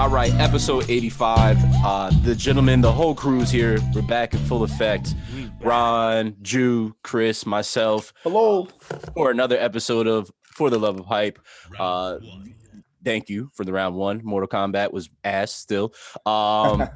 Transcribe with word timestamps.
All 0.00 0.08
right, 0.08 0.32
episode 0.36 0.88
85. 0.88 1.58
Uh, 1.84 2.10
the 2.22 2.34
gentlemen, 2.34 2.80
the 2.80 2.90
whole 2.90 3.14
crew's 3.14 3.50
here. 3.50 3.78
We're 3.94 4.00
back 4.00 4.32
in 4.32 4.40
full 4.46 4.62
effect. 4.62 5.14
Ron, 5.60 6.36
Jew, 6.40 6.96
Chris, 7.02 7.44
myself. 7.44 8.14
Hello. 8.22 8.66
For 9.14 9.30
another 9.30 9.58
episode 9.58 10.06
of 10.06 10.30
For 10.54 10.70
the 10.70 10.78
Love 10.78 10.98
of 10.98 11.04
Hype. 11.04 11.38
Uh, 11.78 12.16
thank 13.04 13.28
you 13.28 13.50
for 13.52 13.62
the 13.62 13.74
round 13.74 13.94
one. 13.94 14.22
Mortal 14.24 14.48
Kombat 14.48 14.90
was 14.90 15.10
ass 15.22 15.52
still. 15.52 15.92
Um, 16.24 16.78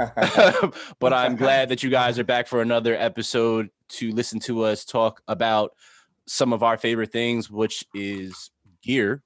but 0.99 1.13
I'm 1.13 1.37
glad 1.37 1.69
that 1.69 1.83
you 1.83 1.91
guys 1.91 2.19
are 2.19 2.25
back 2.25 2.47
for 2.49 2.63
another 2.63 2.97
episode 2.97 3.69
to 3.91 4.13
listen 4.13 4.41
to 4.41 4.63
us 4.63 4.87
talk 4.87 5.21
about 5.29 5.73
some 6.27 6.55
of 6.55 6.63
our 6.63 6.79
favorite 6.79 7.13
things, 7.13 7.51
which 7.51 7.85
is 7.93 8.51
gear. 8.83 9.23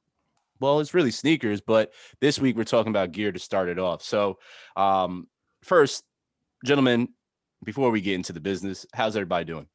Well, 0.61 0.80
it's 0.80 0.95
really 0.95 1.11
sneakers, 1.11 1.61
but 1.61 1.93
this 2.21 2.39
week 2.39 2.57
we're 2.57 2.65
talking 2.65 2.91
about 2.91 3.12
gear 3.12 3.33
to 3.33 3.39
start 3.39 3.69
it 3.69 3.79
off. 3.79 4.03
So, 4.03 4.39
um, 4.77 5.29
first, 5.62 6.05
gentlemen, 6.65 7.09
before 7.65 7.91
we 7.91 8.01
get 8.01 8.15
into 8.15 8.33
the 8.33 8.41
business, 8.41 8.87
how's 8.93 9.16
everybody 9.16 9.45
doing? 9.45 9.66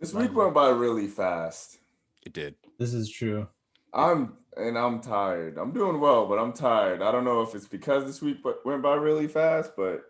This 0.00 0.14
week 0.14 0.34
went 0.34 0.54
by 0.54 0.68
really 0.68 1.06
fast. 1.06 1.78
It 2.24 2.32
did. 2.32 2.54
This 2.78 2.94
is 2.94 3.10
true. 3.10 3.48
I'm 3.94 4.36
and 4.56 4.76
I'm 4.76 5.00
tired. 5.00 5.58
I'm 5.58 5.72
doing 5.72 6.00
well, 6.00 6.26
but 6.26 6.38
I'm 6.38 6.52
tired. 6.52 7.02
I 7.02 7.10
don't 7.12 7.24
know 7.24 7.42
if 7.42 7.54
it's 7.54 7.68
because 7.68 8.04
this 8.04 8.20
week 8.20 8.38
went 8.64 8.82
by 8.82 8.94
really 8.94 9.28
fast, 9.28 9.72
but 9.76 10.02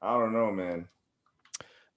I 0.00 0.12
don't 0.18 0.32
know, 0.32 0.52
man. 0.52 0.88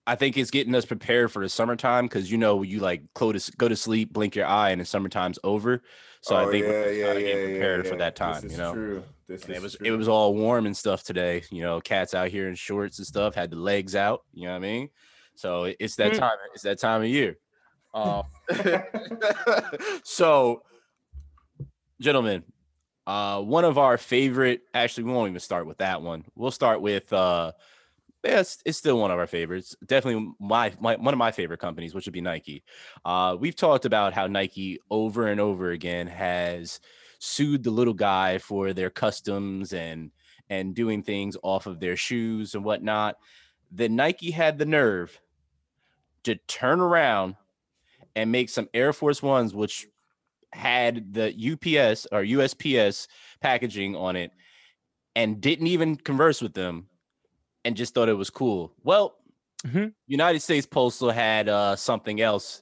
I 0.08 0.16
think 0.16 0.38
it's 0.38 0.52
getting 0.52 0.73
us 0.73 0.86
prepared 0.86 1.32
for 1.32 1.44
the 1.44 1.50
summertime 1.50 2.05
because 2.05 2.32
you 2.32 2.38
know 2.38 2.64
you 2.64 2.80
like 2.80 3.04
close 3.14 3.50
go 3.52 3.68
to 3.68 3.76
sleep, 3.76 4.12
blink 4.12 4.36
your 4.36 4.48
eye, 4.48 4.72
and 4.72 4.82
the 4.82 4.86
summertime's 4.86 5.38
over. 5.44 5.82
So 6.22 6.36
oh, 6.36 6.48
I 6.48 6.52
think 6.52 6.66
yeah, 6.66 6.71
we're 6.71 6.91
yeah, 6.91 7.13
yeah, 7.13 7.20
getting 7.20 7.49
prepared 7.52 7.88
for 7.88 7.96
that 7.98 8.16
time. 8.16 8.49
you 8.49 8.57
know, 8.57 8.74
true. 8.74 9.04
This 9.27 9.46
it 9.46 9.62
was 9.62 9.76
true. 9.76 9.88
it 9.88 9.91
was 9.91 10.07
all 10.07 10.34
warm 10.34 10.66
and 10.66 10.76
stuff 10.76 11.04
today. 11.04 11.44
You 11.52 11.62
know, 11.62 11.82
cats 11.82 12.13
out 12.13 12.29
here 12.29 12.49
in 12.49 12.55
shorts 12.55 12.98
and 12.98 13.07
stuff 13.07 13.35
had 13.35 13.52
the 13.52 13.57
legs 13.57 13.96
out. 13.96 14.24
You 14.34 14.46
know 14.46 14.52
what 14.52 14.57
I 14.57 14.60
mean? 14.60 14.90
So 15.35 15.74
it's 15.79 15.96
that 15.98 16.13
mm. 16.13 16.20
time. 16.20 16.38
It's 16.54 16.63
that 16.63 16.79
time 16.79 17.02
of 17.02 17.07
year. 17.07 17.38
Um, 17.94 18.24
so, 20.04 20.63
gentlemen, 21.99 22.44
uh, 23.05 23.41
one 23.41 23.66
of 23.66 23.77
our 23.77 23.98
favorite. 23.98 24.62
Actually, 24.74 25.05
we 25.05 25.13
won't 25.13 25.29
even 25.29 25.40
start 25.40 25.66
with 25.68 25.77
that 25.79 26.02
one. 26.02 26.26
We'll 26.35 26.52
start 26.52 26.82
with 26.82 27.12
uh, 27.13 27.52
yeah, 28.24 28.40
it's, 28.40 28.62
it's, 28.66 28.77
still 28.77 29.00
one 29.00 29.12
of 29.12 29.18
our 29.18 29.27
favorites. 29.27 29.76
Definitely 29.86 30.34
my, 30.40 30.72
my 30.80 30.96
one 30.96 31.14
of 31.14 31.18
my 31.18 31.32
favorite 31.32 31.60
companies, 31.60 31.94
which 31.94 32.05
would 32.05 32.14
be 32.14 32.22
Nike. 32.22 32.63
Uh, 33.04 33.36
we've 33.40 33.55
talked 33.55 33.86
about 33.86 34.13
how 34.13 34.28
Nike 34.28 34.80
over 34.91 35.28
and 35.28 35.40
over 35.40 35.72
again 35.72 36.08
has 36.08 36.80
sued 37.20 37.63
the 37.63 37.72
little 37.72 37.94
guy 37.94 38.38
for 38.38 38.74
their 38.74 38.90
customs 38.90 39.74
and 39.74 40.12
and 40.50 40.76
doing 40.76 41.02
things 41.02 41.38
off 41.41 41.66
of 41.66 41.80
their 41.80 41.96
shoes 41.96 42.54
and 42.54 42.63
whatnot. 42.63 43.16
Then 43.72 43.96
Nike 43.96 44.32
had 44.32 44.58
the 44.58 44.66
nerve 44.66 45.20
to 46.24 46.35
turn 46.35 46.80
around 46.80 47.35
and 48.16 48.32
make 48.32 48.50
some 48.50 48.70
Air 48.74 48.94
Force 48.94 49.24
Ones, 49.24 49.56
which 49.56 49.88
had 50.52 51.13
the 51.13 51.30
UPS 51.30 52.06
or 52.12 52.22
USPS 52.24 53.08
packaging 53.40 53.96
on 53.96 54.16
it, 54.16 54.32
and 55.16 55.41
didn't 55.41 55.68
even 55.68 55.96
converse 55.96 56.41
with 56.41 56.54
them 56.54 56.88
and 57.65 57.76
just 57.76 57.93
thought 57.93 58.09
it 58.09 58.13
was 58.13 58.29
cool. 58.29 58.73
Well, 58.84 59.15
mm-hmm. 59.65 59.87
United 60.07 60.41
States 60.41 60.65
Postal 60.65 61.12
had 61.12 61.49
uh, 61.49 61.76
something 61.76 62.21
else 62.21 62.62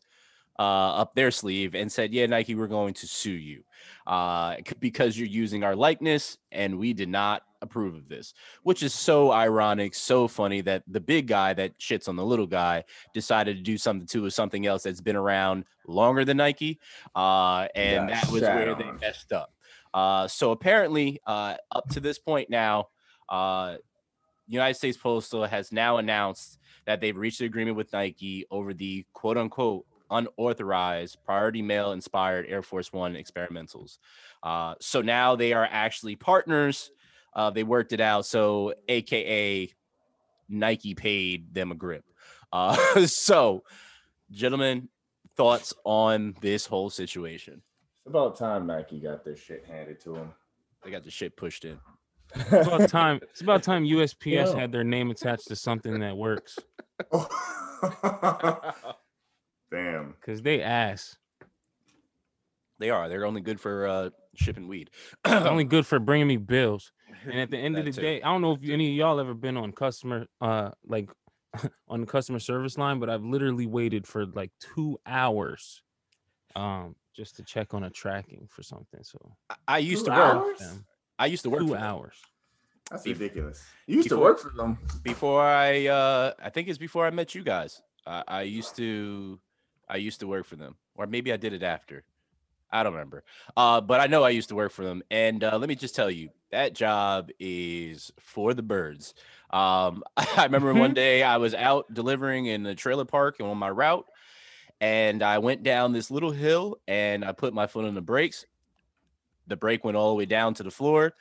uh, 0.57 0.95
up 0.95 1.15
their 1.15 1.31
sleeve 1.31 1.75
and 1.75 1.91
said, 1.91 2.13
"Yeah, 2.13 2.25
Nike, 2.25 2.55
we're 2.55 2.67
going 2.67 2.93
to 2.95 3.07
sue 3.07 3.31
you 3.31 3.63
uh, 4.07 4.57
because 4.79 5.17
you're 5.17 5.27
using 5.27 5.63
our 5.63 5.75
likeness, 5.75 6.37
and 6.51 6.77
we 6.77 6.93
did 6.93 7.09
not 7.09 7.43
approve 7.61 7.95
of 7.95 8.09
this." 8.09 8.33
Which 8.63 8.83
is 8.83 8.93
so 8.93 9.31
ironic, 9.31 9.95
so 9.95 10.27
funny 10.27 10.61
that 10.61 10.83
the 10.87 10.99
big 10.99 11.27
guy 11.27 11.53
that 11.53 11.79
shits 11.79 12.09
on 12.09 12.17
the 12.17 12.25
little 12.25 12.47
guy 12.47 12.83
decided 13.13 13.55
to 13.57 13.63
do 13.63 13.77
something 13.77 14.07
to 14.07 14.29
something 14.29 14.65
else 14.65 14.83
that's 14.83 15.01
been 15.01 15.15
around 15.15 15.63
longer 15.87 16.25
than 16.25 16.37
Nike, 16.37 16.79
uh, 17.15 17.67
and 17.73 18.09
that 18.09 18.29
was 18.29 18.41
where 18.41 18.75
they 18.75 18.91
messed 18.99 19.31
up. 19.31 19.53
Uh, 19.93 20.27
so 20.27 20.51
apparently, 20.51 21.19
uh, 21.25 21.55
up 21.71 21.87
to 21.89 21.99
this 21.99 22.19
point 22.19 22.49
now, 22.49 22.89
uh, 23.29 23.77
United 24.49 24.73
States 24.73 24.97
Postal 24.97 25.45
has 25.45 25.71
now 25.71 25.97
announced 25.97 26.57
that 26.85 26.99
they've 26.99 27.15
reached 27.15 27.39
an 27.39 27.45
agreement 27.45 27.77
with 27.77 27.93
Nike 27.93 28.45
over 28.49 28.73
the 28.73 29.05
quote 29.13 29.37
unquote 29.37 29.85
unauthorized 30.09 31.17
priority 31.23 31.61
mail 31.61 31.91
inspired 31.91 32.47
Air 32.49 32.63
Force 32.63 32.91
One 32.91 33.13
experimentals. 33.13 33.99
Uh, 34.41 34.73
so 34.81 35.01
now 35.01 35.35
they 35.35 35.53
are 35.53 35.67
actually 35.69 36.15
partners. 36.15 36.91
Uh, 37.33 37.51
they 37.51 37.63
worked 37.63 37.93
it 37.93 38.01
out. 38.01 38.25
So, 38.25 38.73
AKA 38.87 39.71
Nike 40.49 40.95
paid 40.95 41.53
them 41.53 41.71
a 41.71 41.75
grip. 41.75 42.03
Uh, 42.51 42.75
so, 43.05 43.63
gentlemen, 44.31 44.89
thoughts 45.37 45.73
on 45.83 46.35
this 46.41 46.65
whole 46.65 46.89
situation? 46.89 47.61
It's 47.99 48.09
about 48.09 48.35
time 48.35 48.65
Nike 48.65 48.99
got 48.99 49.23
their 49.23 49.35
shit 49.35 49.63
handed 49.67 49.99
to 50.01 50.13
them. 50.13 50.33
They 50.83 50.89
got 50.89 51.03
the 51.03 51.11
shit 51.11 51.37
pushed 51.37 51.65
in. 51.65 51.77
It's 52.35 52.67
about 52.67 52.89
time. 52.89 53.19
It's 53.29 53.41
about 53.41 53.63
time 53.63 53.85
USPS 53.85 54.57
had 54.57 54.71
their 54.71 54.83
name 54.83 55.11
attached 55.11 55.47
to 55.47 55.55
something 55.55 55.99
that 55.99 56.15
works. 56.15 56.57
Damn. 59.71 60.15
Because 60.19 60.41
they 60.41 60.61
ass. 60.61 61.15
They 62.79 62.89
are. 62.89 63.09
They're 63.09 63.25
only 63.25 63.41
good 63.41 63.59
for 63.59 63.87
uh, 63.87 64.09
shipping 64.35 64.67
weed. 64.67 64.89
only 65.25 65.63
good 65.65 65.85
for 65.85 65.99
bringing 65.99 66.27
me 66.27 66.37
bills. 66.37 66.91
And 67.25 67.39
at 67.39 67.51
the 67.51 67.57
end 67.57 67.77
of 67.77 67.85
the 67.85 67.91
too. 67.91 68.01
day, 68.01 68.21
I 68.21 68.27
don't 68.31 68.41
know 68.41 68.53
if 68.53 68.69
any 68.69 68.89
of 68.91 68.95
y'all 68.95 69.19
ever 69.19 69.33
been 69.33 69.57
on 69.57 69.71
customer, 69.73 70.27
uh, 70.39 70.71
like 70.85 71.09
on 71.87 72.01
the 72.01 72.07
customer 72.07 72.39
service 72.39 72.77
line, 72.77 72.99
but 72.99 73.09
I've 73.09 73.23
literally 73.23 73.65
waited 73.65 74.07
for 74.07 74.25
like 74.25 74.51
two 74.75 74.97
hours, 75.05 75.81
um, 76.55 76.95
just 77.15 77.35
to 77.35 77.43
check 77.43 77.73
on 77.73 77.83
a 77.83 77.89
tracking 77.89 78.47
for 78.49 78.63
something. 78.63 79.03
So 79.03 79.17
I, 79.49 79.55
I 79.67 79.77
used 79.79 80.05
two 80.05 80.11
to 80.11 80.17
work. 80.17 80.57
I 81.19 81.25
used 81.27 81.43
to 81.43 81.49
work 81.49 81.61
two 81.61 81.75
hours. 81.75 82.15
That's 82.89 83.05
ridiculous. 83.05 83.61
You 83.85 83.97
used 83.97 84.09
before, 84.09 84.17
to 84.17 84.23
work 84.23 84.39
for 84.39 84.49
them 84.49 84.79
before 85.03 85.43
I. 85.43 85.87
uh 85.87 86.33
I 86.41 86.49
think 86.49 86.69
it's 86.69 86.79
before 86.79 87.05
I 87.05 87.11
met 87.11 87.35
you 87.35 87.43
guys. 87.43 87.81
I, 88.07 88.23
I 88.27 88.41
used 88.43 88.75
to. 88.77 89.39
I 89.87 89.97
used 89.97 90.21
to 90.21 90.27
work 90.27 90.45
for 90.45 90.55
them, 90.55 90.75
or 90.95 91.05
maybe 91.05 91.33
I 91.33 91.37
did 91.37 91.53
it 91.53 91.63
after. 91.63 92.03
I 92.71 92.83
don't 92.83 92.93
remember. 92.93 93.23
Uh, 93.57 93.81
but 93.81 93.99
I 93.99 94.07
know 94.07 94.23
I 94.23 94.29
used 94.29 94.49
to 94.49 94.55
work 94.55 94.71
for 94.71 94.85
them. 94.85 95.01
And 95.09 95.43
uh, 95.43 95.57
let 95.57 95.67
me 95.67 95.75
just 95.75 95.95
tell 95.95 96.09
you, 96.09 96.29
that 96.51 96.75
job 96.75 97.31
is 97.39 98.11
for 98.19 98.53
the 98.53 98.61
birds. 98.61 99.15
Um, 99.49 100.03
I 100.17 100.43
remember 100.43 100.73
one 100.73 100.89
mm-hmm. 100.89 100.93
day 100.93 101.23
I 101.23 101.37
was 101.37 101.53
out 101.55 101.91
delivering 101.93 102.45
in 102.45 102.63
the 102.63 102.75
trailer 102.75 103.05
park 103.05 103.37
and 103.39 103.49
on 103.49 103.57
my 103.57 103.71
route, 103.71 104.05
and 104.79 105.23
I 105.23 105.39
went 105.39 105.63
down 105.63 105.93
this 105.93 106.11
little 106.11 106.31
hill 106.31 106.77
and 106.87 107.25
I 107.25 107.31
put 107.31 107.53
my 107.53 107.67
foot 107.67 107.85
on 107.85 107.95
the 107.95 108.01
brakes 108.01 108.45
the 109.49 109.57
brake 109.57 109.83
went 109.83 109.97
all 109.97 110.09
the 110.09 110.15
way 110.15 110.25
down 110.25 110.53
to 110.55 110.63
the 110.63 110.71
floor. 110.71 111.13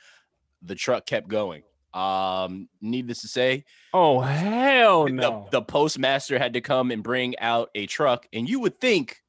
The 0.61 0.75
truck 0.75 1.05
kept 1.05 1.27
going. 1.27 1.63
Um, 1.93 2.69
needless 2.81 3.21
to 3.21 3.27
say, 3.27 3.65
oh 3.93 4.19
hell 4.19 5.07
no! 5.07 5.47
The, 5.51 5.59
the 5.59 5.61
postmaster 5.63 6.37
had 6.37 6.53
to 6.53 6.61
come 6.61 6.91
and 6.91 7.01
bring 7.01 7.37
out 7.39 7.69
a 7.73 7.87
truck, 7.87 8.27
and 8.31 8.47
you 8.47 8.59
would 8.59 8.79
think, 8.79 9.23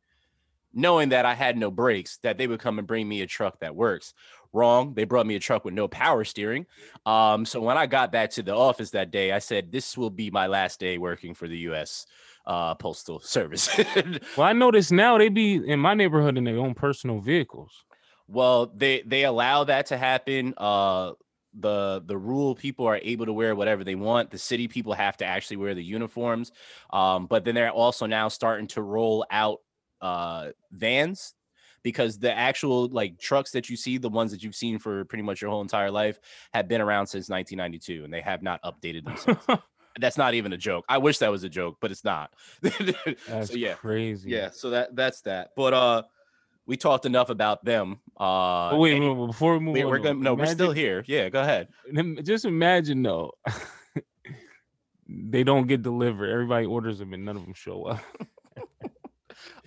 knowing 0.75 1.09
that 1.11 1.25
I 1.25 1.35
had 1.35 1.57
no 1.57 1.71
brakes, 1.71 2.19
that 2.23 2.37
they 2.37 2.47
would 2.47 2.61
come 2.61 2.79
and 2.79 2.87
bring 2.87 3.09
me 3.09 3.23
a 3.23 3.27
truck 3.27 3.61
that 3.61 3.75
works. 3.75 4.13
Wrong. 4.53 4.95
They 4.95 5.05
brought 5.05 5.27
me 5.27 5.37
a 5.37 5.41
truck 5.41 5.65
with 5.65 5.75
no 5.75 5.87
power 5.87 6.25
steering. 6.25 6.67
Um, 7.07 7.47
so 7.47 7.61
when 7.61 7.79
I 7.79 7.87
got 7.87 8.11
back 8.11 8.31
to 8.31 8.43
the 8.43 8.55
office 8.55 8.91
that 8.91 9.11
day, 9.11 9.33
I 9.33 9.39
said, 9.39 9.73
"This 9.73 9.97
will 9.97 10.11
be 10.11 10.31
my 10.31 10.47
last 10.47 10.81
day 10.81 10.99
working 10.99 11.35
for 11.35 11.49
the 11.49 11.59
U.S." 11.59 12.07
Uh, 12.47 12.75
postal 12.75 13.21
service. 13.21 13.71
well, 14.37 14.47
I 14.47 14.53
notice 14.53 14.91
now 14.91 15.19
they 15.19 15.29
be 15.29 15.55
in 15.55 15.79
my 15.79 15.95
neighborhood 15.95 16.37
in 16.37 16.45
their 16.45 16.57
own 16.57 16.75
personal 16.75 17.21
vehicles. 17.21 17.85
Well, 18.31 18.67
they 18.75 19.03
they 19.03 19.25
allow 19.25 19.65
that 19.65 19.87
to 19.87 19.97
happen. 19.97 20.55
Uh, 20.57 21.13
the 21.59 22.03
the 22.07 22.17
rule 22.17 22.55
people 22.55 22.87
are 22.87 23.01
able 23.03 23.27
to 23.27 23.33
wear 23.33 23.55
whatever 23.55 23.83
they 23.83 23.97
want. 23.97 24.31
The 24.31 24.39
city 24.39 24.69
people 24.69 24.93
have 24.93 25.17
to 25.19 25.25
actually 25.25 25.57
wear 25.57 25.75
the 25.75 25.83
uniforms. 25.83 26.53
Um, 26.93 27.27
but 27.27 27.45
then 27.45 27.55
they're 27.55 27.71
also 27.71 28.07
now 28.07 28.29
starting 28.29 28.69
to 28.69 28.83
roll 28.83 29.27
out 29.31 29.59
uh 30.01 30.51
vans 30.71 31.35
because 31.83 32.19
the 32.19 32.33
actual 32.33 32.89
like 32.89 33.19
trucks 33.19 33.51
that 33.53 33.69
you 33.69 33.77
see, 33.77 33.99
the 33.99 34.09
ones 34.09 34.31
that 34.31 34.43
you've 34.43 34.55
seen 34.55 34.79
for 34.79 35.05
pretty 35.07 35.23
much 35.23 35.43
your 35.43 35.51
whole 35.51 35.61
entire 35.61 35.91
life, 35.91 36.19
have 36.53 36.69
been 36.69 36.81
around 36.81 37.07
since 37.07 37.29
1992 37.29 38.05
and 38.05 38.13
they 38.13 38.21
have 38.21 38.43
not 38.43 38.63
updated 38.63 39.05
themselves. 39.05 39.45
that's 40.01 40.19
not 40.19 40.35
even 40.35 40.53
a 40.53 40.57
joke. 40.57 40.85
I 40.89 40.99
wish 40.99 41.19
that 41.19 41.31
was 41.31 41.43
a 41.43 41.49
joke, 41.49 41.79
but 41.81 41.91
it's 41.91 42.05
not. 42.05 42.33
that's 42.63 43.51
so, 43.51 43.57
yeah, 43.57 43.75
crazy. 43.75 44.31
Yeah, 44.31 44.51
so 44.51 44.71
that 44.71 44.95
that's 44.95 45.23
that. 45.23 45.51
But 45.57 45.75
uh 45.75 46.03
we 46.67 46.77
talked 46.77 47.07
enough 47.07 47.31
about 47.31 47.65
them. 47.65 48.01
Uh, 48.21 48.77
wait, 48.77 49.01
wait, 49.01 49.27
before 49.27 49.55
we 49.55 49.61
move 49.61 49.73
we, 49.73 49.83
on, 49.83 49.89
we're 49.89 49.99
gonna 49.99 50.21
no, 50.21 50.35
imagine, 50.35 50.39
we're 50.39 50.53
still 50.53 50.73
here. 50.73 51.03
Yeah, 51.07 51.31
go 51.31 51.41
ahead. 51.41 51.69
Just 52.23 52.45
imagine 52.45 53.03
though, 53.03 53.33
they 55.09 55.43
don't 55.43 55.67
get 55.67 55.83
delivered. 55.83 56.31
Everybody 56.31 56.67
orders 56.67 56.99
them 56.99 57.15
and 57.15 57.25
none 57.25 57.37
of 57.37 57.43
them 57.43 57.55
show 57.55 57.85
up. 57.85 58.01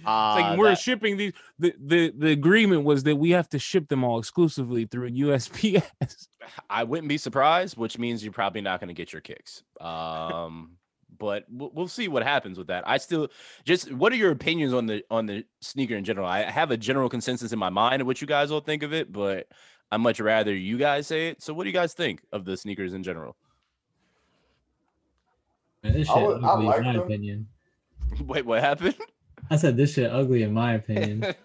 Uh, 0.06 0.36
like 0.36 0.60
we're 0.60 0.70
that- 0.70 0.80
shipping 0.80 1.16
these. 1.18 1.34
The, 1.60 1.74
the 1.82 2.14
the 2.18 2.32
agreement 2.32 2.84
was 2.84 3.04
that 3.04 3.16
we 3.16 3.32
have 3.32 3.48
to 3.50 3.60
ship 3.60 3.88
them 3.88 4.04
all 4.04 4.20
exclusively 4.20 4.86
through 4.86 5.10
USPS. 5.12 6.28
I 6.70 6.84
wouldn't 6.84 7.08
be 7.08 7.18
surprised, 7.18 7.78
which 7.78 7.98
means 7.98 8.24
you're 8.24 8.34
probably 8.34 8.62
not 8.62 8.82
going 8.82 8.90
to 8.90 8.94
get 8.94 9.14
your 9.14 9.22
kicks. 9.22 9.64
Um, 9.82 10.78
but 11.24 11.46
we'll, 11.50 11.72
we'll 11.74 11.88
see 11.88 12.08
what 12.10 12.22
happens 12.24 12.58
with 12.58 12.68
that. 12.68 12.84
I 12.86 12.98
still 12.98 13.30
just 13.64 13.92
what 13.94 14.12
are 14.12 14.16
your 14.18 14.32
opinions 14.32 14.74
on 14.74 14.86
the 14.86 15.04
on 15.10 15.26
the 15.26 15.46
sneaker 15.62 15.96
in 15.96 16.04
general? 16.04 16.28
I 16.28 16.44
have 16.44 16.70
a 16.72 16.78
general 16.78 17.08
consensus 17.10 17.54
in 17.54 17.60
my 17.60 17.70
mind 17.70 18.02
of 18.02 18.08
what 18.08 18.20
you 18.20 18.28
guys 18.28 18.52
all 18.52 18.60
think 18.60 18.84
of 18.84 18.94
it, 18.94 19.12
but 19.12 19.48
I 19.92 19.98
much 19.98 20.20
rather 20.20 20.54
you 20.54 20.78
guys 20.78 21.08
say 21.08 21.30
it. 21.30 21.42
So, 21.42 21.54
what 21.54 21.64
do 21.64 21.70
you 21.70 21.74
guys 21.74 21.94
think 21.94 22.22
of 22.34 22.44
the 22.46 22.58
sneakers 22.58 22.94
in 22.94 23.04
general? 23.04 23.36
Man, 25.84 25.94
this 25.94 26.10
I 26.10 26.14
shit 26.16 26.28
would- 26.28 26.44
I 26.44 26.48
ugly 26.48 26.66
like 26.66 26.78
in 26.80 26.84
my 26.86 26.94
them. 26.94 27.02
opinion. 27.02 27.48
Wait, 28.26 28.46
what 28.46 28.60
happened? 28.62 28.96
I 29.52 29.56
said 29.58 29.76
this 29.78 29.94
shit 29.94 30.12
ugly 30.12 30.44
in 30.44 30.54
my 30.54 30.74
opinion. 30.74 31.26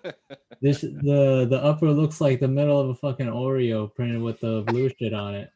This 0.61 0.81
the 0.81 1.47
the 1.49 1.61
upper 1.63 1.89
looks 1.93 2.21
like 2.21 2.41
the 2.41 2.49
middle 2.49 2.81
of 2.81 2.89
a 2.89 2.95
fucking 2.97 3.29
Oreo 3.29 3.95
printed 3.95 4.21
with 4.21 4.41
the 4.41 4.63
blue 4.67 4.91
shit 4.99 5.15
on 5.15 5.37
it. 5.37 5.51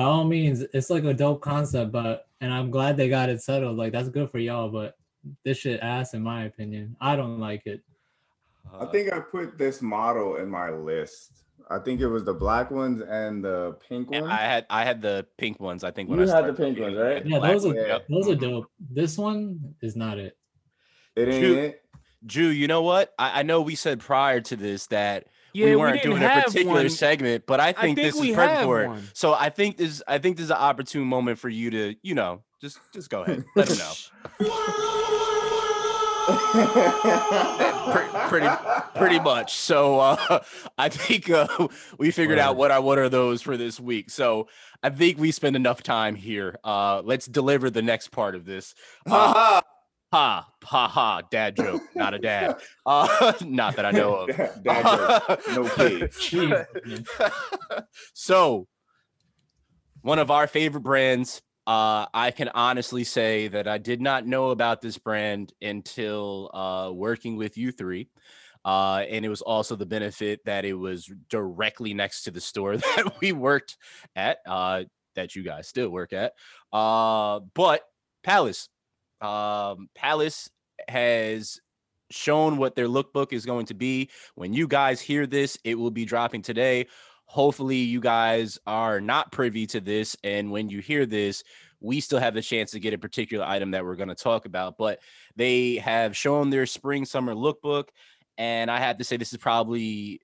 By 0.00 0.06
all 0.06 0.24
means, 0.24 0.62
it's 0.72 0.88
like 0.88 1.04
a 1.04 1.12
dope 1.12 1.42
concept, 1.42 1.92
but 1.92 2.26
and 2.40 2.50
I'm 2.54 2.70
glad 2.70 2.96
they 2.96 3.10
got 3.10 3.28
it 3.28 3.42
settled. 3.42 3.76
Like 3.76 3.92
that's 3.92 4.08
good 4.08 4.30
for 4.30 4.38
y'all, 4.38 4.70
but 4.70 4.96
this 5.44 5.58
shit 5.58 5.78
ass 5.80 6.14
in 6.14 6.22
my 6.22 6.44
opinion. 6.44 6.96
I 7.02 7.16
don't 7.16 7.38
like 7.38 7.66
it. 7.66 7.82
I 8.72 8.86
think 8.86 9.12
I 9.12 9.20
put 9.20 9.58
this 9.58 9.82
model 9.82 10.36
in 10.36 10.48
my 10.48 10.70
list. 10.70 11.44
I 11.68 11.80
think 11.80 12.00
it 12.00 12.08
was 12.08 12.24
the 12.24 12.32
black 12.32 12.70
ones 12.70 13.02
and 13.02 13.44
the 13.44 13.76
pink 13.86 14.08
Yeah, 14.10 14.22
ones. 14.22 14.32
I 14.32 14.36
had 14.38 14.64
I 14.70 14.84
had 14.86 15.02
the 15.02 15.26
pink 15.36 15.60
ones. 15.60 15.84
I 15.84 15.90
think 15.90 16.08
when 16.08 16.18
You 16.18 16.32
I 16.32 16.36
had 16.36 16.46
the 16.46 16.54
pink 16.54 16.78
ones, 16.80 16.96
right? 16.96 17.26
Yeah, 17.26 17.38
those 17.40 17.66
are 17.66 17.74
ones, 17.74 17.80
yep. 17.86 18.06
those 18.08 18.28
are 18.30 18.36
dope. 18.36 18.70
This 18.90 19.18
one 19.18 19.74
is 19.82 19.96
not 19.96 20.16
it. 20.16 20.34
it 21.14 21.28
ain't 21.28 21.44
Shoot. 21.44 21.58
it. 21.58 21.82
Drew, 22.24 22.46
you 22.46 22.68
know 22.68 22.80
what? 22.80 23.12
I, 23.18 23.40
I 23.40 23.42
know 23.42 23.60
we 23.60 23.74
said 23.74 24.00
prior 24.00 24.40
to 24.40 24.56
this 24.56 24.86
that 24.86 25.26
Yeah, 25.52 25.66
we 25.66 25.70
we 25.72 25.76
weren't 25.76 26.02
didn't 26.02 26.10
doing 26.18 26.22
a 26.22 26.42
particular 26.42 26.74
one. 26.74 26.90
segment, 26.90 27.44
but 27.46 27.60
I 27.60 27.72
think, 27.72 27.96
think 27.96 27.98
this 27.98 28.14
is 28.14 28.34
perfect 28.34 28.38
have 28.38 28.64
for 28.64 28.82
it. 28.82 29.02
So 29.14 29.34
I 29.34 29.50
think 29.50 29.76
this 29.76 30.02
I 30.06 30.18
think 30.18 30.36
this 30.36 30.44
is 30.44 30.50
an 30.50 30.56
opportune 30.56 31.04
moment 31.04 31.38
for 31.38 31.48
you 31.48 31.70
to, 31.70 31.94
you 32.02 32.14
know, 32.14 32.42
just 32.60 32.78
just 32.92 33.10
go 33.10 33.22
ahead. 33.22 33.44
Let 33.56 33.68
them 33.68 33.78
know. 33.78 33.92
Pre- 37.90 38.28
pretty 38.28 38.48
pretty 38.94 39.20
much. 39.20 39.54
So 39.54 39.98
uh, 39.98 40.40
I 40.78 40.88
think 40.88 41.30
uh, 41.30 41.68
we 41.98 42.10
figured 42.10 42.38
out 42.38 42.56
what 42.56 42.70
are 42.70 42.80
what 42.80 42.98
are 42.98 43.08
those 43.08 43.42
for 43.42 43.56
this 43.56 43.80
week. 43.80 44.10
So 44.10 44.48
I 44.82 44.90
think 44.90 45.18
we 45.18 45.32
spend 45.32 45.56
enough 45.56 45.82
time 45.82 46.14
here. 46.14 46.56
Uh, 46.62 47.02
let's 47.04 47.26
deliver 47.26 47.70
the 47.70 47.82
next 47.82 48.08
part 48.08 48.34
of 48.34 48.44
this. 48.44 48.74
Uh, 49.06 49.60
ha 50.12 50.48
ha 50.62 50.88
ha! 50.88 51.22
Dad 51.30 51.56
joke, 51.56 51.82
not 51.94 52.14
a 52.14 52.18
dad. 52.18 52.56
Uh, 52.86 53.32
not 53.44 53.76
that 53.76 53.84
I 53.84 53.90
know 53.90 54.14
of. 54.14 54.36
Dad- 54.36 54.62
dad 54.64 55.28
joke, 55.28 55.48
no 55.54 55.68
kids. 56.08 57.08
So, 58.14 58.66
one 60.02 60.18
of 60.18 60.30
our 60.30 60.46
favorite 60.46 60.82
brands. 60.82 61.42
Uh, 61.66 62.06
I 62.12 62.32
can 62.32 62.48
honestly 62.48 63.04
say 63.04 63.46
that 63.48 63.68
I 63.68 63.78
did 63.78 64.00
not 64.00 64.26
know 64.26 64.50
about 64.50 64.80
this 64.80 64.98
brand 64.98 65.52
until 65.62 66.50
uh, 66.52 66.90
working 66.92 67.36
with 67.36 67.56
you 67.56 67.70
three. 67.70 68.08
Uh, 68.64 69.04
and 69.08 69.24
it 69.24 69.28
was 69.28 69.42
also 69.42 69.76
the 69.76 69.86
benefit 69.86 70.40
that 70.46 70.64
it 70.64 70.74
was 70.74 71.08
directly 71.28 71.94
next 71.94 72.24
to 72.24 72.32
the 72.32 72.40
store 72.40 72.76
that 72.76 73.20
we 73.20 73.30
worked 73.32 73.76
at, 74.16 74.38
uh, 74.46 74.82
that 75.14 75.36
you 75.36 75.42
guys 75.44 75.68
still 75.68 75.90
work 75.90 76.12
at. 76.12 76.32
Uh, 76.72 77.40
but 77.54 77.82
Palace, 78.24 78.68
um, 79.20 79.88
Palace 79.94 80.50
has 80.88 81.60
shown 82.10 82.56
what 82.56 82.74
their 82.74 82.88
lookbook 82.88 83.32
is 83.32 83.46
going 83.46 83.66
to 83.66 83.74
be. 83.74 84.10
When 84.34 84.52
you 84.52 84.66
guys 84.66 85.00
hear 85.00 85.26
this, 85.26 85.58
it 85.64 85.76
will 85.76 85.90
be 85.90 86.04
dropping 86.04 86.42
today. 86.42 86.86
Hopefully, 87.26 87.76
you 87.76 88.00
guys 88.00 88.58
are 88.66 89.00
not 89.00 89.30
privy 89.30 89.66
to 89.68 89.80
this. 89.80 90.16
And 90.24 90.50
when 90.50 90.68
you 90.68 90.80
hear 90.80 91.06
this, 91.06 91.44
we 91.80 92.00
still 92.00 92.18
have 92.18 92.34
the 92.34 92.42
chance 92.42 92.72
to 92.72 92.80
get 92.80 92.92
a 92.92 92.98
particular 92.98 93.44
item 93.44 93.70
that 93.70 93.84
we're 93.84 93.96
going 93.96 94.08
to 94.08 94.14
talk 94.14 94.46
about. 94.46 94.76
But 94.76 95.00
they 95.36 95.76
have 95.76 96.16
shown 96.16 96.50
their 96.50 96.66
spring 96.66 97.04
summer 97.04 97.34
lookbook. 97.34 97.84
And 98.36 98.70
I 98.70 98.78
have 98.78 98.98
to 98.98 99.04
say, 99.04 99.16
this 99.16 99.32
is 99.32 99.38
probably 99.38 100.20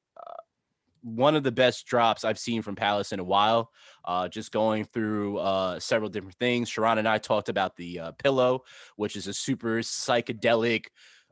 one 1.06 1.36
of 1.36 1.44
the 1.44 1.52
best 1.52 1.86
drops 1.86 2.24
I've 2.24 2.38
seen 2.38 2.62
from 2.62 2.74
Palace 2.74 3.12
in 3.12 3.20
a 3.20 3.24
while. 3.24 3.70
Uh, 4.04 4.26
just 4.26 4.50
going 4.50 4.84
through 4.84 5.38
uh, 5.38 5.78
several 5.78 6.10
different 6.10 6.36
things. 6.36 6.68
Sharon 6.68 6.98
and 6.98 7.08
I 7.08 7.18
talked 7.18 7.48
about 7.48 7.76
the 7.76 8.00
uh, 8.00 8.12
pillow, 8.12 8.64
which 8.96 9.14
is 9.14 9.28
a 9.28 9.34
super 9.34 9.78
psychedelic 9.78 10.86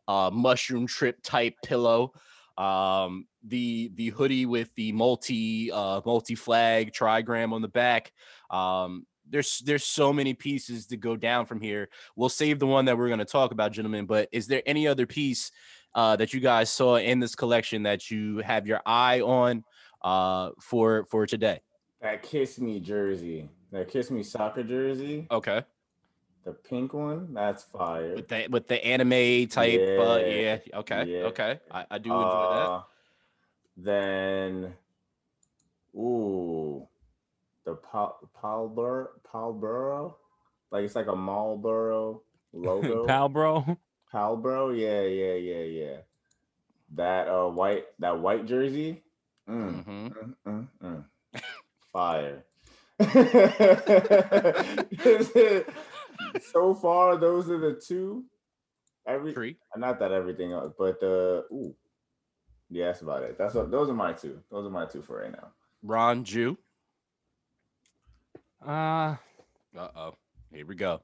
uh, 0.06 0.30
mushroom 0.32 0.86
trip 0.86 1.18
type 1.22 1.54
pillow. 1.64 2.12
Um, 2.56 3.26
the 3.42 3.90
the 3.96 4.10
hoodie 4.10 4.46
with 4.46 4.72
the 4.76 4.92
multi 4.92 5.72
uh, 5.72 6.00
multi 6.06 6.36
flag 6.36 6.92
trigram 6.92 7.52
on 7.52 7.60
the 7.60 7.68
back. 7.68 8.12
Um, 8.50 9.06
there's 9.28 9.58
there's 9.64 9.84
so 9.84 10.12
many 10.12 10.34
pieces 10.34 10.86
to 10.86 10.96
go 10.96 11.16
down 11.16 11.46
from 11.46 11.60
here. 11.60 11.88
We'll 12.14 12.28
save 12.28 12.60
the 12.60 12.66
one 12.66 12.84
that 12.84 12.96
we're 12.96 13.08
going 13.08 13.18
to 13.18 13.24
talk 13.24 13.50
about, 13.50 13.72
gentlemen. 13.72 14.06
But 14.06 14.28
is 14.30 14.46
there 14.46 14.62
any 14.66 14.86
other 14.86 15.06
piece 15.06 15.50
uh, 15.94 16.16
that 16.16 16.32
you 16.34 16.40
guys 16.40 16.70
saw 16.70 16.96
in 16.96 17.20
this 17.20 17.34
collection 17.34 17.82
that 17.84 18.10
you 18.10 18.38
have 18.38 18.66
your 18.66 18.80
eye 18.86 19.20
on 19.20 19.64
uh, 20.02 20.50
for 20.60 21.04
for 21.06 21.26
today? 21.26 21.60
That 22.00 22.22
kiss 22.22 22.58
me 22.58 22.80
jersey. 22.80 23.48
That 23.72 23.88
kiss 23.88 24.10
me 24.10 24.22
soccer 24.22 24.62
jersey. 24.62 25.26
Okay, 25.30 25.62
The 26.44 26.52
pink 26.52 26.92
one. 26.94 27.32
That's 27.34 27.62
fire. 27.64 28.14
with 28.16 28.28
the 28.28 28.46
with 28.50 28.68
the 28.68 28.84
anime 28.84 29.48
type. 29.48 29.80
Uh, 29.80 30.18
Yeah, 30.18 30.26
yeah. 30.26 30.58
Okay. 30.80 31.04
yeah. 31.06 31.24
Okay. 31.26 31.60
I, 31.70 31.86
I 31.90 31.98
do 31.98 32.10
enjoy 32.10 32.48
that. 32.54 32.68
Uh, 32.70 32.82
Then, 33.76 34.74
ooh, 35.96 36.86
the 37.64 37.74
Pal 37.76 38.18
Palbur 38.40 39.20
Palboro, 39.26 40.14
like 40.70 40.84
it's 40.84 40.94
like 40.94 41.08
a 41.08 41.16
Marlboro 41.16 42.22
logo. 42.52 43.06
Pal, 43.06 43.78
bro. 44.14 44.36
Palbro, 44.36 44.78
yeah, 44.78 45.02
yeah, 45.02 45.34
yeah, 45.34 45.64
yeah. 45.64 45.96
That 46.94 47.28
uh 47.28 47.48
white 47.48 47.84
that 47.98 48.20
white 48.20 48.46
jersey, 48.46 49.02
mm, 49.48 49.84
Mhm. 49.84 50.12
mm, 50.46 50.46
mm, 50.46 50.68
mm. 50.82 51.04
fire. 51.92 52.44
so 56.52 56.74
far, 56.74 57.16
those 57.16 57.50
are 57.50 57.58
the 57.58 57.74
two. 57.74 58.24
Every 59.06 59.32
Tree. 59.34 59.56
not 59.76 59.98
that 59.98 60.12
everything 60.12 60.52
else, 60.52 60.72
but 60.78 60.98
the 61.00 61.44
ooh, 61.52 61.74
yeah, 62.70 62.86
that's 62.86 63.02
about 63.02 63.22
it. 63.22 63.36
That's 63.36 63.54
what 63.54 63.70
those 63.70 63.90
are 63.90 63.94
my 63.94 64.12
two. 64.12 64.40
Those 64.50 64.66
are 64.66 64.70
my 64.70 64.86
two 64.86 65.02
for 65.02 65.20
right 65.22 65.32
now. 65.32 65.48
Ron 65.82 66.24
Jew. 66.24 66.56
Uh 68.64 69.16
Uh 69.76 69.88
oh. 69.96 70.14
Here 70.52 70.64
we 70.64 70.76
go. 70.76 71.00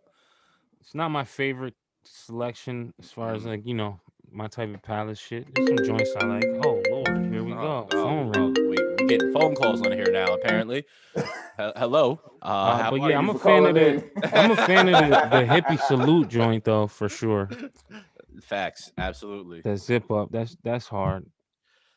it's 0.80 0.94
not 0.94 1.10
my 1.10 1.24
favorite 1.24 1.74
selection 2.10 2.92
as 3.00 3.10
far 3.10 3.34
as 3.34 3.44
like 3.44 3.64
you 3.66 3.74
know 3.74 4.00
my 4.32 4.46
type 4.46 4.72
of 4.74 4.82
palace 4.82 5.18
shit. 5.18 5.46
There's 5.54 5.68
some 5.68 5.84
joints 5.84 6.14
I 6.16 6.26
like. 6.26 6.44
Oh 6.64 6.80
lord, 6.90 7.26
here 7.32 7.42
we 7.42 7.52
Oh, 7.52 7.56
go. 7.56 7.88
oh, 7.92 8.02
Phone 8.02 8.32
oh, 8.36 8.40
ring. 8.52 8.54
we, 8.70 8.76
we 8.98 9.06
getting 9.08 9.32
phone 9.32 9.54
calls 9.54 9.82
on 9.82 9.92
here 9.92 10.10
now, 10.10 10.34
apparently. 10.34 10.84
He- 11.16 11.22
hello. 11.76 12.20
Uh, 12.42 12.46
Uh, 12.46 12.82
how 12.82 12.90
but 12.90 13.00
are 13.00 13.10
yeah, 13.10 13.18
I'm 13.18 13.26
you? 13.26 13.32
a 13.32 13.38
fan 13.38 13.66
of 13.66 13.74
calling 13.74 13.74
the. 13.74 14.38
I'm 14.38 14.50
a 14.52 14.56
fan 14.56 14.88
of 14.88 14.94
the, 14.94 15.36
the 15.38 15.44
hippie 15.52 15.80
salute 15.80 16.28
joint 16.28 16.64
though 16.64 16.86
for 16.86 17.08
sure. 17.08 17.48
Facts. 18.42 18.92
Absolutely. 18.96 19.60
That 19.62 19.78
zip 19.78 20.10
up, 20.10 20.30
that's 20.30 20.56
that's 20.62 20.86
hard. 20.88 21.26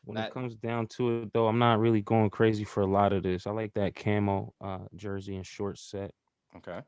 When 0.04 0.16
That- 0.16 0.28
it 0.28 0.34
comes 0.34 0.54
down 0.56 0.88
to 0.98 1.22
it 1.22 1.32
though, 1.32 1.46
I'm 1.46 1.58
not 1.58 1.78
really 1.78 2.02
going 2.02 2.30
crazy 2.30 2.64
for 2.64 2.82
a 2.82 2.86
lot 2.86 3.12
of 3.12 3.22
this. 3.22 3.46
I 3.46 3.52
like 3.52 3.72
that 3.74 3.94
camo 3.94 4.52
uh 4.60 4.80
jersey 4.96 5.36
and 5.36 5.46
short 5.46 5.78
set 5.78 6.10
Okay. 6.56 6.80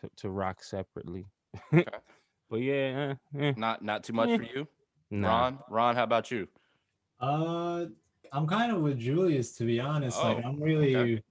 to, 0.00 0.10
to 0.18 0.30
rock 0.30 0.62
separately. 0.62 1.26
Okay. 1.72 1.84
but 2.50 2.56
yeah, 2.60 3.14
eh, 3.36 3.40
eh, 3.40 3.52
Not 3.56 3.82
not 3.82 4.04
too 4.04 4.12
much 4.12 4.30
Eh. 4.30 4.36
for 4.36 4.42
you, 4.42 4.66
nah. 5.10 5.28
Ron. 5.28 5.58
Ron, 5.70 5.96
how 5.96 6.04
about 6.04 6.30
you? 6.30 6.48
Uh, 7.20 7.86
I'm 8.32 8.46
kind 8.46 8.72
of 8.72 8.82
with 8.82 8.98
Julius 8.98 9.52
to 9.56 9.64
be 9.64 9.80
honest. 9.80 10.18
like 10.22 10.38
Oh, 10.44 10.48
I'm 10.48 10.60
really, 10.60 10.96
okay. 10.96 11.22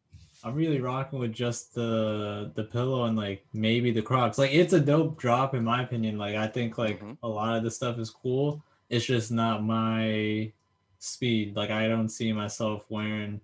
I'm 0.43 0.55
really 0.55 0.79
rocking 0.79 1.19
with 1.19 1.33
just 1.33 1.73
the 1.75 2.51
the 2.55 2.63
pillow 2.63 3.05
and 3.05 3.17
like 3.17 3.45
maybe 3.53 3.91
the 3.91 4.01
Crocs. 4.01 4.38
Like 4.38 4.53
it's 4.53 4.73
a 4.73 4.79
dope 4.79 5.17
drop 5.19 5.53
in 5.53 5.63
my 5.63 5.83
opinion. 5.83 6.17
Like 6.17 6.35
I 6.35 6.47
think 6.47 6.77
like 6.77 7.01
Mhm. 7.01 7.17
a 7.23 7.27
lot 7.27 7.57
of 7.57 7.63
the 7.63 7.71
stuff 7.71 7.97
is 7.99 8.09
cool. 8.09 8.63
It's 8.89 9.05
just 9.05 9.31
not 9.31 9.63
my 9.63 10.51
speed. 10.99 11.55
Like 11.55 11.69
I 11.71 11.88
don't 11.88 12.09
see 12.09 12.31
myself 12.33 12.85
wearing 12.89 13.41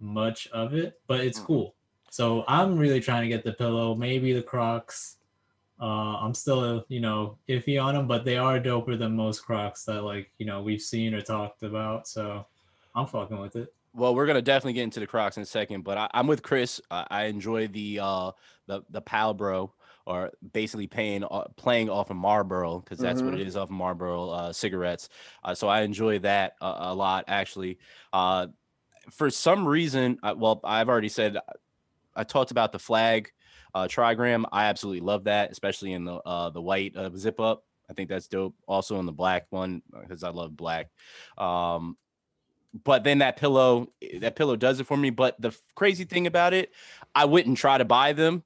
much 0.00 0.48
of 0.48 0.74
it, 0.74 1.00
but 1.06 1.20
it's 1.20 1.40
Mhm. 1.40 1.44
cool. 1.46 1.74
So 2.10 2.44
I'm 2.46 2.76
really 2.76 3.00
trying 3.00 3.22
to 3.22 3.28
get 3.28 3.42
the 3.44 3.52
pillow, 3.54 3.94
maybe 3.94 4.32
the 4.32 4.42
Crocs. 4.42 5.16
Uh, 5.82 6.16
I'm 6.18 6.32
still, 6.32 6.84
you 6.88 7.00
know, 7.00 7.38
iffy 7.48 7.82
on 7.82 7.94
them, 7.94 8.06
but 8.06 8.24
they 8.24 8.36
are 8.36 8.60
doper 8.60 8.96
than 8.96 9.16
most 9.16 9.40
Crocs 9.40 9.84
that 9.86 10.02
like, 10.02 10.30
you 10.38 10.46
know, 10.46 10.62
we've 10.62 10.80
seen 10.80 11.12
or 11.12 11.20
talked 11.20 11.64
about. 11.64 12.06
So 12.06 12.46
I'm 12.94 13.06
fucking 13.06 13.40
with 13.40 13.56
it. 13.56 13.74
Well, 13.92 14.14
we're 14.14 14.26
gonna 14.26 14.40
definitely 14.42 14.74
get 14.74 14.84
into 14.84 15.00
the 15.00 15.08
Crocs 15.08 15.36
in 15.38 15.42
a 15.42 15.46
second, 15.46 15.82
but 15.82 15.98
I, 15.98 16.08
I'm 16.14 16.28
with 16.28 16.42
Chris. 16.42 16.80
I, 16.90 17.06
I 17.10 17.24
enjoy 17.24 17.66
the 17.66 17.98
uh 18.00 18.30
the 18.66 18.82
the 18.90 19.00
Pal 19.00 19.34
Bro 19.34 19.74
or 20.06 20.30
basically 20.52 20.86
paying 20.86 21.24
uh, 21.24 21.44
playing 21.56 21.90
off 21.90 22.10
of 22.10 22.16
Marlboro 22.16 22.78
because 22.78 22.98
that's 23.00 23.24
what 23.24 23.34
Mhm. 23.34 23.40
it 23.40 23.46
is 23.46 23.56
off 23.56 23.64
of 23.64 23.70
Marlboro 23.70 24.30
uh, 24.30 24.52
cigarettes. 24.52 25.08
Uh, 25.44 25.54
so 25.54 25.66
I 25.68 25.82
enjoy 25.82 26.20
that 26.20 26.54
a, 26.60 26.74
a 26.78 26.94
lot 26.94 27.24
actually. 27.28 27.78
Uh, 28.12 28.46
for 29.10 29.30
some 29.30 29.66
reason, 29.66 30.18
I, 30.22 30.32
well, 30.32 30.60
I've 30.64 30.88
already 30.88 31.08
said 31.08 31.36
I 32.14 32.24
talked 32.24 32.50
about 32.52 32.72
the 32.72 32.78
flag 32.78 33.32
uh, 33.74 33.86
trigram. 33.86 34.44
I 34.52 34.66
absolutely 34.66 35.00
love 35.00 35.24
that, 35.24 35.50
especially 35.50 35.92
in 35.92 36.04
the 36.04 36.14
uh, 36.14 36.50
the 36.50 36.62
white 36.62 36.96
uh, 36.96 37.10
zip 37.16 37.40
up. 37.40 37.64
I 37.90 37.94
think 37.94 38.08
that's 38.08 38.28
dope. 38.28 38.54
Also 38.66 38.98
in 38.98 39.06
the 39.06 39.12
black 39.12 39.46
one 39.50 39.82
because 40.00 40.22
I 40.22 40.30
love 40.30 40.56
black. 40.56 40.88
Um, 41.36 41.96
but 42.84 43.04
then 43.04 43.18
that 43.18 43.36
pillow, 43.36 43.88
eh, 44.00 44.18
that 44.20 44.36
pillow 44.36 44.56
does 44.56 44.80
it 44.80 44.86
for 44.86 44.96
me. 44.96 45.10
But 45.10 45.40
the 45.40 45.56
crazy 45.74 46.04
thing 46.04 46.26
about 46.26 46.54
it, 46.54 46.72
I 47.14 47.26
wouldn't 47.26 47.58
try 47.58 47.78
to 47.78 47.84
buy 47.84 48.12
them. 48.12 48.44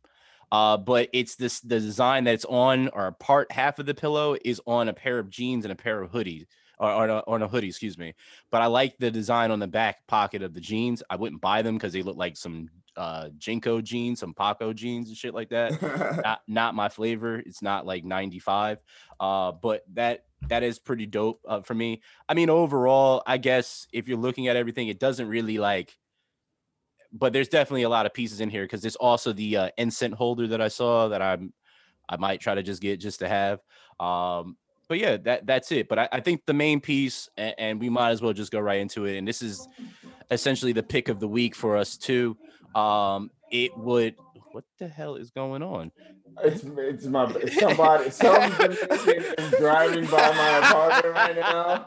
Uh, 0.53 0.77
but 0.77 1.09
it's 1.13 1.35
this 1.35 1.61
the 1.61 1.81
design 1.81 2.25
that's 2.25 2.45
on 2.45 2.89
or 2.89 3.11
part 3.13 3.51
half 3.51 3.79
of 3.79 3.87
the 3.87 3.95
pillow 3.95 4.37
is 4.45 4.61
on 4.67 4.89
a 4.89 4.93
pair 4.93 5.19
of 5.19 5.29
jeans 5.29 5.65
and 5.65 5.73
a 5.73 5.77
pair 5.77 6.01
of 6.01 6.13
hoodies 6.13 6.47
or 6.79 6.89
on 6.89 7.11
a, 7.11 7.23
on 7.27 7.43
a 7.43 7.49
hoodie, 7.49 7.69
excuse 7.69 7.99
me. 7.99 8.15
But 8.51 8.63
I 8.63 8.67
like 8.67 8.97
the 8.99 9.11
design 9.11 9.51
on 9.51 9.59
the 9.59 9.67
back 9.67 10.07
pocket 10.07 10.43
of 10.43 10.55
the 10.55 10.61
jeans. 10.61 11.03
I 11.11 11.17
wouldn't 11.17 11.41
buy 11.41 11.63
them 11.63 11.75
because 11.75 11.93
they 11.93 12.03
look 12.03 12.17
like 12.17 12.37
some 12.37 12.69
uh 12.97 13.29
JNCO 13.39 13.83
jeans, 13.83 14.21
some 14.21 14.35
Paco 14.35 14.73
jeans 14.73 15.09
and 15.09 15.17
shit 15.17 15.35
like 15.35 15.51
that 15.51 15.81
not 16.25 16.41
not 16.49 16.75
my 16.75 16.89
flavor. 16.89 17.39
It's 17.39 17.63
not 17.63 17.87
like 17.87 18.05
95. 18.05 18.79
Uh, 19.19 19.53
but 19.53 19.85
that 19.95 20.25
that 20.49 20.63
is 20.63 20.79
pretty 20.79 21.07
dope 21.07 21.41
uh, 21.47 21.61
for 21.61 21.75
me. 21.75 22.03
I 22.29 22.35
mean, 22.35 22.51
overall, 22.51 23.23
I 23.27 23.39
guess 23.39 23.87
if 23.93 24.09
you're 24.09 24.19
looking 24.19 24.49
at 24.49 24.57
everything, 24.57 24.89
it 24.89 24.99
doesn't 24.99 25.29
really 25.29 25.59
like. 25.59 25.97
But 27.13 27.33
there's 27.33 27.49
definitely 27.49 27.85
a 27.85 27.89
lot 27.89 28.07
of 28.07 28.13
pieces 28.13 28.41
in 28.41 28.51
here 28.51 28.65
because 28.65 28.83
there's 28.83 28.97
also 28.97 29.33
the 29.33 29.57
uh, 29.57 29.71
incense 29.79 30.15
holder 30.15 30.49
that 30.49 30.61
I 30.61 30.69
saw 30.69 31.09
that 31.09 31.23
I'm 31.23 31.53
I 32.09 32.17
might 32.17 32.41
try 32.41 32.55
to 32.55 32.63
just 32.63 32.83
get 32.83 33.01
just 33.01 33.21
to 33.21 33.29
have. 33.29 33.61
Um, 33.99 34.57
but 34.89 34.99
yeah, 34.99 35.17
that 35.19 35.47
that's 35.47 35.73
it. 35.73 35.89
But 35.89 35.99
I, 35.99 36.09
I 36.13 36.21
think 36.21 36.45
the 36.47 36.55
main 36.55 36.81
piece, 36.81 37.29
and, 37.37 37.55
and 37.59 37.81
we 37.81 37.89
might 37.89 38.11
as 38.11 38.23
well 38.23 38.33
just 38.33 38.53
go 38.53 38.61
right 38.61 38.81
into 38.81 39.05
it. 39.07 39.17
And 39.17 39.27
this 39.27 39.43
is 39.43 39.67
essentially 40.31 40.73
the 40.73 40.83
pick 40.83 41.09
of 41.09 41.21
the 41.21 41.29
week 41.29 41.55
for 41.55 41.77
us 41.77 41.97
too. 41.97 42.37
Um, 42.77 43.31
it 43.51 43.77
would. 43.77 44.15
What 44.53 44.65
the 44.79 44.89
hell 44.89 45.17
is 45.17 45.31
going 45.31 45.63
on? 45.63 45.93
It's 46.43 46.65
it's 46.65 47.05
my 47.07 47.31
it's 47.37 47.61
somebody 47.61 48.11
some 48.11 48.51
Dominican 48.53 49.35
is 49.39 49.51
driving 49.59 50.05
by 50.07 50.33
my 50.33 50.59
apartment 50.59 51.15
right 51.15 51.37
now. 51.37 51.87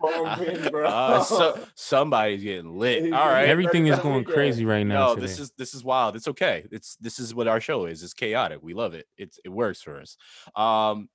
Pumping, 0.00 0.70
bro. 0.70 0.84
Uh, 0.88 1.22
so 1.22 1.58
somebody's 1.76 2.42
getting 2.42 2.76
lit. 2.76 3.04
He's 3.04 3.12
All 3.12 3.18
getting 3.18 3.32
right. 3.34 3.48
every- 3.48 3.66
Everything 3.66 3.86
is 3.86 3.98
going 4.00 4.24
crazy 4.24 4.64
right 4.64 4.82
now. 4.84 5.08
No, 5.08 5.14
today. 5.14 5.26
this 5.28 5.38
is 5.38 5.52
this 5.56 5.74
is 5.74 5.84
wild. 5.84 6.16
It's 6.16 6.26
okay. 6.28 6.64
It's 6.72 6.96
this 6.96 7.20
is 7.20 7.34
what 7.34 7.46
our 7.46 7.60
show 7.60 7.86
is. 7.86 8.02
It's 8.02 8.14
chaotic. 8.14 8.58
We 8.62 8.74
love 8.74 8.94
it. 8.94 9.06
It's 9.16 9.38
it 9.44 9.50
works 9.50 9.80
for 9.80 10.00
us. 10.00 10.16
Um, 10.56 11.08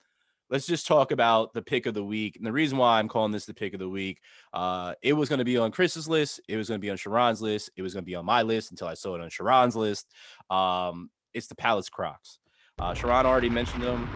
let's 0.52 0.68
just 0.68 0.86
talk 0.86 1.12
about 1.12 1.54
the 1.54 1.62
pick 1.62 1.86
of 1.88 1.94
the 1.94 2.04
week. 2.04 2.36
And 2.36 2.46
the 2.46 2.52
reason 2.52 2.78
why 2.78 3.00
I'm 3.00 3.08
calling 3.08 3.32
this 3.32 3.46
the 3.46 3.54
pick 3.54 3.74
of 3.74 3.80
the 3.80 3.90
week, 3.90 4.20
uh, 4.54 4.94
it 5.02 5.14
was 5.14 5.30
going 5.30 5.40
to 5.40 5.46
be 5.46 5.58
on 5.58 5.72
Chris's 5.72 6.08
list. 6.10 6.42
It 6.48 6.58
was 6.58 6.68
going 6.68 6.80
to 6.80 6.86
be 6.86 6.90
on 6.92 6.98
Sharon's 6.98 7.42
list. 7.42 7.72
It 7.78 7.82
was 7.82 7.94
going 7.94 8.04
to 8.04 8.06
be 8.06 8.16
on 8.16 8.26
my 8.26 8.42
list 8.44 8.70
until 8.72 8.88
I 8.88 8.94
saw 8.94 9.16
it 9.16 9.22
on 9.22 9.30
Sharon's 9.30 9.76
list. 9.76 10.08
Um, 10.50 11.10
it's 11.34 11.48
the 11.48 11.56
Palace 11.56 11.90
Crocs. 11.90 12.40
Uh, 12.78 12.94
Sharon 12.94 13.26
already 13.26 13.50
mentioned 13.50 13.84
them. 13.84 14.10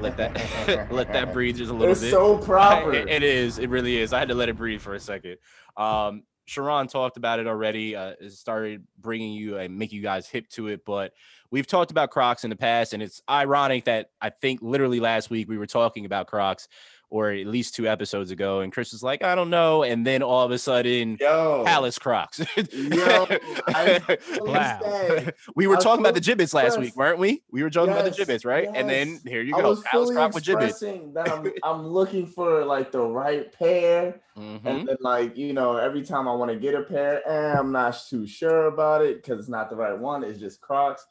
Let 0.00 0.16
that 0.16 0.90
let 0.92 1.12
that 1.12 1.32
breathe 1.32 1.56
just 1.56 1.70
a 1.70 1.74
little 1.74 1.92
It's 1.92 2.00
bit. 2.00 2.10
so 2.10 2.38
proper. 2.38 2.92
It- 2.94 3.08
it 3.08 3.22
is. 3.22 3.58
It 3.58 3.68
really 3.70 3.96
is. 3.98 4.12
I 4.12 4.18
had 4.18 4.28
to 4.28 4.34
let 4.34 4.48
it 4.48 4.56
breathe 4.56 4.80
for 4.80 4.94
a 4.94 5.00
second. 5.00 5.36
Um, 5.76 6.22
Sharon 6.46 6.88
talked 6.88 7.16
about 7.16 7.38
it 7.38 7.46
already. 7.46 7.94
Uh, 7.94 8.14
it 8.20 8.32
started 8.32 8.84
bringing 8.98 9.32
you 9.32 9.56
and 9.58 9.78
make 9.78 9.92
you 9.92 10.02
guys 10.02 10.26
hip 10.28 10.48
to 10.50 10.66
it, 10.68 10.84
but 10.84 11.12
we've 11.50 11.66
talked 11.66 11.90
about 11.90 12.10
Crocs 12.10 12.44
in 12.44 12.50
the 12.50 12.56
past, 12.56 12.92
and 12.92 13.02
it's 13.02 13.20
ironic 13.28 13.84
that 13.84 14.10
I 14.20 14.30
think 14.30 14.60
literally 14.62 15.00
last 15.00 15.30
week 15.30 15.48
we 15.48 15.58
were 15.58 15.66
talking 15.66 16.04
about 16.06 16.26
Crocs, 16.26 16.68
or 17.12 17.30
at 17.32 17.46
least 17.48 17.74
two 17.74 17.88
episodes 17.88 18.30
ago, 18.30 18.60
and 18.60 18.72
Chris 18.72 18.92
was 18.92 19.02
like, 19.02 19.24
"I 19.24 19.34
don't 19.34 19.50
know," 19.50 19.82
and 19.82 20.06
then 20.06 20.22
all 20.22 20.44
of 20.44 20.52
a 20.52 20.58
sudden, 20.58 21.16
Yo, 21.20 21.64
Palace 21.66 21.98
Crocs. 21.98 22.40
Yo, 22.72 23.26
Wow. 24.40 24.80
we 25.56 25.66
were 25.66 25.76
talking 25.76 26.00
about 26.04 26.14
the 26.14 26.20
Jibbitz 26.20 26.54
last 26.54 26.78
week, 26.78 26.94
weren't 26.96 27.18
we? 27.18 27.42
We 27.50 27.64
were 27.64 27.70
talking 27.70 27.92
about 27.92 28.04
the 28.04 28.14
Yes, 28.16 28.28
Jibbitz, 28.28 28.44
right? 28.46 28.68
And 28.72 28.88
then 28.88 29.18
here 29.26 29.42
you 29.42 29.52
go, 29.54 29.76
Palace 29.82 30.10
Croc 30.12 30.34
with 30.34 30.44
Jibbitz. 30.44 31.12
that 31.14 31.28
I'm 31.28 31.52
I'm 31.64 31.86
looking 31.88 32.26
for 32.26 32.64
like 32.64 32.92
the 32.92 33.02
right 33.02 33.52
pair, 33.52 34.20
Mhm. 34.38 34.60
and 34.64 34.88
then 34.88 34.96
like 35.00 35.36
you 35.36 35.52
know 35.52 35.76
every 35.78 36.02
time 36.02 36.28
I 36.28 36.32
want 36.34 36.52
to 36.52 36.56
get 36.58 36.74
a 36.76 36.82
pair, 36.82 37.28
eh, 37.28 37.58
I'm 37.58 37.72
not 37.72 37.98
too 38.08 38.24
sure 38.26 38.66
about 38.66 39.02
it 39.04 39.16
because 39.22 39.40
it's 39.40 39.48
not 39.48 39.68
the 39.68 39.76
right 39.76 39.98
one. 39.98 40.22
It's 40.22 40.38
just 40.38 40.60
Crocs, 40.60 41.04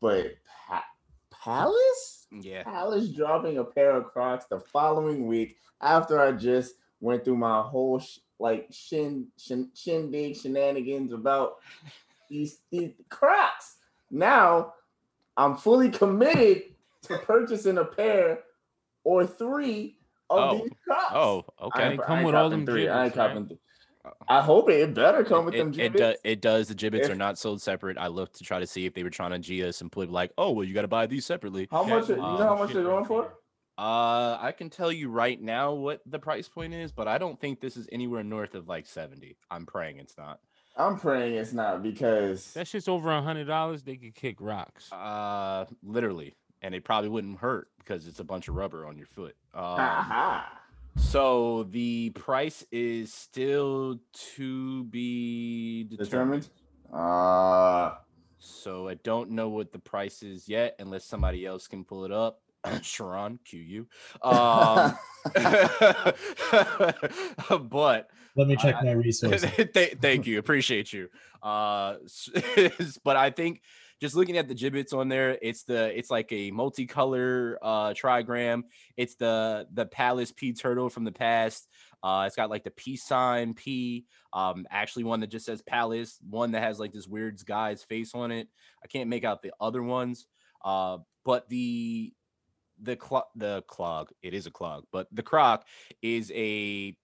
but 0.00 0.34
pa- 0.68 0.84
Palace. 1.30 2.26
Yeah. 2.32 2.62
Palace 2.64 3.08
dropping 3.08 3.58
a 3.58 3.64
pair 3.64 3.92
of 3.96 4.06
Crocs 4.12 4.46
the 4.46 4.60
following 4.60 5.26
week 5.26 5.56
after 5.80 6.20
I 6.20 6.32
just 6.32 6.74
went 7.00 7.24
through 7.24 7.36
my 7.36 7.60
whole 7.62 7.98
sh- 7.98 8.18
like 8.38 8.68
shin, 8.70 9.26
shin 9.36 9.70
shindig 9.74 10.36
shenanigans 10.36 11.12
about 11.12 11.56
these, 12.28 12.60
these 12.70 12.92
Crocs. 13.08 13.76
Now 14.10 14.74
I'm 15.36 15.56
fully 15.56 15.90
committed 15.90 16.62
to 17.02 17.18
purchasing 17.26 17.78
a 17.78 17.84
pair 17.84 18.40
or 19.04 19.26
three 19.26 19.96
of 20.28 20.38
Oh. 20.38 20.58
these 20.58 20.70
Crocs. 20.86 21.12
Oh, 21.14 21.44
okay. 21.62 21.92
ain't- 21.92 22.00
I 22.00 22.04
come 22.06 22.16
ain't 22.18 22.26
with 22.26 22.34
all 22.34 22.48
copping 22.50 22.64
them 22.64 22.66
three. 22.74 22.88
I 22.88 23.04
ain't 23.06 23.14
Jibbitz, 23.14 23.16
right? 23.18 23.28
copping 23.28 23.48
th- 23.48 23.60
I 24.28 24.40
hope 24.40 24.70
it, 24.70 24.80
it 24.80 24.94
better 24.94 25.24
come 25.24 25.44
with 25.44 25.54
it, 25.54 25.58
them 25.58 25.68
it, 25.78 25.92
Jibbitz. 25.92 25.96
do- 25.96 26.14
it 26.24 26.40
does. 26.40 26.68
The 26.68 26.74
Jibbitz 26.74 27.10
are 27.10 27.14
not 27.14 27.38
sold 27.38 27.60
separate. 27.60 27.98
I 27.98 28.06
looked 28.06 28.36
to 28.36 28.44
try 28.44 28.58
to 28.58 28.66
see 28.66 28.86
if 28.86 28.94
they 28.94 29.02
were 29.02 29.10
trying 29.10 29.32
to 29.32 29.38
G 29.38 29.64
us 29.64 29.80
and 29.80 29.92
put 29.92 30.10
like, 30.10 30.32
oh, 30.38 30.52
well, 30.52 30.64
you 30.64 30.74
got 30.74 30.82
to 30.82 30.88
buy 30.88 31.06
these 31.06 31.26
separately. 31.26 31.68
how 31.70 31.84
much? 31.84 32.08
You 32.08 32.16
know 32.16 32.24
um, 32.24 32.38
how 32.38 32.56
much 32.56 32.72
they're 32.72 32.82
going 32.82 33.04
for? 33.04 33.34
Uh, 33.76 34.36
I 34.38 34.52
can 34.56 34.68
tell 34.68 34.92
you 34.92 35.08
right 35.08 35.40
now 35.40 35.72
what 35.72 36.02
the 36.04 36.18
price 36.18 36.48
point 36.48 36.74
is, 36.74 36.92
but 36.92 37.08
I 37.08 37.16
don't 37.16 37.40
think 37.40 37.60
this 37.60 37.76
is 37.78 37.88
anywhere 37.90 38.22
north 38.22 38.54
of 38.54 38.68
like 38.68 38.86
70. 38.86 39.36
I'm 39.50 39.64
praying 39.64 39.98
it's 39.98 40.18
not. 40.18 40.40
I'm 40.76 40.98
praying 40.98 41.34
it's 41.34 41.52
not 41.52 41.82
because 41.82 42.52
that 42.54 42.68
shit's 42.68 42.88
over 42.88 43.10
a 43.10 43.22
hundred 43.22 43.46
dollars. 43.46 43.82
They 43.82 43.96
could 43.96 44.14
kick 44.14 44.36
rocks. 44.40 44.92
Uh, 44.92 45.64
literally. 45.82 46.34
And 46.62 46.74
it 46.74 46.84
probably 46.84 47.08
wouldn't 47.08 47.38
hurt 47.38 47.68
because 47.78 48.06
it's 48.06 48.20
a 48.20 48.24
bunch 48.24 48.48
of 48.48 48.54
rubber 48.54 48.86
on 48.86 48.98
your 48.98 49.06
foot. 49.06 49.34
Um, 49.54 49.62
Ha 49.62 50.59
so 51.00 51.64
the 51.70 52.10
price 52.10 52.64
is 52.70 53.12
still 53.12 53.98
to 54.36 54.84
be 54.84 55.84
determined. 55.84 56.48
determined. 56.48 56.48
Uh 56.92 57.94
So 58.38 58.88
I 58.88 58.94
don't 58.94 59.30
know 59.30 59.48
what 59.48 59.72
the 59.72 59.78
price 59.78 60.22
is 60.22 60.48
yet, 60.48 60.76
unless 60.78 61.04
somebody 61.04 61.44
else 61.46 61.66
can 61.66 61.84
pull 61.84 62.04
it 62.04 62.12
up. 62.12 62.40
Sharon, 62.82 63.38
cue 63.44 63.60
you. 63.60 63.86
Um, 64.22 64.94
but 67.68 68.08
Let 68.36 68.48
me 68.48 68.56
check 68.56 68.76
I- 68.76 68.82
my 68.84 68.92
resources. 68.92 69.50
Th- 69.74 69.96
thank 70.00 70.26
you, 70.26 70.38
appreciate 70.38 70.92
you. 70.92 71.08
Uh, 71.42 71.96
but 73.02 73.16
I 73.16 73.30
think 73.30 73.62
just 74.00 74.16
looking 74.16 74.38
at 74.38 74.48
the 74.48 74.54
Jibbitz 74.54 74.94
on 74.94 75.08
there, 75.08 75.38
it's 75.42 75.64
the 75.64 75.96
it's 75.96 76.10
like 76.10 76.32
a 76.32 76.50
multicolor 76.50 77.56
uh 77.60 77.90
trigram. 77.90 78.62
It's 78.96 79.14
the 79.16 79.66
the 79.72 79.86
Palace 79.86 80.32
P 80.32 80.52
turtle 80.52 80.88
from 80.88 81.04
the 81.04 81.12
past. 81.12 81.68
Uh, 82.02 82.24
it's 82.26 82.36
got 82.36 82.48
like 82.48 82.64
the 82.64 82.70
peace 82.70 83.04
sign 83.04 83.52
P. 83.52 84.06
Um, 84.32 84.66
actually 84.70 85.04
one 85.04 85.20
that 85.20 85.26
just 85.30 85.44
says 85.44 85.60
Palace. 85.60 86.18
One 86.28 86.52
that 86.52 86.62
has 86.62 86.78
like 86.78 86.92
this 86.92 87.06
weird 87.06 87.44
guy's 87.44 87.82
face 87.82 88.14
on 88.14 88.32
it. 88.32 88.48
I 88.82 88.88
can't 88.88 89.10
make 89.10 89.24
out 89.24 89.42
the 89.42 89.52
other 89.60 89.82
ones. 89.82 90.26
Uh, 90.64 90.98
but 91.24 91.48
the 91.48 92.12
the 92.82 92.96
clog 92.96 93.24
the 93.36 93.62
clog 93.68 94.10
it 94.22 94.32
is 94.32 94.46
a 94.46 94.50
clog, 94.50 94.84
but 94.90 95.08
the 95.12 95.22
croc 95.22 95.66
is 96.00 96.32
a 96.34 96.96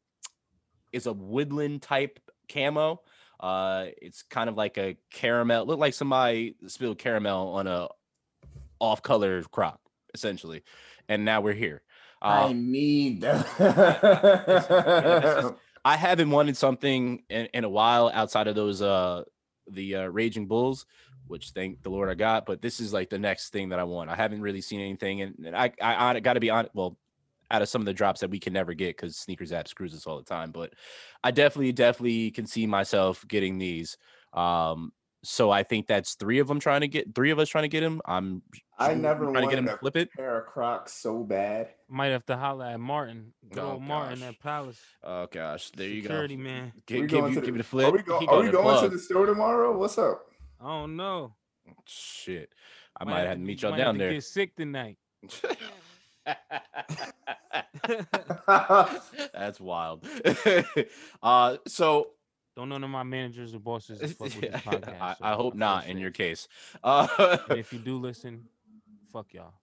is 0.92 1.06
a 1.06 1.12
woodland 1.12 1.82
type 1.82 2.18
camo. 2.48 3.02
Uh, 3.40 3.86
it's 4.00 4.22
kind 4.22 4.48
of 4.48 4.56
like 4.56 4.78
a 4.78 4.96
caramel. 5.12 5.66
Looked 5.66 5.80
like 5.80 5.94
somebody 5.94 6.56
spilled 6.66 6.98
caramel 6.98 7.48
on 7.48 7.66
a 7.66 7.88
off 8.80 9.02
color 9.02 9.42
croc, 9.44 9.78
essentially. 10.14 10.62
And 11.08 11.24
now 11.24 11.40
we're 11.40 11.52
here. 11.54 11.82
I 12.22 12.44
Uh, 12.44 12.52
need 12.54 13.20
just- 13.22 13.58
that. 13.58 15.56
I 15.84 15.96
haven't 15.96 16.30
wanted 16.30 16.56
something 16.56 17.22
in, 17.28 17.46
in 17.54 17.62
a 17.64 17.68
while 17.68 18.10
outside 18.12 18.48
of 18.48 18.54
those 18.56 18.82
uh 18.82 19.22
the 19.70 19.96
uh, 19.96 20.06
Raging 20.06 20.46
Bulls, 20.46 20.86
which 21.26 21.50
thank 21.50 21.82
the 21.82 21.90
Lord 21.90 22.08
I 22.08 22.14
got. 22.14 22.44
But 22.46 22.60
this 22.62 22.80
is 22.80 22.92
like 22.92 23.10
the 23.10 23.18
next 23.18 23.50
thing 23.50 23.68
that 23.68 23.78
I 23.78 23.84
want. 23.84 24.10
I 24.10 24.16
haven't 24.16 24.40
really 24.40 24.60
seen 24.60 24.80
anything, 24.80 25.20
and, 25.22 25.34
and 25.44 25.54
I 25.56 25.72
I, 25.80 26.10
I 26.14 26.20
got 26.20 26.32
to 26.34 26.40
be 26.40 26.50
honest. 26.50 26.74
Well, 26.74 26.96
out 27.50 27.62
of 27.62 27.68
some 27.68 27.80
of 27.82 27.86
the 27.86 27.94
drops 27.94 28.20
that 28.20 28.30
we 28.30 28.38
can 28.40 28.52
never 28.52 28.74
get 28.74 28.96
because 28.96 29.16
sneakers 29.16 29.52
app 29.52 29.68
screws 29.68 29.94
us 29.94 30.06
all 30.06 30.16
the 30.18 30.24
time. 30.24 30.50
But 30.50 30.72
I 31.22 31.30
definitely 31.30 31.72
definitely 31.72 32.30
can 32.30 32.46
see 32.46 32.66
myself 32.66 33.24
getting 33.28 33.58
these. 33.58 33.96
Um, 34.32 34.92
so 35.22 35.50
I 35.50 35.62
think 35.64 35.86
that's 35.88 36.14
three 36.14 36.38
of 36.38 36.46
them 36.46 36.60
trying 36.60 36.82
to 36.82 36.88
get 36.88 37.12
three 37.14 37.30
of 37.30 37.38
us 37.40 37.48
trying 37.48 37.64
to 37.64 37.68
get 37.68 37.82
him. 37.82 38.00
I'm 38.04 38.42
I 38.78 38.88
shooting- 38.88 39.02
never 39.02 39.24
trying 39.32 39.44
to 39.44 39.50
get 39.50 39.58
him 39.58 39.66
to 39.66 39.76
flip 39.78 39.96
it. 39.96 40.12
pair 40.12 40.38
of 40.40 40.46
Crocs 40.46 40.92
so 40.92 41.24
bad. 41.24 41.70
Might 41.88 42.08
have 42.08 42.24
to 42.26 42.36
holler 42.36 42.66
at 42.66 42.78
Martin. 42.78 43.32
Good 43.48 43.58
Oh, 43.58 43.72
old 43.72 43.82
Martin 43.82 44.22
at 44.22 44.38
Palace. 44.40 44.80
Oh 45.02 45.26
gosh, 45.30 45.70
there 45.70 45.88
you 45.88 46.02
Security 46.02 46.36
go. 46.36 46.42
man. 46.42 46.72
Gi- 46.86 47.00
We 47.00 47.06
give, 47.06 47.20
going 47.20 47.32
you, 47.32 47.40
to 47.40 47.46
give 47.46 47.54
the- 47.54 47.60
it 47.60 47.60
a 47.60 47.68
flip. 47.68 47.88
Are 47.88 47.92
we, 47.92 48.02
go, 48.02 48.20
He 48.20 48.26
are 48.28 48.40
we 48.40 48.46
to 48.46 48.52
going 48.52 48.82
to 48.82 48.88
the 48.88 48.98
store 48.98 49.26
tomorrow? 49.26 49.76
What's 49.76 49.98
up? 49.98 50.26
I 50.60 50.64
don't 50.66 50.94
know. 50.96 51.34
Shit. 51.86 52.50
I 53.00 53.04
might 53.04 53.20
have 53.26 53.38
to 53.38 53.42
meet 53.44 53.62
y'all 53.62 53.76
down 53.76 53.98
there. 53.98 54.12
Get 54.12 54.22
sick 54.24 54.54
tonight. 54.54 54.96
That's 59.34 59.60
wild. 59.60 60.06
uh, 61.22 61.56
so 61.66 62.08
Don't 62.56 62.68
none 62.68 62.84
of 62.84 62.90
my 62.90 63.02
managers 63.02 63.54
or 63.54 63.58
bosses 63.60 64.00
fuck 64.12 64.20
with 64.20 64.40
this 64.40 64.50
podcast. 64.62 65.00
I, 65.00 65.14
so 65.14 65.24
I 65.24 65.32
hope 65.34 65.54
not 65.54 65.84
in 65.86 65.92
safe. 65.96 66.00
your 66.02 66.10
case. 66.10 66.48
Uh, 66.82 67.38
And 67.48 67.58
if 67.58 67.72
you 67.72 67.78
do 67.78 67.96
listen, 67.98 68.44
fuck 69.12 69.32
y'all. 69.32 69.54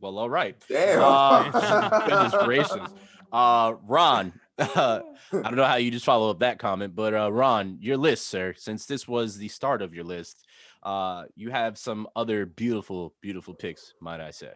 well, 0.00 0.18
all 0.18 0.30
right. 0.30 0.56
Damn. 0.68 1.00
Uh, 1.02 2.00
goodness 2.00 2.34
gracious. 2.44 2.90
Uh, 3.32 3.74
Ron, 3.86 4.32
I 4.58 5.02
don't 5.32 5.56
know 5.56 5.64
how 5.64 5.76
you 5.76 5.90
just 5.90 6.04
follow 6.04 6.30
up 6.30 6.38
that 6.40 6.58
comment, 6.58 6.94
but 6.94 7.14
uh, 7.14 7.32
Ron, 7.32 7.78
your 7.80 7.96
list, 7.96 8.28
sir. 8.28 8.54
Since 8.56 8.86
this 8.86 9.08
was 9.08 9.36
the 9.36 9.48
start 9.48 9.82
of 9.82 9.92
your 9.94 10.04
list, 10.04 10.46
uh, 10.84 11.24
you 11.34 11.50
have 11.50 11.76
some 11.76 12.06
other 12.14 12.46
beautiful, 12.46 13.14
beautiful 13.20 13.52
picks, 13.54 13.94
might 14.00 14.20
I 14.20 14.30
say? 14.30 14.52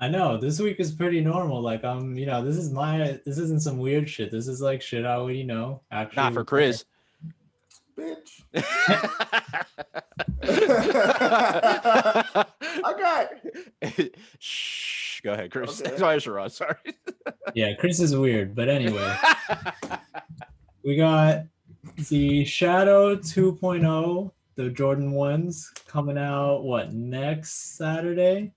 I 0.00 0.08
know 0.08 0.36
this 0.36 0.60
week 0.60 0.78
is 0.78 0.92
pretty 0.92 1.20
normal. 1.20 1.60
Like 1.60 1.84
I'm, 1.84 2.16
you 2.16 2.26
know, 2.26 2.44
this 2.44 2.56
is 2.56 2.70
my, 2.70 3.18
this 3.24 3.38
isn't 3.38 3.62
some 3.62 3.78
weird 3.78 4.08
shit. 4.08 4.30
This 4.30 4.46
is 4.46 4.60
like 4.60 4.80
shit 4.80 5.04
I 5.04 5.18
would, 5.18 5.34
you 5.34 5.44
know, 5.44 5.80
actually. 5.90 6.22
Not 6.22 6.34
for 6.34 6.44
Chris. 6.44 6.84
Bitch. 7.96 8.42
I 12.84 12.94
got 12.98 13.30
Shh. 14.38 15.20
Go 15.22 15.32
ahead, 15.32 15.50
Chris. 15.50 15.82
Okay. 15.82 15.96
Sorry, 15.96 16.18
Sherrod. 16.18 16.52
Sorry. 16.52 16.76
Yeah, 17.54 17.74
Chris 17.74 17.98
is 17.98 18.16
weird, 18.16 18.54
but 18.54 18.68
anyway, 18.68 19.16
we 20.84 20.96
got 20.96 21.42
the 22.08 22.44
Shadow 22.44 23.16
2.0, 23.16 24.30
the 24.54 24.70
Jordan 24.70 25.10
ones 25.10 25.72
coming 25.88 26.18
out. 26.18 26.62
What 26.62 26.92
next 26.92 27.76
Saturday? 27.76 28.52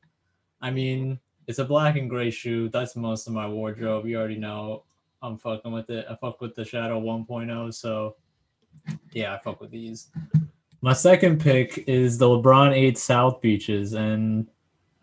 I 0.61 0.69
mean, 0.69 1.19
it's 1.51 1.59
a 1.59 1.65
black 1.65 1.97
and 1.97 2.09
gray 2.09 2.31
shoe. 2.31 2.69
That's 2.69 2.95
most 2.95 3.27
of 3.27 3.33
my 3.33 3.45
wardrobe. 3.45 4.05
You 4.05 4.17
already 4.17 4.37
know 4.37 4.83
I'm 5.21 5.37
fucking 5.37 5.69
with 5.69 5.89
it. 5.89 6.05
I 6.09 6.15
fuck 6.15 6.39
with 6.39 6.55
the 6.55 6.63
Shadow 6.63 7.01
1.0, 7.01 7.73
so 7.73 8.15
yeah, 9.11 9.35
I 9.35 9.39
fuck 9.39 9.59
with 9.59 9.69
these. 9.69 10.07
My 10.81 10.93
second 10.93 11.41
pick 11.41 11.83
is 11.89 12.17
the 12.17 12.25
LeBron 12.25 12.71
8 12.71 12.97
South 12.97 13.41
Beaches, 13.41 13.91
and 13.91 14.47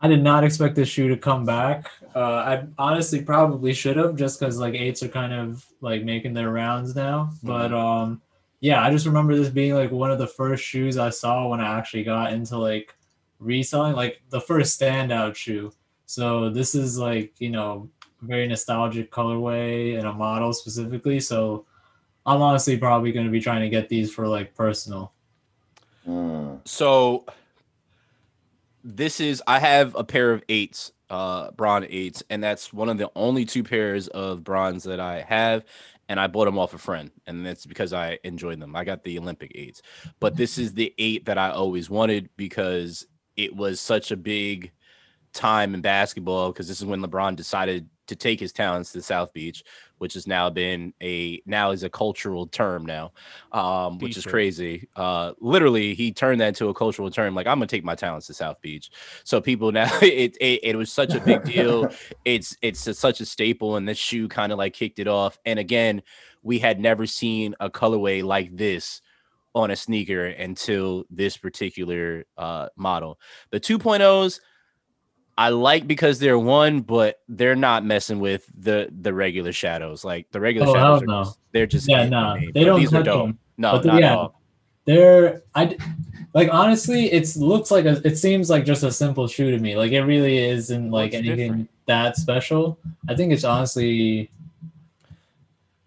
I 0.00 0.08
did 0.08 0.22
not 0.22 0.42
expect 0.42 0.74
this 0.74 0.88
shoe 0.88 1.08
to 1.08 1.18
come 1.18 1.44
back. 1.44 1.90
Uh, 2.16 2.20
I 2.20 2.64
honestly 2.78 3.20
probably 3.20 3.74
should 3.74 3.98
have, 3.98 4.16
just 4.16 4.40
because 4.40 4.58
like 4.58 4.72
eights 4.72 5.02
are 5.02 5.08
kind 5.08 5.34
of 5.34 5.66
like 5.82 6.02
making 6.02 6.32
their 6.32 6.50
rounds 6.50 6.96
now. 6.96 7.30
But 7.42 7.74
um, 7.74 8.22
yeah, 8.60 8.82
I 8.82 8.90
just 8.90 9.04
remember 9.04 9.36
this 9.36 9.50
being 9.50 9.74
like 9.74 9.90
one 9.90 10.10
of 10.10 10.18
the 10.18 10.26
first 10.26 10.64
shoes 10.64 10.96
I 10.96 11.10
saw 11.10 11.48
when 11.48 11.60
I 11.60 11.76
actually 11.76 12.04
got 12.04 12.32
into 12.32 12.56
like 12.56 12.94
reselling, 13.38 13.92
like 13.92 14.22
the 14.30 14.40
first 14.40 14.80
standout 14.80 15.34
shoe. 15.34 15.72
So 16.08 16.48
this 16.48 16.74
is 16.74 16.98
like 16.98 17.34
you 17.38 17.50
know 17.50 17.90
very 18.22 18.48
nostalgic 18.48 19.12
colorway 19.12 19.98
and 19.98 20.06
a 20.06 20.12
model 20.12 20.54
specifically. 20.54 21.20
So 21.20 21.66
I'm 22.24 22.40
honestly 22.40 22.78
probably 22.78 23.12
going 23.12 23.26
to 23.26 23.30
be 23.30 23.40
trying 23.40 23.60
to 23.60 23.68
get 23.68 23.90
these 23.90 24.12
for 24.12 24.26
like 24.26 24.54
personal. 24.54 25.12
Mm. 26.08 26.66
So 26.66 27.26
this 28.82 29.20
is 29.20 29.42
I 29.46 29.58
have 29.58 29.94
a 29.96 30.02
pair 30.02 30.32
of 30.32 30.42
eights, 30.48 30.92
uh 31.10 31.50
Bron 31.50 31.84
eights, 31.90 32.22
and 32.30 32.42
that's 32.42 32.72
one 32.72 32.88
of 32.88 32.96
the 32.96 33.10
only 33.14 33.44
two 33.44 33.62
pairs 33.62 34.08
of 34.08 34.42
Brons 34.42 34.84
that 34.84 35.00
I 35.00 35.20
have. 35.20 35.66
And 36.08 36.18
I 36.18 36.26
bought 36.26 36.46
them 36.46 36.58
off 36.58 36.72
a 36.72 36.78
friend, 36.78 37.10
and 37.26 37.44
that's 37.44 37.66
because 37.66 37.92
I 37.92 38.18
enjoyed 38.24 38.60
them. 38.60 38.74
I 38.74 38.84
got 38.84 39.04
the 39.04 39.18
Olympic 39.18 39.52
eights, 39.54 39.82
but 40.20 40.36
this 40.36 40.56
is 40.56 40.72
the 40.72 40.94
eight 40.96 41.26
that 41.26 41.36
I 41.36 41.50
always 41.50 41.90
wanted 41.90 42.30
because 42.38 43.06
it 43.36 43.54
was 43.54 43.78
such 43.78 44.10
a 44.10 44.16
big 44.16 44.72
time 45.32 45.74
in 45.74 45.80
basketball. 45.80 46.52
Because 46.52 46.68
this 46.68 46.80
is 46.80 46.86
when 46.86 47.00
LeBron 47.00 47.36
decided 47.36 47.88
to 48.08 48.16
take 48.16 48.40
his 48.40 48.52
talents 48.52 48.92
to 48.92 49.02
South 49.02 49.32
Beach, 49.32 49.62
which 49.98 50.14
has 50.14 50.26
now 50.26 50.50
been 50.50 50.92
a 51.02 51.40
now 51.46 51.70
is 51.70 51.82
a 51.82 51.90
cultural 51.90 52.46
term 52.46 52.84
now, 52.84 53.12
um, 53.52 53.98
which 53.98 54.16
is 54.16 54.24
crazy. 54.26 54.88
Uh, 54.96 55.32
literally, 55.40 55.94
he 55.94 56.10
turned 56.12 56.40
that 56.40 56.48
into 56.48 56.68
a 56.68 56.74
cultural 56.74 57.10
term. 57.10 57.34
Like 57.34 57.46
I'm 57.46 57.58
gonna 57.58 57.66
take 57.66 57.84
my 57.84 57.94
talents 57.94 58.26
to 58.28 58.34
South 58.34 58.60
Beach. 58.60 58.90
So 59.24 59.40
people 59.40 59.70
now 59.72 59.90
it 60.02 60.36
it, 60.40 60.60
it 60.62 60.76
was 60.76 60.92
such 60.92 61.14
a 61.14 61.20
big 61.20 61.44
deal. 61.44 61.90
it's 62.24 62.56
it's 62.62 62.86
a- 62.86 62.94
such 62.94 63.20
a 63.20 63.26
staple, 63.26 63.76
and 63.76 63.88
this 63.88 63.98
shoe 63.98 64.28
kind 64.28 64.52
of 64.52 64.58
like 64.58 64.72
kicked 64.72 64.98
it 64.98 65.08
off. 65.08 65.38
And 65.44 65.58
again, 65.58 66.02
we 66.42 66.58
had 66.58 66.80
never 66.80 67.06
seen 67.06 67.54
a 67.60 67.70
colorway 67.70 68.22
like 68.22 68.56
this 68.56 69.02
on 69.54 69.70
a 69.70 69.76
sneaker 69.76 70.26
until 70.26 71.04
this 71.10 71.36
particular 71.36 72.24
uh, 72.36 72.68
model. 72.76 73.18
The 73.50 73.60
2.0s. 73.60 74.40
I 75.38 75.50
like 75.50 75.86
because 75.86 76.18
they're 76.18 76.38
one, 76.38 76.80
but 76.80 77.20
they're 77.28 77.54
not 77.56 77.84
messing 77.84 78.18
with 78.18 78.44
the 78.58 78.88
the 79.00 79.14
regular 79.14 79.52
shadows. 79.52 80.04
Like 80.04 80.26
the 80.32 80.40
regular 80.40 80.66
Oh, 80.68 80.74
shadows, 80.74 81.02
are 81.02 81.06
no. 81.06 81.24
just, 81.24 81.38
they're 81.52 81.66
just 81.66 81.88
Yeah, 81.88 81.98
no, 81.98 82.04
for 82.04 82.10
nah, 82.10 82.34
they 82.34 82.46
But 82.52 82.64
don't 82.64 82.80
these 82.80 82.92
are 82.92 82.96
touch 82.96 83.04
dope. 83.06 83.26
them. 83.28 83.38
No, 83.56 83.72
But 83.72 83.82
the- 83.82 83.88
not 83.88 84.00
yeah. 84.00 84.12
at 84.12 84.18
all. 84.18 84.40
They're 84.84 85.42
I 85.54 85.76
like 86.34 86.48
honestly, 86.52 87.12
it 87.12 87.36
looks 87.36 87.70
like 87.70 87.84
a 87.84 88.00
it 88.06 88.16
seems 88.18 88.50
like 88.50 88.64
just 88.64 88.82
a 88.82 88.90
simple 88.90 89.28
shoe 89.28 89.50
to 89.50 89.58
me. 89.58 89.76
Like 89.76 89.92
it 89.92 90.02
really 90.02 90.38
isn't 90.38 90.90
like 90.90 91.12
What's 91.12 91.14
anything 91.26 91.36
different? 91.36 91.70
that 91.86 92.16
special. 92.16 92.78
I 93.08 93.14
think 93.14 93.32
it's 93.32 93.44
honestly 93.44 94.30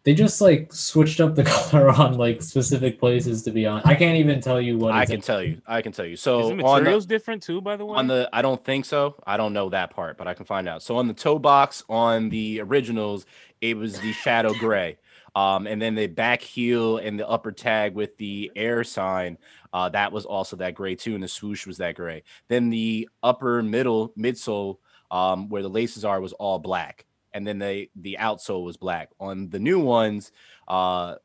they 0.04 0.14
just 0.14 0.42
like 0.42 0.74
switched 0.74 1.20
up 1.20 1.36
the 1.36 1.44
color 1.72 1.90
on 1.90 2.18
like 2.18 2.42
specific 2.42 3.00
places 3.00 3.44
to 3.44 3.52
be 3.52 3.66
on. 3.66 3.82
I 3.86 3.96
can't 3.96 4.18
even 4.18 4.42
tell 4.42 4.60
you 4.60 4.78
what 4.78 4.94
I 4.94 5.04
it's 5.04 5.12
can 5.12 5.22
tell 5.22 5.44
you. 5.44 5.62
I 5.68 5.82
can 5.82 5.92
tell 5.92 6.06
you. 6.06 6.14
Is 6.14 6.22
So 6.22 6.38
the 6.38 6.44
on 6.50 6.58
the, 6.58 6.64
materials 6.64 7.06
different 7.06 7.44
too, 7.44 7.62
by 7.62 7.76
the 7.76 7.86
way? 7.86 7.98
on 7.98 8.08
the 8.08 8.30
I 8.34 8.42
don't 8.42 8.64
think 8.64 8.86
so. 8.86 9.16
I 9.26 9.38
don't 9.38 9.54
know 9.54 9.70
that 9.70 9.92
part, 9.92 10.18
but 10.18 10.28
I 10.28 10.34
can 10.34 10.46
find 10.46 10.68
out. 10.68 10.82
So 10.82 10.98
on 10.98 11.08
the 11.08 11.14
toe 11.14 11.40
box 11.40 11.84
on 11.90 12.30
the 12.30 12.62
originals, 12.62 13.26
it 13.62 13.78
was 13.78 14.00
the 14.00 14.12
shadow 14.14 14.54
gray. 14.54 14.98
Um, 15.36 15.66
and 15.66 15.82
then 15.82 15.96
the 15.96 16.08
back 16.08 16.42
heel 16.42 16.98
and 16.98 17.18
the 17.18 17.28
upper 17.28 17.52
tag 17.52 17.96
with 17.96 18.18
the 18.18 18.52
air 18.56 18.84
sign, 18.84 19.38
uh, 19.72 19.88
that 19.90 20.12
was 20.12 20.26
also 20.26 20.58
that 20.58 20.76
gray 20.76 20.96
too, 20.96 21.14
and 21.14 21.24
the 21.24 21.28
swoosh 21.28 21.66
was 21.66 21.78
that 21.78 21.96
gray. 21.96 22.24
Then 22.50 22.70
the 22.70 23.08
upper 23.24 23.64
middle 23.64 24.10
midsole, 24.18 24.78
um, 25.10 25.48
where 25.48 25.62
the 25.62 25.70
laces 25.70 26.04
are, 26.04 26.20
was 26.20 26.34
all 26.34 26.60
black, 26.60 27.06
and 27.34 27.46
then 27.46 27.60
the 27.60 27.90
the 27.96 28.18
outsole 28.20 28.64
was 28.64 28.78
black. 28.78 29.10
On 29.20 29.50
the 29.50 29.60
new 29.60 29.80
ones, 29.80 30.32
uh, 30.68 31.16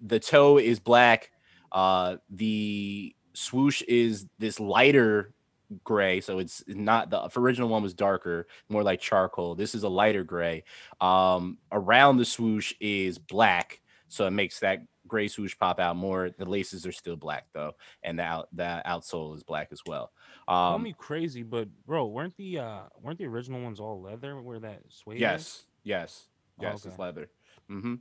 the 0.00 0.20
toe 0.20 0.58
is 0.58 0.78
black. 0.78 1.30
Uh, 1.72 2.16
the 2.30 3.14
swoosh 3.34 3.82
is 3.82 4.26
this 4.38 4.58
lighter 4.60 5.32
gray, 5.84 6.20
so 6.20 6.38
it's 6.38 6.62
not 6.66 7.10
the 7.10 7.30
original 7.36 7.68
one 7.68 7.82
was 7.82 7.94
darker, 7.94 8.46
more 8.68 8.82
like 8.82 9.00
charcoal. 9.00 9.54
This 9.54 9.74
is 9.74 9.82
a 9.82 9.88
lighter 9.88 10.24
gray. 10.24 10.64
Um, 11.00 11.58
around 11.72 12.16
the 12.16 12.24
swoosh 12.24 12.74
is 12.80 13.18
black, 13.18 13.80
so 14.08 14.26
it 14.26 14.30
makes 14.32 14.60
that 14.60 14.80
gray 15.08 15.26
swoosh 15.28 15.56
pop 15.58 15.80
out 15.80 15.96
more. 15.96 16.30
The 16.30 16.44
laces 16.44 16.86
are 16.86 16.92
still 16.92 17.16
black 17.16 17.46
though, 17.52 17.72
and 18.02 18.18
the 18.18 18.22
out 18.22 18.48
the 18.52 18.82
outsole 18.86 19.34
is 19.34 19.42
black 19.42 19.68
as 19.72 19.80
well. 19.86 20.12
Call 20.46 20.76
Um, 20.76 20.82
me 20.82 20.94
crazy, 20.96 21.42
but 21.42 21.68
bro, 21.86 22.06
weren't 22.06 22.36
the 22.36 22.58
uh 22.58 22.80
weren't 23.02 23.18
the 23.18 23.26
original 23.26 23.62
ones 23.62 23.80
all 23.80 24.00
leather? 24.00 24.40
Where 24.40 24.60
that 24.60 24.82
suede? 24.88 25.16
is? 25.16 25.20
yes, 25.20 25.64
yes, 25.82 26.26
Oh, 26.60 26.62
yes, 26.64 26.74
it's 26.84 26.86
okay. 26.94 27.02
leather. 27.02 27.30
hmm 27.68 27.94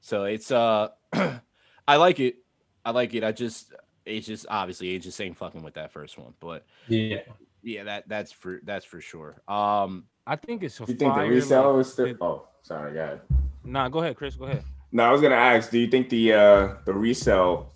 So 0.00 0.24
it's 0.24 0.50
uh, 0.50 0.88
I 1.12 1.96
like 1.96 2.20
it. 2.20 2.36
I 2.84 2.90
like 2.92 3.14
it. 3.14 3.24
I 3.24 3.32
just 3.32 3.72
it's 4.06 4.26
just 4.26 4.46
obviously 4.48 4.94
it 4.94 5.00
just 5.00 5.20
ain't 5.20 5.36
fucking 5.36 5.62
with 5.62 5.74
that 5.74 5.92
first 5.92 6.16
one, 6.18 6.34
but 6.40 6.64
yeah. 6.86 7.18
yeah, 7.62 7.84
that 7.84 8.08
that's 8.08 8.32
for 8.32 8.60
that's 8.64 8.84
for 8.84 9.00
sure. 9.00 9.42
Um, 9.48 10.04
I 10.26 10.36
think 10.36 10.62
it's 10.62 10.78
a 10.80 10.82
You 10.82 10.86
think 10.94 11.00
the 11.00 11.20
fire, 11.20 11.28
resale 11.28 11.72
like, 11.72 11.80
is 11.80 11.92
still? 11.92 12.06
it- 12.06 12.18
Oh, 12.20 12.48
sorry, 12.62 12.94
guys. 12.94 13.18
Nah, 13.64 13.88
go 13.88 13.98
ahead, 14.00 14.16
Chris. 14.16 14.36
Go 14.36 14.44
ahead. 14.44 14.62
No, 14.92 15.04
I 15.04 15.10
was 15.10 15.20
gonna 15.20 15.34
ask. 15.34 15.70
Do 15.70 15.78
you 15.78 15.88
think 15.88 16.08
the 16.08 16.32
uh 16.32 16.74
the 16.84 16.94
resale 16.94 17.72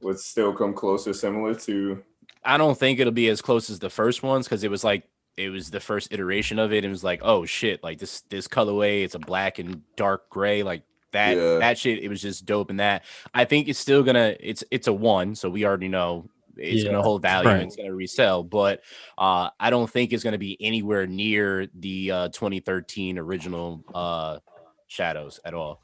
would 0.00 0.18
still 0.18 0.52
come 0.52 0.74
closer, 0.74 1.12
similar 1.12 1.54
to? 1.54 2.02
I 2.44 2.56
don't 2.56 2.78
think 2.78 2.98
it'll 3.00 3.12
be 3.12 3.28
as 3.28 3.42
close 3.42 3.68
as 3.68 3.78
the 3.78 3.90
first 3.90 4.22
ones 4.22 4.46
because 4.46 4.64
it 4.64 4.70
was 4.70 4.84
like 4.84 5.04
it 5.36 5.50
was 5.50 5.70
the 5.70 5.80
first 5.80 6.12
iteration 6.12 6.58
of 6.58 6.72
it. 6.72 6.84
It 6.84 6.88
was 6.88 7.04
like, 7.04 7.20
oh 7.22 7.44
shit, 7.44 7.82
like 7.82 7.98
this 7.98 8.22
this 8.22 8.48
colorway, 8.48 9.04
it's 9.04 9.14
a 9.14 9.18
black 9.18 9.58
and 9.58 9.82
dark 9.96 10.30
gray, 10.30 10.62
like 10.62 10.82
that 11.12 11.36
Yeah. 11.36 11.58
that 11.58 11.78
shit. 11.78 12.02
It 12.02 12.08
was 12.08 12.22
just 12.22 12.46
dope. 12.46 12.70
And 12.70 12.80
that 12.80 13.04
I 13.34 13.44
think 13.44 13.68
it's 13.68 13.78
still 13.78 14.02
gonna 14.02 14.34
it's 14.40 14.64
it's 14.70 14.86
a 14.86 14.92
one, 14.92 15.34
so 15.34 15.50
we 15.50 15.66
already 15.66 15.88
know 15.88 16.28
it's 16.56 16.82
gonna 16.82 17.02
hold 17.02 17.22
value 17.22 17.50
and 17.50 17.62
it's 17.62 17.76
gonna 17.76 17.94
resell. 17.94 18.42
But 18.42 18.82
uh, 19.16 19.50
I 19.60 19.70
don't 19.70 19.88
think 19.88 20.12
it's 20.12 20.24
gonna 20.24 20.38
be 20.38 20.56
anywhere 20.60 21.06
near 21.06 21.68
the 21.74 22.10
uh, 22.10 22.28
2013 22.30 23.18
original 23.18 23.84
uh, 23.94 24.38
shadows 24.86 25.38
at 25.44 25.54
all. 25.54 25.82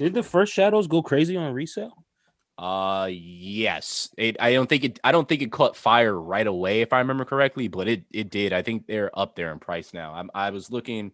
Did 0.00 0.14
the 0.14 0.22
first 0.22 0.54
shadows 0.54 0.86
go 0.86 1.02
crazy 1.02 1.36
on 1.36 1.52
resale? 1.52 2.06
Uh 2.56 3.10
yes. 3.10 4.08
It 4.16 4.38
I 4.40 4.54
don't 4.54 4.66
think 4.66 4.82
it 4.84 4.98
I 5.04 5.12
don't 5.12 5.28
think 5.28 5.42
it 5.42 5.52
caught 5.52 5.76
fire 5.76 6.18
right 6.18 6.46
away 6.46 6.80
if 6.80 6.94
I 6.94 7.00
remember 7.00 7.26
correctly, 7.26 7.68
but 7.68 7.86
it 7.86 8.04
it 8.10 8.30
did. 8.30 8.54
I 8.54 8.62
think 8.62 8.86
they're 8.86 9.10
up 9.18 9.36
there 9.36 9.52
in 9.52 9.58
price 9.58 9.92
now. 9.92 10.14
I'm, 10.14 10.30
I 10.34 10.48
was 10.48 10.70
looking 10.70 11.12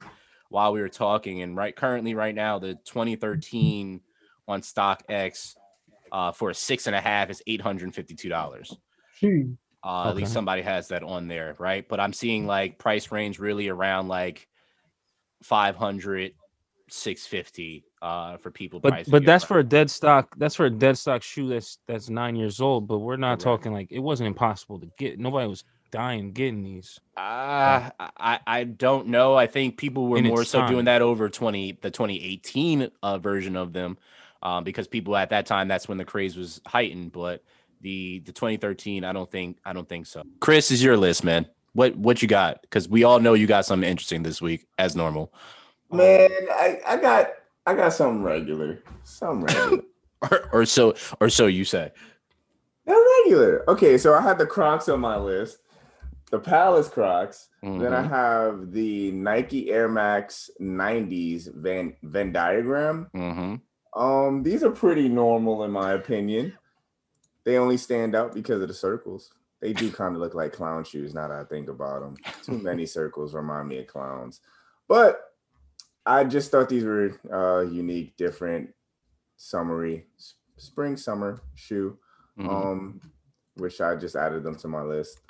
while 0.50 0.72
we 0.72 0.80
were 0.80 0.88
talking 0.88 1.42
and 1.42 1.56
right 1.56 1.74
currently 1.74 2.14
right 2.14 2.34
now 2.34 2.60
the 2.60 2.74
2013 2.84 4.00
on 4.46 4.60
StockX 4.60 5.56
uh 6.12 6.30
for 6.30 6.50
a 6.50 6.54
six 6.54 6.86
and 6.86 6.94
a 6.94 7.00
half 7.00 7.28
is 7.28 7.42
eight 7.48 7.60
hundred 7.60 7.86
and 7.86 7.94
fifty 7.94 8.14
two 8.14 8.28
dollars. 8.28 8.76
Uh, 9.82 10.10
At 10.10 10.16
least 10.16 10.32
somebody 10.32 10.62
has 10.62 10.88
that 10.88 11.02
on 11.02 11.26
there, 11.26 11.56
right? 11.58 11.88
But 11.88 11.98
I'm 11.98 12.12
seeing 12.12 12.46
like 12.46 12.78
price 12.78 13.10
range 13.10 13.40
really 13.40 13.68
around 13.68 14.06
like 14.08 14.46
500, 15.42 16.32
650 16.88 17.84
uh, 18.02 18.36
for 18.36 18.50
people. 18.50 18.80
But 18.80 19.08
but 19.10 19.24
that's 19.24 19.44
for 19.44 19.58
a 19.58 19.64
dead 19.64 19.90
stock. 19.90 20.34
That's 20.36 20.54
for 20.54 20.66
a 20.66 20.70
dead 20.70 20.98
stock 20.98 21.22
shoe 21.22 21.48
that's 21.48 21.78
that's 21.86 22.08
nine 22.08 22.36
years 22.36 22.60
old. 22.60 22.86
But 22.86 22.98
we're 22.98 23.16
not 23.16 23.40
talking 23.40 23.72
like 23.72 23.90
it 23.90 23.98
wasn't 23.98 24.28
impossible 24.28 24.78
to 24.80 24.90
get. 24.98 25.18
Nobody 25.18 25.48
was 25.48 25.64
dying 25.90 26.32
getting 26.32 26.62
these. 26.62 27.00
Uh, 27.16 27.90
I 27.98 28.40
I 28.46 28.64
don't 28.64 29.08
know. 29.08 29.34
I 29.34 29.46
think 29.46 29.76
people 29.76 30.06
were 30.06 30.22
more 30.22 30.44
so 30.44 30.66
doing 30.66 30.84
that 30.84 31.02
over 31.02 31.28
20 31.28 31.78
the 31.80 31.90
2018 31.90 32.90
uh, 33.02 33.18
version 33.18 33.56
of 33.56 33.72
them, 33.72 33.98
um, 34.42 34.64
because 34.64 34.86
people 34.86 35.16
at 35.16 35.30
that 35.30 35.46
time 35.46 35.68
that's 35.68 35.88
when 35.88 35.98
the 35.98 36.04
craze 36.04 36.36
was 36.36 36.60
heightened. 36.66 37.12
But 37.12 37.42
the 37.80 38.20
the 38.20 38.32
2013, 38.32 39.04
I 39.04 39.12
don't 39.12 39.30
think 39.30 39.58
I 39.64 39.72
don't 39.72 39.88
think 39.88 40.06
so. 40.06 40.22
Chris 40.40 40.70
is 40.70 40.82
your 40.82 40.96
list, 40.96 41.24
man. 41.24 41.46
What 41.72 41.96
what 41.96 42.22
you 42.22 42.28
got? 42.28 42.62
Because 42.62 42.88
we 42.88 43.04
all 43.04 43.20
know 43.20 43.34
you 43.34 43.46
got 43.46 43.66
something 43.66 43.88
interesting 43.88 44.22
this 44.22 44.40
week, 44.40 44.66
as 44.78 44.94
normal. 44.96 45.32
Man, 45.90 46.30
I, 46.50 46.80
I 46.86 46.96
got 46.96 47.30
I 47.66 47.74
got 47.74 47.92
something 47.92 48.22
regular. 48.22 48.82
Something 49.04 49.44
regular. 49.56 49.82
Or, 50.30 50.48
or 50.52 50.64
so 50.66 50.94
or 51.20 51.28
so 51.28 51.46
you 51.46 51.64
say. 51.64 51.92
They're 52.86 52.96
regular. 53.24 53.68
Okay, 53.68 53.98
so 53.98 54.14
I 54.14 54.20
had 54.20 54.38
the 54.38 54.46
Crocs 54.46 54.88
on 54.88 55.00
my 55.00 55.16
list. 55.16 55.58
The 56.30 56.38
Palace 56.40 56.88
Crocs. 56.88 57.48
Then 57.62 57.92
I 57.92 58.02
Mhm. 58.02 58.08
have 58.10 58.72
the 58.72 59.12
Nike 59.12 59.70
Air 59.70 59.88
Max 59.88 60.50
90s 60.60 61.48
Venn 61.54 61.96
Venn 62.02 62.32
diagram. 62.32 63.08
Mhm. 63.14 63.60
Um, 63.94 64.42
these 64.42 64.62
are 64.62 64.70
pretty 64.70 65.08
normal 65.08 65.64
in 65.64 65.70
my 65.70 65.92
opinion. 65.92 66.52
They 67.44 67.58
only 67.58 67.76
stand 67.76 68.14
out 68.16 68.34
because 68.34 68.60
of 68.60 68.68
the 68.68 68.74
circles. 68.74 69.32
They 69.60 69.72
do 69.72 69.90
kind 69.92 70.14
of 70.14 70.20
look 70.20 70.34
like 70.34 70.52
clown 70.52 70.84
shoes 70.84 71.14
now 71.14 71.28
that 71.28 71.40
I 71.40 71.44
think 71.44 71.68
about 71.68 72.00
them. 72.02 72.16
Too 72.42 72.58
many 72.62 72.86
circles 72.86 73.34
remind 73.34 73.68
me 73.68 73.78
of 73.78 73.86
clowns. 73.86 74.40
But 74.88 75.20
I 76.06 76.24
just 76.24 76.50
thought 76.50 76.68
these 76.68 76.84
were 76.84 77.18
uh 77.32 77.60
unique, 77.62 78.16
different, 78.16 78.70
summery, 79.36 80.06
spring 80.56 80.96
summer 80.96 81.40
shoe. 81.54 81.98
Mhm. 82.38 82.48
Um, 82.48 83.00
which 83.56 83.80
I 83.80 83.96
just 83.96 84.16
added 84.16 84.42
them 84.44 84.56
to 84.56 84.68
my 84.68 84.82
list. 84.82 85.20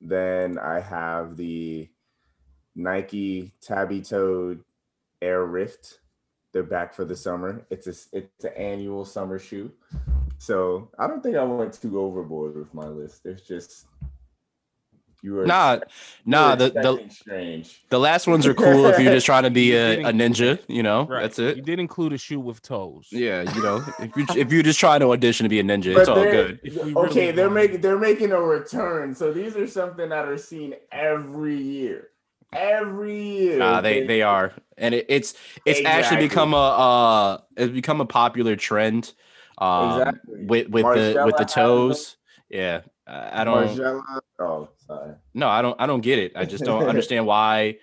Then 0.00 0.58
I 0.58 0.80
have 0.80 1.36
the 1.36 1.88
Nike 2.74 3.54
Tabi 3.62 4.02
Toad 4.02 4.62
Air 5.22 5.46
Rift. 5.46 6.00
They're 6.52 6.62
back 6.62 6.92
for 6.94 7.04
the 7.04 7.16
summer. 7.16 7.64
It's 7.70 7.86
a 7.86 7.94
it's 8.16 8.44
an 8.44 8.52
annual 8.56 9.04
summer 9.04 9.38
shoe. 9.38 9.72
So 10.38 10.90
I 10.98 11.06
don't 11.06 11.22
think 11.22 11.36
I 11.36 11.44
went 11.44 11.72
too 11.74 11.98
overboard 12.00 12.56
with 12.56 12.72
my 12.74 12.86
list. 12.86 13.24
It's 13.24 13.42
just 13.42 13.86
you 15.22 15.34
were 15.34 15.46
Nah, 15.46 15.80
nah. 16.24 16.54
The, 16.54 16.70
the 16.70 17.10
strange. 17.10 17.82
the 17.90 17.98
last 17.98 18.26
ones 18.26 18.46
are 18.46 18.54
cool 18.54 18.86
if 18.86 18.98
you're 18.98 19.12
just 19.12 19.26
trying 19.26 19.42
to 19.44 19.50
be 19.50 19.74
a, 19.74 20.00
a 20.02 20.12
ninja. 20.12 20.58
You 20.68 20.82
know, 20.82 21.06
that's 21.08 21.38
it. 21.38 21.56
You 21.56 21.62
did 21.62 21.78
include 21.78 22.12
a 22.12 22.18
shoe 22.18 22.40
with 22.40 22.62
toes. 22.62 23.08
Yeah, 23.10 23.42
you 23.42 23.62
know, 23.62 23.84
if 24.00 24.16
you 24.16 24.26
if 24.40 24.52
you're 24.52 24.62
just 24.62 24.80
trying 24.80 25.00
to 25.00 25.10
audition 25.12 25.44
to 25.44 25.48
be 25.48 25.60
a 25.60 25.62
ninja, 25.64 25.96
it's 25.96 26.08
all 26.08 26.24
good. 26.24 26.60
If 26.62 26.76
Okay, 26.96 27.20
really 27.26 27.32
they're 27.32 27.50
making 27.50 27.80
they're 27.80 27.98
making 27.98 28.32
a 28.32 28.40
return. 28.40 29.14
So 29.14 29.32
these 29.32 29.56
are 29.56 29.66
something 29.66 30.08
that 30.08 30.26
are 30.26 30.38
seen 30.38 30.74
every 30.90 31.56
year. 31.56 32.08
Every 32.52 33.22
year. 33.22 33.58
Nah, 33.58 33.80
they 33.80 33.98
okay? 33.98 34.06
they 34.06 34.22
are, 34.22 34.52
and 34.76 34.94
it, 34.94 35.06
it's 35.08 35.34
it's 35.64 35.86
actually 35.86 36.16
become 36.16 36.52
a 36.52 36.56
uh 36.56 37.38
it's 37.56 37.72
become 37.72 38.00
a 38.00 38.06
popular 38.06 38.56
trend. 38.56 39.12
Um, 39.58 39.90
Exactly. 40.00 40.44
with 40.46 40.68
with 40.68 40.84
the 40.84 41.22
with 41.26 41.36
the 41.36 41.44
has 41.44 41.52
toes. 41.54 42.16
Yeah, 42.48 42.80
I 43.06 43.42
I 43.42 43.44
don't. 43.44 43.68
Margiela- 43.68 44.20
Oh, 44.40 44.68
sorry. 44.90 45.14
No, 45.34 45.48
I 45.48 45.62
don't. 45.62 45.80
I 45.80 45.86
don't 45.86 46.00
get 46.02 46.18
it. 46.18 46.32
I 46.36 46.44
just 46.44 46.64
don't 46.64 46.84
understand 46.88 47.26
why 47.26 47.76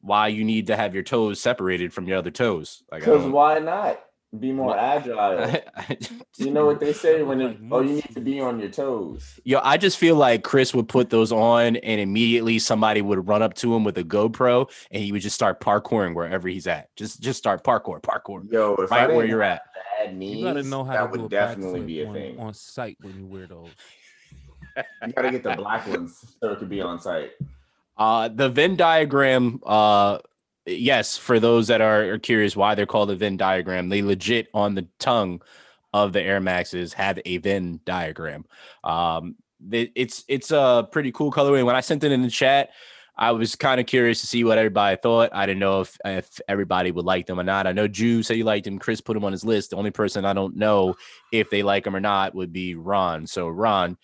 why 0.00 0.28
you 0.28 0.44
need 0.44 0.66
to 0.68 0.76
have 0.76 0.94
your 0.94 1.04
toes 1.04 1.40
separated 1.40 1.92
from 1.92 2.08
your 2.08 2.18
other 2.18 2.30
toes. 2.30 2.82
Like, 2.90 3.02
Because 3.02 3.22
don't- 3.22 3.32
why 3.32 3.58
not 3.60 4.00
be 4.36 4.50
more 4.50 4.68
What? 4.68 4.78
agile? 4.78 5.18
I- 5.20 5.62
I- 5.76 5.98
you 6.38 6.50
know 6.50 6.64
what 6.66 6.80
they 6.80 6.92
say 6.92 7.22
when 7.22 7.40
it, 7.40 7.58
oh, 7.70 7.80
you 7.82 7.92
need 7.96 8.08
to 8.14 8.20
be 8.20 8.40
on 8.40 8.58
your 8.58 8.70
toes. 8.70 9.38
Yo, 9.44 9.60
I 9.62 9.76
just 9.76 9.98
feel 9.98 10.16
like 10.16 10.42
Chris 10.42 10.74
would 10.74 10.88
put 10.88 11.10
those 11.10 11.30
on, 11.30 11.76
and 11.76 12.00
immediately 12.00 12.58
somebody 12.58 13.00
would 13.02 13.28
run 13.28 13.42
up 13.42 13.54
to 13.54 13.74
him 13.76 13.84
with 13.84 13.96
a 13.98 14.02
GoPro, 14.04 14.68
and 14.90 15.02
he 15.04 15.12
would 15.12 15.22
just 15.22 15.34
start 15.36 15.60
parkouring 15.60 16.14
wherever 16.16 16.48
he's 16.48 16.66
at. 16.66 16.88
Just 16.96 17.20
just 17.20 17.38
start 17.38 17.62
parkour, 17.62 18.00
parkour, 18.02 18.50
Yo, 18.50 18.74
if 18.76 18.90
I 18.90 19.06
right 19.06 19.14
where 19.14 19.26
you're 19.26 19.42
at. 19.42 19.62
bad 20.00 20.16
knees, 20.16 20.38
You 20.38 20.44
gotta 20.46 20.62
know 20.64 20.82
how 20.82 20.92
that 20.94 21.12
to 21.12 21.16
do 21.18 21.22
would 21.24 21.26
a 21.32 21.36
definitely 21.36 21.80
be 21.82 22.00
a 22.02 22.06
on, 22.08 22.14
thing. 22.14 22.38
on 22.40 22.54
site 22.54 22.96
when 23.02 23.16
you 23.18 23.26
wear 23.26 23.46
those. 23.46 23.68
You 24.76 25.12
gotta 25.12 25.30
get 25.30 25.42
the 25.42 25.54
black 25.56 25.86
ones 25.88 26.36
so 26.40 26.52
it 26.52 26.58
could 26.58 26.68
be 26.68 26.80
on 26.80 27.00
site. 27.00 27.32
Uh, 27.96 28.28
the 28.28 28.48
Venn 28.48 28.76
diagram. 28.76 29.60
Uh, 29.64 30.18
yes, 30.66 31.16
for 31.16 31.40
those 31.40 31.68
that 31.68 31.80
are, 31.80 32.12
are 32.12 32.18
curious 32.18 32.56
why 32.56 32.74
they're 32.74 32.86
called 32.86 33.10
a 33.10 33.16
Venn 33.16 33.36
diagram, 33.36 33.88
they 33.88 34.02
legit 34.02 34.48
on 34.54 34.74
the 34.74 34.86
tongue 34.98 35.42
of 35.92 36.12
the 36.12 36.22
Air 36.22 36.40
Maxes 36.40 36.92
have 36.94 37.18
a 37.24 37.36
Venn 37.38 37.80
diagram. 37.84 38.44
Um, 38.82 39.36
it's 39.70 40.24
it's 40.26 40.50
a 40.50 40.88
pretty 40.90 41.12
cool 41.12 41.30
colorway. 41.30 41.64
When 41.64 41.76
I 41.76 41.80
sent 41.80 42.02
it 42.02 42.12
in 42.12 42.22
the 42.22 42.30
chat, 42.30 42.70
I 43.16 43.30
was 43.32 43.54
kind 43.54 43.78
of 43.78 43.86
curious 43.86 44.20
to 44.20 44.26
see 44.26 44.42
what 44.42 44.58
everybody 44.58 44.96
thought. 44.96 45.30
I 45.32 45.46
didn't 45.46 45.60
know 45.60 45.82
if 45.82 45.96
if 46.04 46.40
everybody 46.48 46.90
would 46.90 47.04
like 47.04 47.26
them 47.26 47.38
or 47.38 47.44
not. 47.44 47.66
I 47.66 47.72
know 47.72 47.86
Jew 47.86 48.22
said 48.22 48.36
he 48.36 48.42
liked 48.42 48.66
him. 48.66 48.78
Chris 48.78 49.00
put 49.00 49.16
him 49.16 49.24
on 49.24 49.32
his 49.32 49.44
list. 49.44 49.70
The 49.70 49.76
only 49.76 49.90
person 49.90 50.24
I 50.24 50.32
don't 50.32 50.56
know 50.56 50.94
if 51.30 51.50
they 51.50 51.62
like 51.62 51.86
him 51.86 51.94
or 51.94 52.00
not 52.00 52.34
would 52.34 52.52
be 52.52 52.74
Ron. 52.74 53.26
So 53.26 53.48
Ron, 53.48 53.98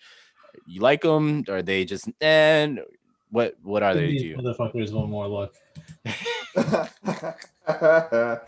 you 0.65 0.81
like 0.81 1.01
them? 1.01 1.43
Or 1.47 1.57
are 1.57 1.61
they 1.61 1.85
just 1.85 2.09
and 2.21 2.81
what 3.31 3.55
what 3.63 3.83
are 3.83 3.93
they 3.93 4.01
to 4.01 4.07
these 4.07 4.23
you? 4.23 4.37
motherfuckers 4.37 4.91
one 4.93 5.09
more 5.09 5.27
look. 5.27 5.55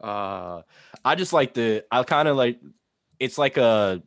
Uh, 0.00 0.62
I 1.04 1.14
just 1.16 1.32
like 1.32 1.54
the. 1.54 1.84
I 1.90 2.02
kind 2.04 2.28
of 2.28 2.36
like. 2.36 2.60
It's 3.18 3.36
like 3.36 3.56
a 3.56 4.00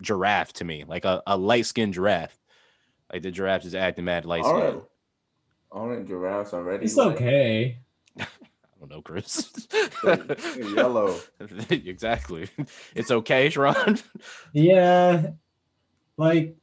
giraffe 0.00 0.52
to 0.54 0.64
me, 0.64 0.84
like 0.86 1.04
a, 1.04 1.20
a 1.26 1.36
light 1.36 1.66
skinned 1.66 1.94
giraffe. 1.94 2.38
Like 3.12 3.22
the 3.22 3.32
giraffe 3.32 3.64
is 3.64 3.74
acting 3.74 4.04
mad 4.04 4.24
light 4.24 4.44
All 4.44 4.56
skinned. 4.56 4.74
right. 4.76 4.84
Orange 5.72 6.08
giraffes 6.08 6.54
already. 6.54 6.84
It's 6.84 6.96
like, 6.96 7.16
okay. 7.16 7.78
I 8.20 8.26
don't 8.78 8.90
know, 8.90 9.02
Chris. 9.02 9.50
yellow. 10.76 11.18
exactly. 11.70 12.48
It's 12.94 13.10
okay, 13.10 13.50
Sharon. 13.50 13.98
Yeah, 14.52 15.30
like 16.16 16.56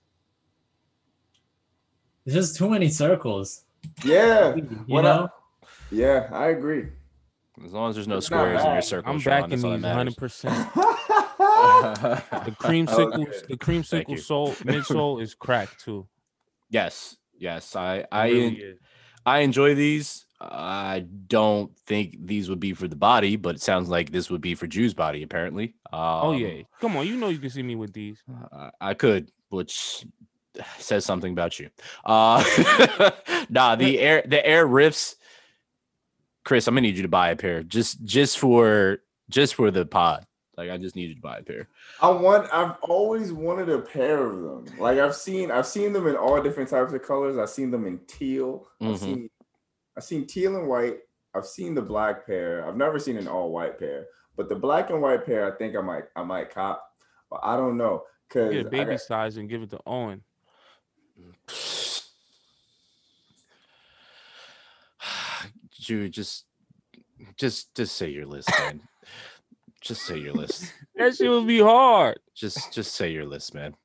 there's 2.26 2.36
just 2.48 2.58
too 2.58 2.70
many 2.70 2.90
circles. 2.90 3.64
Yeah. 4.04 4.56
You 4.56 4.64
What 4.88 5.02
know, 5.04 5.10
up? 5.26 5.44
Yeah, 5.92 6.30
I 6.32 6.48
agree. 6.48 6.88
As 7.66 7.74
long 7.74 7.90
as 7.90 7.96
there's 7.96 8.08
no 8.08 8.18
It's 8.18 8.28
squares 8.28 8.62
in 8.62 8.66
your 8.68 8.76
bad. 8.76 8.84
circle, 8.84 9.12
I'm 9.12 9.20
Sharon, 9.20 9.42
backing 9.50 9.62
that's 9.62 9.64
these 9.64 9.84
100. 9.84 10.16
percent 10.18 10.74
the 10.74 12.24
The 12.46 12.52
creamsicle, 12.52 13.14
Okay. 13.28 13.32
the 13.32 13.58
Thank 13.58 13.62
creamsicle 13.62 14.10
you. 14.10 14.18
sole 14.18 14.52
midsole 14.64 15.22
is 15.22 15.34
cracked 15.36 15.84
too. 15.84 16.08
yes, 16.70 17.18
yes. 17.38 17.76
I 17.76 18.06
I 18.12 18.28
really. 18.30 18.76
I 19.26 19.40
enjoy 19.40 19.76
these. 19.76 20.26
I 20.42 21.06
don't 21.28 21.78
think 21.86 22.16
these 22.26 22.50
would 22.50 22.62
be 22.62 22.74
for 22.74 22.88
the 22.88 22.96
body, 22.96 23.36
but 23.36 23.56
it 23.56 23.62
sounds 23.62 23.90
like 23.90 24.10
this 24.12 24.30
would 24.30 24.40
be 24.40 24.56
for 24.56 24.66
Jew's 24.68 24.94
body, 24.94 25.22
apparently. 25.24 25.76
Um, 25.92 26.00
oh 26.02 26.32
yeah, 26.32 26.62
come 26.80 26.96
on, 26.96 27.06
you 27.06 27.18
know 27.18 27.28
you 27.28 27.40
can 27.40 27.50
see 27.50 27.62
me 27.64 27.76
with 27.76 27.92
these. 27.92 28.24
I- 28.54 28.72
I 28.80 28.94
could, 28.94 29.32
which 29.50 30.06
says 30.78 31.06
something 31.06 31.32
about 31.32 31.60
you. 31.60 31.70
Uh 32.06 32.44
nah, 33.50 33.76
the 33.76 34.00
air 34.00 34.24
the 34.26 34.46
air 34.46 34.66
rifts. 34.66 35.16
Chris, 36.46 36.68
I'm 36.68 36.74
gonna 36.74 36.82
need 36.82 36.96
you 36.98 37.04
to 37.04 37.08
buy 37.10 37.30
a 37.30 37.36
pair 37.36 37.64
just 37.64 38.04
just 38.04 38.40
for 38.40 39.00
just 39.30 39.56
for 39.56 39.72
the 39.72 39.86
pod. 39.86 40.26
Like 40.58 40.72
I 40.72 40.78
just 40.78 40.96
need 40.96 41.10
you 41.10 41.16
to 41.16 41.22
buy 41.22 41.38
a 41.38 41.44
pair. 41.44 41.70
I 42.02 42.10
want. 42.10 42.54
I've 42.54 42.76
always 42.82 43.32
wanted 43.32 43.70
a 43.70 43.80
pair 43.80 44.26
of 44.26 44.42
them. 44.66 44.78
Like 44.78 44.98
I've 45.00 45.16
seen. 45.16 45.52
I've 45.52 45.68
seen 45.68 45.94
them 45.94 46.08
in 46.08 46.16
all 46.18 46.42
different 46.42 46.70
types 46.70 46.92
of 46.92 47.02
colors. 47.02 47.38
I've 47.38 47.50
seen 47.50 47.72
them 47.72 47.86
in 47.86 48.00
teal. 48.08 48.68
I've 48.82 48.88
Mhm. 48.88 49.00
seen. 49.00 49.30
I've 49.96 50.04
seen 50.04 50.26
teal 50.28 50.58
and 50.58 50.68
white. 50.68 51.00
I've 51.34 51.46
seen 51.46 51.76
the 51.76 51.82
black 51.82 52.26
pair. 52.26 52.68
I've 52.68 52.76
never 52.76 53.00
seen 53.00 53.16
an 53.18 53.28
all 53.28 53.52
white 53.52 53.80
pair. 53.80 54.08
But 54.36 54.50
the 54.50 54.56
black 54.56 54.90
and 54.90 55.02
white 55.02 55.26
pair, 55.26 55.46
I 55.54 55.56
think 55.58 55.76
I 55.78 55.82
might. 55.82 56.06
I 56.16 56.24
might 56.24 56.50
cop. 56.50 56.84
But 57.30 57.42
I 57.44 57.56
don't 57.56 57.78
know 57.78 58.04
because 58.28 58.52
Get 58.52 58.66
a 58.66 58.70
baby 58.70 58.98
size 58.98 59.38
and 59.38 59.48
give 59.48 59.62
it 59.62 59.70
to 59.70 59.80
Owen. 59.86 60.24
Jude, 65.80 66.12
just 66.12 66.46
just 67.38 67.74
just 67.76 67.96
say 67.96 68.10
your 68.10 68.26
list, 68.26 68.50
man. 68.60 68.82
just 69.82 70.04
say 70.06 70.18
your 70.18 70.34
list. 70.34 70.74
That 70.96 71.16
shit 71.16 71.30
would 71.30 71.48
be 71.48 71.60
hard. 71.60 72.20
Just 72.36 72.74
just 72.74 72.96
say 72.96 73.12
your 73.12 73.26
list, 73.26 73.54
man. 73.54 73.76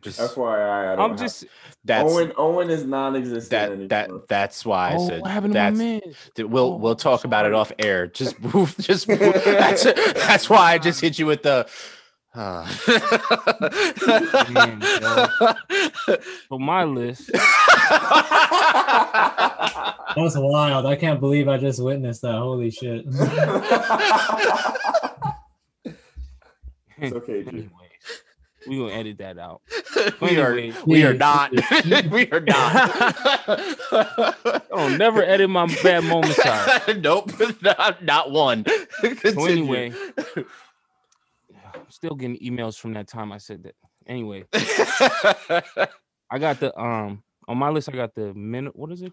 Just 0.00 0.18
FYI, 0.18 0.92
I 0.92 0.96
don't 0.96 1.04
I'm 1.04 1.10
have- 1.10 1.20
just. 1.20 1.44
that's 1.84 2.12
Owen. 2.12 2.32
Owen 2.36 2.70
is 2.70 2.84
non-existent 2.84 3.50
that 3.50 3.70
anymore. 3.70 3.88
that 3.88 4.10
that's 4.28 4.66
why 4.66 4.90
I 4.90 4.94
oh, 4.96 5.06
said 5.06 5.22
what 5.22 5.30
happened 5.30 5.52
to 5.52 5.58
that's 5.58 5.78
my 5.78 5.84
man? 5.84 6.00
We'll 6.38 6.64
Oh, 6.64 6.76
we'll 6.76 6.92
I'm 6.92 6.98
talk 6.98 7.24
about 7.24 7.46
it 7.46 7.54
off 7.54 7.70
air. 7.78 8.08
Just 8.08 8.40
move. 8.54 8.74
Just 8.78 9.08
move. 9.08 9.20
that's 9.20 9.84
that's 9.84 10.50
why 10.50 10.72
I 10.72 10.78
just 10.78 11.00
hit 11.00 11.18
you 11.20 11.26
with 11.26 11.42
the. 11.42 11.68
Uh. 12.34 12.66
Man, 14.50 14.80
For 16.48 16.58
my 16.58 16.84
list, 16.84 17.30
That 20.12 20.14
was 20.16 20.36
wild. 20.36 20.86
I 20.86 20.96
can't 20.96 21.20
believe 21.20 21.48
I 21.48 21.58
just 21.58 21.82
witnessed 21.82 22.22
that. 22.22 22.32
Holy 22.34 22.70
shit. 22.70 23.04
It's 26.98 27.14
okay, 27.16 27.42
G. 27.42 27.48
anyways, 27.48 27.70
we 28.68 28.76
gonna 28.78 28.92
edit 28.92 29.18
that 29.18 29.36
out. 29.38 29.60
we 30.20 30.38
are 30.38 30.56
we 30.86 31.02
are 31.04 31.14
not 31.14 31.50
we 32.10 32.30
are 32.30 32.40
not. 32.40 32.90
Oh, 34.70 34.94
never 34.96 35.22
edit 35.22 35.50
my 35.50 35.66
bad 35.82 36.04
moments 36.04 36.38
out. 36.46 36.96
nope, 37.02 37.32
not, 37.60 38.04
not 38.04 38.30
one. 38.30 38.64
So 39.00 39.14
Continue. 39.16 39.50
anyway, 39.50 39.92
I'm 40.36 40.44
still 42.02 42.16
getting 42.16 42.36
emails 42.38 42.76
from 42.76 42.92
that 42.94 43.06
time 43.06 43.30
I 43.30 43.38
said 43.38 43.62
that. 43.62 43.76
Anyway, 44.08 44.44
I 44.52 46.38
got 46.40 46.58
the 46.58 46.76
um 46.76 47.22
on 47.46 47.58
my 47.58 47.68
list. 47.68 47.88
I 47.88 47.92
got 47.92 48.12
the 48.16 48.34
min. 48.34 48.66
What 48.74 48.90
is 48.90 49.02
it? 49.02 49.12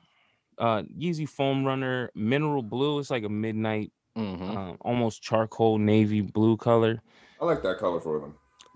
Uh, 0.57 0.81
Yeezy 0.99 1.29
Foam 1.29 1.63
Runner 1.63 2.09
Mineral 2.15 2.63
Blue. 2.63 2.97
It's 2.97 3.11
like 3.11 3.23
a 3.23 3.29
midnight, 3.29 3.91
Mhm. 4.17 4.57
um, 4.57 4.77
almost 4.81 5.21
charcoal 5.21 5.77
navy 5.77 6.21
blue 6.21 6.57
color. 6.57 6.99
I 7.39 7.45
like 7.45 7.61
that 7.61 7.77
color 7.77 7.99
for 7.99 8.19
them. 8.19 8.33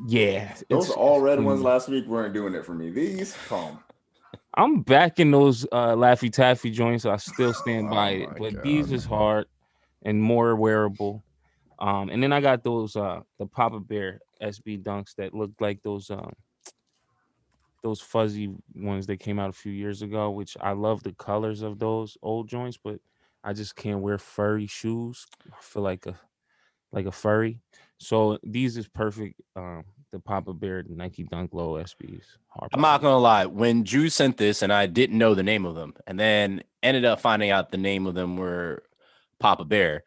Yeah, 0.08 0.56
Those 0.70 0.92
all 0.92 1.20
red 1.20 1.44
ones 1.44 1.62
last 1.62 1.90
week 1.90 2.06
weren't 2.06 2.34
doing 2.36 2.54
it 2.54 2.64
for 2.66 2.74
me. 2.76 2.92
These, 2.92 3.36
calm. 3.48 3.80
I'm 4.54 4.82
back 4.82 5.20
in 5.20 5.32
those 5.32 5.66
uh, 5.72 5.96
Laffy 5.96 6.32
Taffy 6.32 6.70
joints. 6.70 7.02
So 7.04 7.12
I 7.12 7.18
still 7.18 7.54
stand 7.54 7.88
Oh 7.88 7.92
by 7.92 8.10
it, 8.12 8.30
my 8.30 8.38
but 8.38 8.64
these 8.64 8.88
God. 8.88 8.96
is 8.96 9.06
hard 9.06 9.46
and 10.04 10.22
more 10.22 10.56
wearable. 10.56 11.24
Um, 11.80 12.10
and 12.10 12.22
then 12.22 12.34
I 12.34 12.42
got 12.42 12.64
those 12.64 12.96
uh 12.96 13.22
the 13.40 13.46
Papa 13.46 13.80
Bear 13.80 14.20
SB 14.42 14.84
Dunks 14.84 15.16
that 15.16 15.34
look 15.34 15.52
like 15.60 15.82
those 15.82 16.10
um 16.10 16.34
those 17.84 18.00
fuzzy 18.00 18.50
ones 18.74 19.06
that 19.08 19.20
came 19.20 19.40
out 19.40 19.50
a 19.50 19.54
few 19.54 19.72
years 19.72 20.02
ago, 20.02 20.32
which 20.32 20.56
I 20.62 20.72
love 20.72 21.04
the 21.04 21.12
colors 21.14 21.62
of 21.62 21.80
those 21.80 22.18
old 22.22 22.48
joints, 22.48 22.80
but 22.82 23.00
I 23.44 23.52
just 23.52 23.76
can't 23.76 24.00
wear 24.00 24.18
furry 24.18 24.68
shoes. 24.68 25.28
I 25.52 25.56
feel 25.60 25.84
like 25.84 26.06
a 26.06 26.16
like 26.92 27.06
a 27.06 27.12
furry. 27.12 27.60
So 27.98 28.40
these 28.44 28.78
is 28.78 28.88
perfect. 28.88 29.42
Um, 29.56 29.84
the 30.12 30.20
Papa 30.20 30.54
Bear 30.54 30.84
Nike 30.88 31.24
Dunk 31.24 31.54
Low 31.54 31.74
SBs. 31.74 32.24
Hard 32.50 32.70
I'm 32.74 32.82
not 32.82 33.02
gonna 33.02 33.18
lie. 33.18 33.46
When 33.48 33.84
Drew 33.84 34.10
sent 34.10 34.38
this, 34.38 34.62
and 34.62 34.72
I 34.72 34.86
didn't 34.86 35.18
know 35.18 35.34
the 35.34 35.44
name 35.44 35.66
of 35.66 35.76
them, 35.76 35.94
and 36.08 36.20
then 36.20 36.64
ended 36.82 37.04
up 37.04 37.20
finding 37.20 37.50
out 37.50 37.72
the 37.72 37.78
name 37.78 38.08
of 38.08 38.14
them 38.14 38.38
were 38.38 38.84
Papa 39.40 39.66
Bear. 39.66 40.04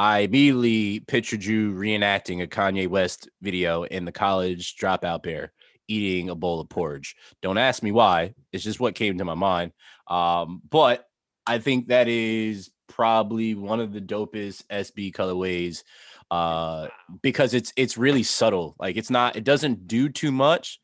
I 0.00 0.20
immediately 0.20 1.00
pictured 1.00 1.44
you 1.44 1.72
reenacting 1.72 2.42
a 2.42 2.46
Kanye 2.46 2.88
West 2.88 3.28
video 3.42 3.82
in 3.82 4.06
the 4.06 4.12
college 4.12 4.76
dropout 4.76 5.22
bear 5.22 5.52
eating 5.88 6.30
a 6.30 6.34
bowl 6.34 6.58
of 6.58 6.70
porridge. 6.70 7.14
Don't 7.42 7.58
ask 7.58 7.82
me 7.82 7.92
why. 7.92 8.32
It's 8.50 8.64
just 8.64 8.80
what 8.80 8.94
came 8.94 9.18
to 9.18 9.26
my 9.26 9.34
mind. 9.34 9.72
Um, 10.08 10.62
but 10.70 11.04
I 11.46 11.58
think 11.58 11.88
that 11.88 12.08
is 12.08 12.70
probably 12.88 13.54
one 13.54 13.78
of 13.78 13.92
the 13.92 14.00
dopest 14.00 14.64
SB 14.68 15.12
colorways 15.12 15.82
uh, 16.30 16.88
because 17.20 17.52
it's 17.52 17.70
it's 17.76 17.98
really 17.98 18.22
subtle. 18.22 18.76
Like 18.78 18.96
it's 18.96 19.10
not, 19.10 19.36
it 19.36 19.44
doesn't 19.44 19.86
do 19.86 20.08
too 20.08 20.32
much. 20.32 20.80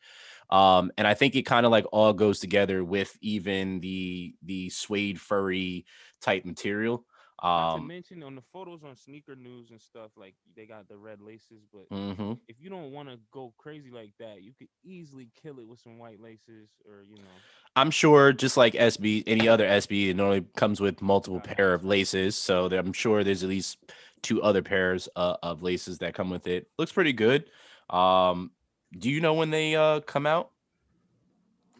Um, 0.50 0.92
and 0.98 1.06
I 1.06 1.14
think 1.14 1.36
it 1.36 1.44
kind 1.44 1.64
of 1.64 1.72
like 1.72 1.86
all 1.90 2.12
goes 2.12 2.38
together 2.38 2.84
with 2.84 3.16
even 3.22 3.80
the 3.80 4.34
the 4.44 4.68
suede 4.68 5.18
furry 5.18 5.86
type 6.20 6.44
material. 6.44 7.06
Not 7.42 7.74
to 7.74 7.80
Um, 7.80 7.86
mention 7.86 8.22
on 8.22 8.34
the 8.34 8.42
photos 8.52 8.82
on 8.82 8.96
sneaker 8.96 9.36
news 9.36 9.70
and 9.70 9.80
stuff, 9.80 10.10
like 10.16 10.34
they 10.54 10.64
got 10.66 10.88
the 10.88 10.96
red 10.96 11.20
laces, 11.20 11.66
but 11.72 11.88
mhm. 11.90 12.38
if 12.48 12.56
you 12.60 12.70
don't 12.70 12.92
want 12.92 13.08
to 13.10 13.18
go 13.30 13.52
crazy 13.58 13.90
like 13.90 14.12
that, 14.18 14.42
you 14.42 14.52
could 14.58 14.68
easily 14.82 15.28
kill 15.42 15.58
it 15.58 15.66
with 15.68 15.78
some 15.80 15.98
white 15.98 16.20
laces 16.20 16.70
or 16.88 17.02
you 17.02 17.16
know. 17.16 17.28
I'm 17.76 17.90
sure, 17.90 18.32
just 18.32 18.56
like 18.56 18.72
SB, 18.74 19.24
any 19.26 19.48
other 19.48 19.66
SB, 19.66 20.08
it 20.08 20.16
normally 20.16 20.46
comes 20.56 20.80
with 20.80 21.02
multiple 21.02 21.40
pair 21.40 21.74
of 21.74 21.84
laces. 21.84 22.34
So 22.36 22.68
there- 22.68 22.80
I'm 22.80 22.94
sure 22.94 23.22
there's 23.22 23.42
at 23.42 23.50
least 23.50 23.78
two 24.22 24.42
other 24.42 24.62
pairs 24.62 25.08
uh, 25.14 25.36
of 25.42 25.62
laces 25.62 25.98
that 25.98 26.14
come 26.14 26.30
with 26.30 26.46
it. 26.46 26.70
Looks 26.78 26.92
pretty 26.92 27.12
good. 27.12 27.50
Um, 27.90 28.50
do 28.98 29.10
you 29.10 29.20
know 29.20 29.34
when 29.34 29.50
they 29.50 29.76
uh, 29.76 30.00
come 30.00 30.26
out? 30.26 30.52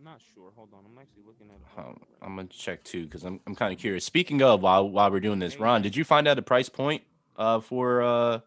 I'm 0.06 0.12
not 0.12 0.20
sure. 0.34 0.52
Hold 0.54 0.68
on, 0.72 0.84
I'm 0.86 0.98
actually 0.98 1.24
looking 1.26 1.48
at. 1.48 1.56
it 1.56 1.78
Um, 1.78 1.84
right. 1.86 1.96
I'm 2.22 2.36
gonna 2.36 2.46
check 2.48 2.84
too 2.84 3.04
because 3.04 3.24
I'm 3.24 3.40
I'm 3.46 3.56
kind 3.56 3.72
of 3.72 3.78
curious. 3.80 4.04
Speaking 4.04 4.40
of, 4.40 4.62
while 4.62 4.88
while 4.88 5.10
we're 5.10 5.18
doing 5.18 5.40
this, 5.40 5.58
Ron, 5.58 5.82
did 5.82 5.96
you 5.96 6.04
find 6.04 6.28
out 6.28 6.36
the 6.36 6.42
price 6.42 6.68
point 6.68 7.02
uh, 7.36 7.58
for 7.58 8.02
uh, 8.02 8.40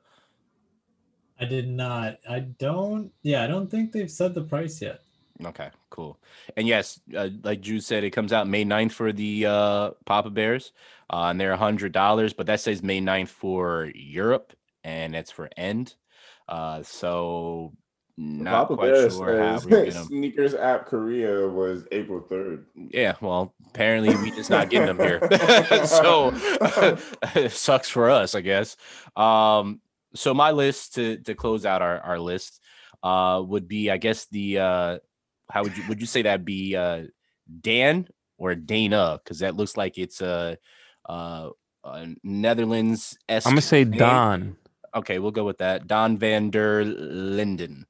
I 1.38 1.46
did 1.46 1.68
not. 1.68 2.20
I 2.30 2.40
don't. 2.40 3.12
Yeah, 3.24 3.44
I 3.44 3.48
don't 3.48 3.70
think 3.70 3.92
they've 3.92 4.10
said 4.10 4.36
the 4.36 4.42
price 4.44 4.82
yet. 4.82 5.02
Okay, 5.44 5.70
cool. 5.90 6.18
And 6.56 6.68
yes, 6.68 7.00
uh, 7.16 7.30
like 7.44 7.60
Jude 7.60 7.84
said, 7.84 8.04
it 8.06 8.12
comes 8.12 8.32
out 8.32 8.48
May 8.48 8.66
9th 8.66 8.92
for 8.92 9.12
the 9.12 9.46
uh, 9.46 9.92
Papa 10.06 10.30
Bears, 10.30 10.72
uh, 11.10 11.28
and 11.30 11.40
they're 11.40 11.56
hundred 11.58 11.92
dollars. 11.92 12.32
But 12.32 12.46
that 12.48 12.62
says 12.62 12.82
May 12.84 13.02
9th 13.02 13.30
for 13.30 13.92
Europe, 13.96 14.54
and 14.84 15.16
it's 15.16 15.32
for 15.32 15.50
End. 15.58 15.96
Uh, 16.48 16.84
so 16.84 17.74
The 17.89 17.89
not 18.22 18.68
Papa 18.68 18.76
quite 18.76 18.92
Bear 18.92 19.10
sure 19.10 19.40
how 19.42 19.58
says 19.58 19.66
we're 19.72 19.92
gonna. 19.92 20.04
Sneakers 20.04 20.54
app 20.54 20.88
Korea 20.88 21.48
was 21.48 21.88
April 21.94 22.20
3rd. 22.20 22.66
Yeah, 22.76 23.16
well, 23.22 23.54
apparently 23.70 24.14
we 24.18 24.32
just 24.32 24.50
not 24.50 24.70
getting 24.70 24.88
them 24.88 25.00
here, 25.00 25.22
so 25.86 26.34
it 27.36 27.52
sucks 27.54 27.88
for 27.88 28.10
us, 28.10 28.36
I 28.36 28.42
guess. 28.42 28.76
Um, 29.16 29.80
so 30.14 30.34
my 30.34 30.52
list 30.52 30.96
to 30.96 31.18
to 31.20 31.34
close 31.34 31.66
out 31.66 31.82
our 31.82 32.00
our 32.02 32.20
list 32.20 32.60
uh 33.04 33.42
would 33.46 33.70
be, 33.70 33.90
I 33.90 33.96
guess 33.96 34.26
the 34.26 34.60
uh 34.60 35.00
how 35.50 35.64
would 35.64 35.78
you 35.78 35.84
would 35.88 36.02
you 36.02 36.08
say 36.08 36.22
that'd 36.22 36.44
be 36.46 36.76
uh 36.76 37.04
Dan 37.62 38.06
or 38.38 38.54
Dana 38.54 39.22
because 39.24 39.40
that 39.40 39.56
looks 39.56 39.78
like 39.78 39.98
it's 39.98 40.20
a 40.20 40.58
uh, 41.08 41.52
uh 41.86 42.06
Netherlands. 42.22 43.18
I'm 43.30 43.42
gonna 43.44 43.62
say 43.62 43.86
Don. 43.86 44.58
Okay, 44.94 45.20
we'll 45.20 45.32
go 45.32 45.46
with 45.46 45.60
that. 45.60 45.88
Don 45.88 46.18
van 46.18 46.50
der 46.50 46.84
Linden. 46.84 47.86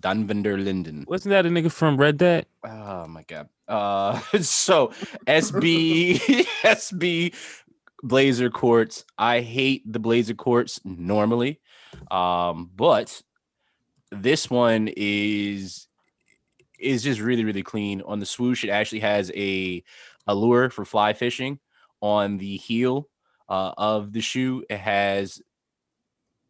Don 0.00 0.26
van 0.26 0.42
der 0.42 0.56
Linden. 0.56 1.04
Wasn't 1.08 1.30
that 1.30 1.46
a 1.46 1.48
nigga 1.48 1.70
from 1.70 1.96
Red 1.96 2.18
Dead? 2.18 2.46
Oh 2.64 3.06
my 3.06 3.22
god. 3.24 3.48
Uh 3.68 4.18
so 4.40 4.92
SB 5.26 6.18
SB 6.62 7.34
Blazer 8.02 8.50
courts. 8.50 9.04
I 9.16 9.40
hate 9.40 9.90
the 9.90 10.00
Blazer 10.00 10.34
courts 10.34 10.80
normally. 10.84 11.60
Um 12.10 12.70
but 12.74 13.22
this 14.10 14.50
one 14.50 14.88
is 14.96 15.88
is 16.78 17.02
just 17.02 17.20
really 17.20 17.44
really 17.44 17.62
clean 17.62 18.02
on 18.02 18.18
the 18.18 18.26
swoosh 18.26 18.64
it 18.64 18.70
actually 18.70 19.00
has 19.00 19.30
a 19.34 19.82
a 20.26 20.34
lure 20.34 20.68
for 20.68 20.84
fly 20.84 21.12
fishing 21.12 21.58
on 22.00 22.36
the 22.38 22.56
heel 22.56 23.08
uh, 23.48 23.72
of 23.78 24.12
the 24.12 24.20
shoe 24.20 24.64
it 24.68 24.78
has 24.78 25.40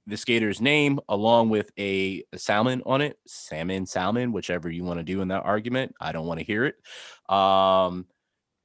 the 0.06 0.16
skater's 0.16 0.60
name 0.60 0.98
along 1.08 1.48
with 1.48 1.70
a, 1.78 2.24
a 2.32 2.38
salmon 2.38 2.82
on 2.84 3.00
it 3.00 3.18
salmon 3.26 3.86
salmon 3.86 4.32
whichever 4.32 4.70
you 4.70 4.84
want 4.84 4.98
to 4.98 5.04
do 5.04 5.20
in 5.20 5.28
that 5.28 5.44
argument 5.44 5.94
i 6.00 6.12
don't 6.12 6.26
want 6.26 6.40
to 6.40 6.46
hear 6.46 6.64
it. 6.64 6.76
Um 7.34 8.06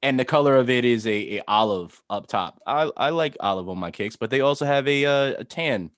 and 0.00 0.18
the 0.18 0.24
color 0.24 0.56
of 0.56 0.70
it 0.70 0.84
is 0.84 1.08
a, 1.08 1.38
a 1.38 1.42
olive 1.48 2.00
up 2.08 2.28
top. 2.28 2.62
I, 2.64 2.88
I 2.96 3.10
like 3.10 3.36
olive 3.40 3.68
on 3.68 3.78
my 3.78 3.90
kicks 3.90 4.16
but 4.16 4.30
they 4.30 4.40
also 4.40 4.64
have 4.64 4.86
a, 4.88 5.04
uh, 5.04 5.34
a 5.38 5.44
tan 5.44 5.90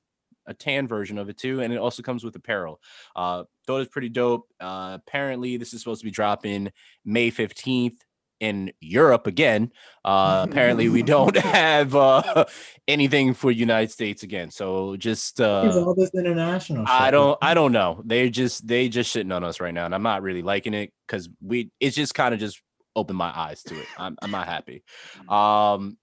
a 0.46 0.54
tan 0.54 0.88
version 0.88 1.18
of 1.18 1.28
it 1.28 1.36
too 1.36 1.60
and 1.60 1.72
it 1.72 1.78
also 1.78 2.02
comes 2.02 2.24
with 2.24 2.36
apparel. 2.36 2.80
Uh 3.16 3.44
thought 3.66 3.76
it 3.76 3.80
was 3.80 3.88
pretty 3.88 4.08
dope. 4.08 4.48
Uh 4.60 4.98
apparently 5.00 5.56
this 5.56 5.72
is 5.72 5.80
supposed 5.80 6.00
to 6.00 6.06
be 6.06 6.10
dropping 6.10 6.70
may 7.04 7.30
15th 7.30 7.98
in 8.40 8.72
Europe 8.80 9.26
again. 9.26 9.70
Uh, 10.04 10.46
apparently, 10.48 10.88
we 10.88 11.02
don't 11.14 11.36
have 11.38 11.94
uh, 11.94 12.46
anything 12.88 13.34
for 13.34 13.50
United 13.50 13.90
States 13.90 14.22
again. 14.22 14.50
So 14.50 14.96
just 14.96 15.40
uh, 15.40 15.70
all 15.86 15.94
this 15.94 16.10
international 16.14 16.84
I 16.88 17.10
don't 17.10 17.38
I 17.40 17.54
don't 17.54 17.72
know. 17.72 18.02
They 18.04 18.30
just 18.30 18.66
they 18.66 18.88
just 18.88 19.14
shitting 19.14 19.34
on 19.34 19.44
us 19.44 19.60
right 19.60 19.74
now, 19.74 19.84
and 19.84 19.94
I'm 19.94 20.02
not 20.02 20.22
really 20.22 20.42
liking 20.42 20.74
it 20.74 20.92
because 21.06 21.28
we 21.40 21.70
it's 21.78 21.94
just 21.94 22.14
kind 22.14 22.34
of 22.34 22.40
just 22.40 22.60
opened 22.96 23.18
my 23.18 23.32
eyes 23.34 23.62
to 23.64 23.78
it. 23.78 23.86
I'm 23.96 24.16
I'm 24.20 24.30
not 24.30 24.46
happy. 24.46 24.82
Um, 25.28 25.96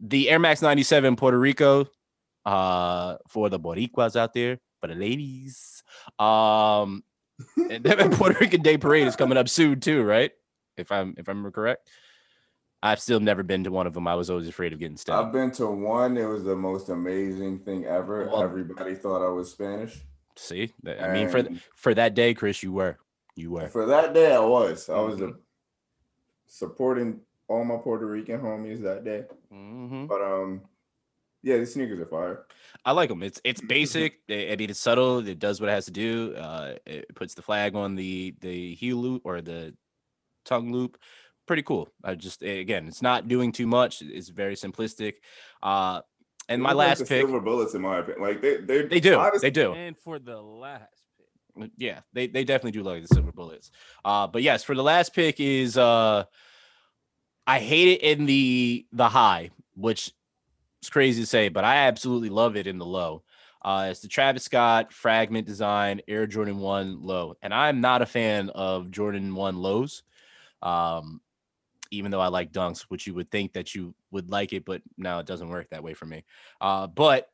the 0.00 0.28
Air 0.28 0.40
Max 0.40 0.60
97 0.60 1.16
Puerto 1.16 1.38
Rico, 1.38 1.86
uh, 2.44 3.16
for 3.28 3.48
the 3.48 3.58
Boricuas 3.58 4.16
out 4.16 4.34
there, 4.34 4.58
for 4.80 4.88
the 4.88 4.94
ladies. 4.94 5.82
Um, 6.18 7.04
and 7.56 8.12
Puerto 8.12 8.36
Rican 8.40 8.62
Day 8.62 8.76
Parade 8.76 9.06
is 9.06 9.16
coming 9.16 9.38
up 9.38 9.48
soon 9.48 9.80
too, 9.80 10.02
right? 10.02 10.32
If 10.76 10.90
I'm 10.92 11.14
if 11.18 11.28
I'm 11.28 11.50
correct. 11.52 11.88
I've 12.84 12.98
still 13.00 13.20
never 13.20 13.44
been 13.44 13.62
to 13.62 13.70
one 13.70 13.86
of 13.86 13.94
them. 13.94 14.08
I 14.08 14.16
was 14.16 14.28
always 14.28 14.48
afraid 14.48 14.72
of 14.72 14.80
getting 14.80 14.96
stuck. 14.96 15.24
I've 15.26 15.32
been 15.32 15.52
to 15.52 15.68
one. 15.68 16.16
It 16.16 16.24
was 16.24 16.42
the 16.42 16.56
most 16.56 16.88
amazing 16.88 17.60
thing 17.60 17.84
ever. 17.84 18.26
Well- 18.26 18.42
Everybody 18.42 18.96
thought 18.96 19.24
I 19.24 19.30
was 19.30 19.52
Spanish. 19.52 20.00
See, 20.36 20.72
I 20.86 21.12
mean, 21.12 21.28
for 21.28 21.44
for 21.76 21.94
that 21.94 22.14
day, 22.14 22.34
Chris, 22.34 22.62
you 22.62 22.72
were, 22.72 22.98
you 23.36 23.50
were. 23.52 23.68
for 23.68 23.86
that 23.86 24.14
day, 24.14 24.34
I 24.34 24.40
was. 24.40 24.88
I 24.88 24.98
was 24.98 25.20
a, 25.20 25.26
Mhm. 25.26 25.36
supporting 26.46 27.20
all 27.48 27.64
my 27.64 27.76
Puerto 27.76 28.06
Rican 28.06 28.40
homies 28.40 28.82
that 28.82 29.04
day. 29.04 29.24
Mhm. 29.52 30.08
But 30.08 30.22
um, 30.22 30.62
Yeah, 31.44 31.56
the 31.58 31.66
sneakers 31.66 31.98
are 31.98 32.06
fire. 32.06 32.46
I 32.84 32.92
like 32.92 33.08
them. 33.08 33.22
It's 33.22 33.40
it's 33.44 33.60
Mm-hmm. 33.60 33.66
basic. 34.08 34.20
I 34.30 34.52
I 34.52 34.56
mean, 34.56 34.70
it's 34.70 34.78
subtle. 34.80 35.26
It 35.26 35.38
does 35.38 35.60
what 35.60 35.68
it 35.68 35.72
has 35.72 35.84
to 35.86 35.90
do. 35.90 36.34
Uh, 36.36 36.76
it 36.86 37.14
puts 37.14 37.34
the 37.34 37.42
flag 37.42 37.74
on 37.74 37.94
the 37.96 38.34
the 38.40 38.74
heel 38.76 38.96
loop 38.96 39.22
or 39.24 39.40
the 39.42 39.74
tongue 40.44 40.72
loop. 40.72 40.98
Pretty 41.46 41.62
cool. 41.62 41.88
I 42.04 42.14
just 42.14 42.42
again, 42.42 42.86
it's 42.86 43.02
not 43.02 43.28
doing 43.28 43.52
too 43.52 43.66
much. 43.66 44.00
It's 44.02 44.28
very 44.28 44.54
simplistic. 44.54 45.14
Uh, 45.62 46.00
and 46.48 46.60
They 46.60 46.64
my 46.64 46.70
look 46.70 46.78
like 46.78 46.88
last 46.88 46.98
the 47.00 47.04
pick, 47.06 47.22
silver 47.26 47.40
bullets, 47.40 47.74
in 47.74 47.82
my 47.82 47.98
opinion. 47.98 48.22
Like 48.22 48.40
they, 48.42 48.56
they, 48.58 48.82
they 48.86 49.00
do, 49.00 49.18
honestly- 49.18 49.48
they 49.48 49.50
do. 49.50 49.72
And 49.74 49.96
for 49.98 50.18
the 50.18 50.40
last 50.40 50.88
pick. 51.56 51.70
Yeah, 51.76 52.00
they 52.12 52.26
they 52.28 52.44
definitely 52.44 52.72
do 52.72 52.82
like 52.82 53.02
the 53.02 53.08
silver 53.14 53.32
bullets. 53.32 53.70
Uh, 54.04 54.26
but 54.26 54.42
yes, 54.42 54.62
for 54.64 54.74
the 54.74 54.82
last 54.82 55.14
pick 55.14 55.40
is 55.40 55.76
uh, 55.76 56.24
I 57.46 57.58
hate 57.58 57.88
it 57.88 58.02
in 58.02 58.26
the 58.26 58.86
the 58.92 59.08
high, 59.08 59.50
which 59.74 60.12
is 60.82 60.90
crazy 60.90 61.22
to 61.22 61.26
say, 61.26 61.48
but 61.48 61.64
I 61.64 61.76
absolutely 61.88 62.28
love 62.30 62.56
it 62.56 62.66
in 62.66 62.78
the 62.78 62.86
low. 62.86 63.22
Uh, 63.64 63.88
it's 63.90 64.00
the 64.00 64.08
Travis 64.08 64.44
Scott 64.44 64.92
fragment 64.92 65.46
design 65.46 66.00
Air 66.08 66.26
Jordan 66.26 66.58
One 66.58 67.02
low, 67.02 67.34
and 67.42 67.52
I'm 67.52 67.80
not 67.80 68.02
a 68.02 68.06
fan 68.06 68.48
of 68.50 68.90
Jordan 68.90 69.34
One 69.34 69.56
lows. 69.56 70.02
Um, 70.62 71.20
even 71.90 72.10
though 72.10 72.20
I 72.20 72.28
like 72.28 72.52
dunks, 72.52 72.82
which 72.88 73.06
you 73.06 73.14
would 73.14 73.30
think 73.30 73.52
that 73.52 73.74
you 73.74 73.94
would 74.10 74.30
like 74.30 74.52
it, 74.52 74.64
but 74.64 74.82
no, 74.96 75.18
it 75.18 75.26
doesn't 75.26 75.48
work 75.48 75.68
that 75.70 75.82
way 75.82 75.94
for 75.94 76.06
me. 76.06 76.24
Uh, 76.60 76.86
but 76.86 77.28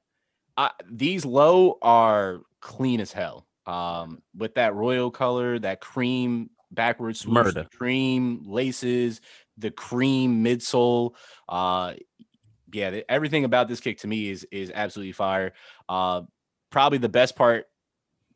I, 0.56 0.70
these 0.90 1.24
low 1.24 1.78
are 1.80 2.40
clean 2.60 3.00
as 3.00 3.12
hell. 3.12 3.46
Um, 3.66 4.22
with 4.36 4.54
that 4.54 4.74
royal 4.74 5.10
color, 5.10 5.58
that 5.58 5.80
cream 5.80 6.50
backwards 6.70 7.20
swoosh, 7.20 7.34
Murder. 7.34 7.66
cream 7.76 8.42
laces, 8.46 9.20
the 9.58 9.70
cream 9.70 10.42
midsole. 10.44 11.14
Uh, 11.48 11.94
yeah, 12.72 12.90
th- 12.90 13.04
everything 13.08 13.44
about 13.44 13.68
this 13.68 13.80
kick 13.80 13.98
to 13.98 14.06
me 14.06 14.30
is 14.30 14.46
is 14.50 14.72
absolutely 14.74 15.12
fire. 15.12 15.52
Uh, 15.88 16.22
probably 16.70 16.98
the 16.98 17.08
best 17.08 17.36
part 17.36 17.66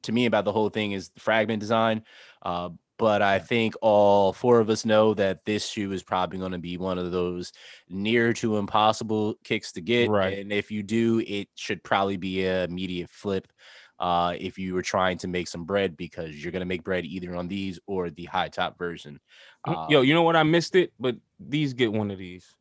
to 0.02 0.12
me 0.12 0.26
about 0.26 0.44
the 0.44 0.52
whole 0.52 0.68
thing 0.68 0.92
is 0.92 1.10
the 1.10 1.20
fragment 1.20 1.60
design. 1.60 2.04
Uh, 2.42 2.70
but 3.02 3.20
I 3.20 3.40
think 3.40 3.74
all 3.82 4.32
four 4.32 4.60
of 4.60 4.70
us 4.70 4.84
know 4.84 5.12
that 5.14 5.44
this 5.44 5.66
shoe 5.66 5.90
is 5.90 6.04
probably 6.04 6.38
going 6.38 6.52
to 6.52 6.58
be 6.58 6.76
one 6.76 6.98
of 6.98 7.10
those 7.10 7.52
near 7.88 8.32
to 8.34 8.58
impossible 8.58 9.34
kicks 9.42 9.72
to 9.72 9.80
get. 9.80 10.08
Right. 10.08 10.38
And 10.38 10.52
if 10.52 10.70
you 10.70 10.84
do, 10.84 11.18
it 11.26 11.48
should 11.56 11.82
probably 11.82 12.16
be 12.16 12.44
a 12.44 12.62
immediate 12.62 13.10
flip. 13.10 13.48
Uh, 13.98 14.36
if 14.38 14.56
you 14.56 14.72
were 14.72 14.82
trying 14.82 15.18
to 15.18 15.26
make 15.26 15.48
some 15.48 15.64
bread, 15.64 15.96
because 15.96 16.40
you're 16.40 16.52
going 16.52 16.60
to 16.60 16.66
make 16.66 16.84
bread 16.84 17.04
either 17.04 17.34
on 17.34 17.48
these 17.48 17.80
or 17.88 18.08
the 18.08 18.26
high 18.26 18.48
top 18.48 18.78
version. 18.78 19.18
Mm, 19.66 19.90
Yo, 19.90 19.98
Uh, 19.98 20.02
you 20.02 20.14
know 20.14 20.22
what? 20.22 20.36
I 20.36 20.44
missed 20.44 20.76
it, 20.76 20.92
but 21.00 21.16
these 21.40 21.72
get 21.72 21.92
one 21.92 22.12
of 22.12 22.18
these. 22.18 22.54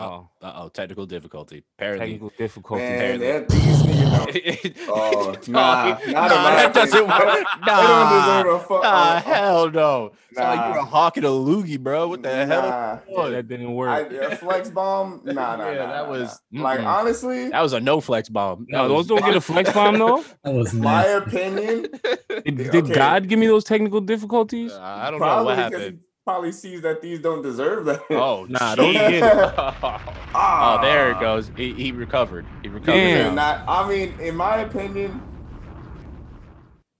Oh, 0.00 0.28
uh 0.42 0.52
oh, 0.56 0.68
technical 0.68 1.06
difficulty. 1.06 1.64
Apparently, 1.78 2.06
technical 2.06 2.32
difficulty. 2.38 2.82
Man, 2.82 2.94
apparently. 3.16 3.26
that, 3.32 3.48
these 3.48 3.80
sneakers 3.80 4.76
don't, 4.86 4.88
Oh, 4.88 5.34
nah, 5.48 5.84
no, 5.84 5.90
not 5.90 6.02
in 6.02 6.12
my 6.12 6.22
that 6.22 6.74
doesn't 6.74 6.98
opinion. 7.10 7.26
work. 7.26 7.46
they 7.64 7.72
don't 7.72 8.10
deserve 8.12 8.46
Nah, 8.46 8.54
a 8.54 8.58
fuck. 8.60 8.82
nah, 8.82 8.88
uh, 8.88 9.20
hell 9.20 9.70
no. 9.70 10.12
It's 10.30 10.38
like 10.38 10.58
you're 10.66 10.74
Nah. 10.76 10.80
a 10.82 10.84
hawk 10.84 11.16
and 11.16 11.26
a 11.26 11.30
loogie, 11.30 11.80
bro. 11.80 12.08
What 12.08 12.22
the 12.22 12.46
hell? 12.46 13.00
Nah. 13.16 13.28
That 13.30 13.48
didn't 13.48 13.74
work. 13.74 14.12
a 14.12 14.36
flex 14.36 14.68
bomb? 14.70 15.22
Nah, 15.24 15.32
nah, 15.56 15.70
Yeah, 15.70 15.78
nah, 15.78 15.86
that 15.92 16.02
nah, 16.04 16.10
was- 16.10 16.40
nah. 16.52 16.62
like 16.62 16.80
honestly, 16.80 17.48
That 17.48 17.60
was 17.62 17.72
a 17.72 17.80
no 17.80 18.00
flex 18.00 18.28
bomb. 18.28 18.66
That 18.70 18.76
no, 18.78 18.88
those 18.88 19.06
don't 19.06 19.20
get 19.24 19.34
a 19.36 19.40
flex 19.40 19.72
bomb 19.72 19.98
though. 19.98 20.24
That 20.44 20.54
was 20.54 20.72
my 20.74 21.04
opinion. 21.04 21.86
Did, 22.44 22.56
did 22.56 22.74
Okay. 22.76 22.94
God 22.94 23.28
give 23.28 23.38
me 23.38 23.46
those 23.46 23.64
technical 23.64 24.00
difficulties? 24.00 24.72
Uh, 24.72 24.80
I 24.80 25.10
don't 25.10 25.20
know 25.20 25.44
what 25.44 25.56
happened. 25.58 26.00
Probably 26.28 26.52
sees 26.52 26.82
that 26.82 27.00
these 27.00 27.20
don't 27.20 27.40
deserve 27.40 27.86
that. 27.86 28.02
Oh, 28.10 28.44
Nah, 28.50 28.74
don't 28.74 28.92
don't 28.92 28.92
get 28.92 29.10
get 29.12 29.22
it. 29.48 29.54
Ah. 30.34 30.76
oh, 30.78 30.82
there 30.82 31.12
it 31.12 31.20
goes. 31.20 31.50
He, 31.56 31.72
he 31.72 31.90
recovered. 31.90 32.44
He 32.62 32.68
recovered. 32.68 33.00
Now. 33.00 33.32
Not, 33.32 33.64
I 33.66 33.88
mean, 33.88 34.12
in 34.20 34.36
my 34.36 34.58
opinion, 34.58 35.22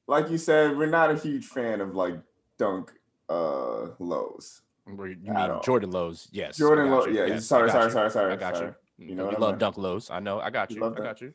like 0.06 0.30
you 0.30 0.38
said, 0.38 0.78
we're 0.78 0.86
not 0.86 1.10
a 1.10 1.14
huge 1.14 1.44
fan 1.44 1.82
of 1.82 1.94
like 1.94 2.14
dunk 2.56 2.90
uh 3.28 3.88
lows. 3.98 4.62
You 4.86 4.94
mean. 4.94 5.60
Jordan 5.62 5.90
lows? 5.90 6.28
Yes. 6.32 6.56
Jordan 6.56 6.88
got 6.88 7.00
low, 7.00 7.06
you. 7.08 7.18
yeah. 7.18 7.26
Yes, 7.26 7.44
sorry, 7.44 7.68
sorry, 7.68 7.84
you. 7.84 7.90
sorry, 7.90 8.10
sorry. 8.10 8.32
I 8.32 8.36
got 8.36 8.56
sorry. 8.56 8.72
you. 8.96 9.08
You 9.08 9.14
know 9.14 9.30
you 9.30 9.36
love 9.36 9.58
dunk 9.58 9.76
lows. 9.76 10.08
I 10.08 10.20
know. 10.20 10.40
I 10.40 10.48
got 10.48 10.70
You 10.70 10.76
you. 10.76 10.86
I 10.86 11.00
got 11.00 11.20
you. 11.20 11.34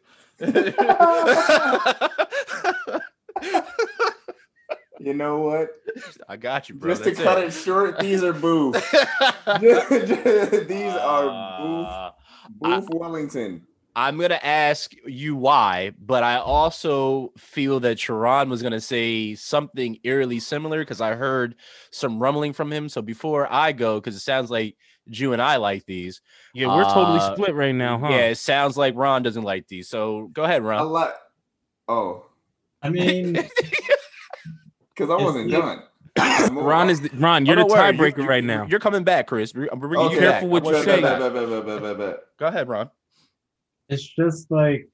You 5.03 5.13
know 5.13 5.39
what? 5.39 5.69
I 6.29 6.37
got 6.37 6.69
you, 6.69 6.75
bro. 6.75 6.91
Just 6.91 7.03
to 7.03 7.13
cut 7.13 7.37
it. 7.37 7.47
it 7.47 7.51
short, 7.51 7.99
these 7.99 8.23
are 8.23 8.31
booth. 8.31 8.75
these 9.59 10.93
are 10.93 11.29
Uh, 11.29 11.59
booth, 11.59 12.13
booth 12.61 12.87
Wellington. 12.93 13.67
I'm 13.97 14.17
gonna 14.17 14.39
ask 14.41 14.93
you 15.05 15.35
why, 15.35 15.91
but 15.99 16.23
I 16.23 16.37
also 16.37 17.33
feel 17.37 17.81
that 17.81 17.99
Sharon 17.99 18.49
was 18.49 18.63
gonna 18.63 18.79
say 18.79 19.35
something 19.35 19.99
eerily 20.05 20.39
similar 20.39 20.79
because 20.79 21.01
I 21.01 21.15
heard 21.15 21.55
some 21.91 22.17
rumbling 22.17 22.53
from 22.53 22.71
him. 22.71 22.87
So 22.87 23.01
before 23.01 23.51
I 23.51 23.73
go, 23.73 23.99
because 23.99 24.15
it 24.15 24.21
sounds 24.21 24.49
like 24.49 24.77
Jew 25.09 25.33
and 25.33 25.41
I 25.41 25.57
like 25.57 25.85
these. 25.85 26.21
Yeah, 26.53 26.67
we're 26.67 26.85
totally 26.85 27.19
Uh, 27.19 27.35
split 27.35 27.55
right 27.55 27.75
now, 27.75 27.99
huh? 27.99 28.07
Yeah, 28.09 28.27
it 28.27 28.37
sounds 28.37 28.77
like 28.77 28.95
Ron 28.95 29.21
doesn't 29.21 29.43
like 29.43 29.67
these. 29.67 29.89
So 29.89 30.29
go 30.31 30.43
ahead, 30.43 30.61
I 30.61 30.65
Ron. 30.65 30.89
like. 30.89 31.13
Oh, 31.89 32.25
I 32.81 32.89
mean, 32.89 33.35
because 34.95 35.09
I 35.09 35.15
wasn't 35.23 35.49
you- 35.49 35.57
done. 35.57 35.83
Ron 36.51 36.89
is 36.89 37.01
the, 37.01 37.09
Ron. 37.15 37.45
You're 37.45 37.59
Oh, 37.59 37.67
the 37.67 37.75
don't 37.75 37.95
you- 37.95 38.01
tiebreaker 38.01 38.17
you- 38.19 38.27
right 38.29 38.43
now. 38.43 38.65
You're 38.67 38.79
coming 38.79 39.03
back, 39.03 39.27
Chris. 39.27 39.53
We're- 39.53 39.69
I'm 39.71 39.79
bringing 39.79 39.97
Okay. 40.05 40.15
you 40.15 40.19
Careful 40.21 40.49
back. 40.49 40.63
what 40.63 40.73
you 40.75 40.83
say. 40.83 41.01
Go 42.37 42.45
ahead, 42.47 42.67
Ron. 42.67 42.89
it's 43.89 44.03
just 44.07 44.49
like 44.49 44.87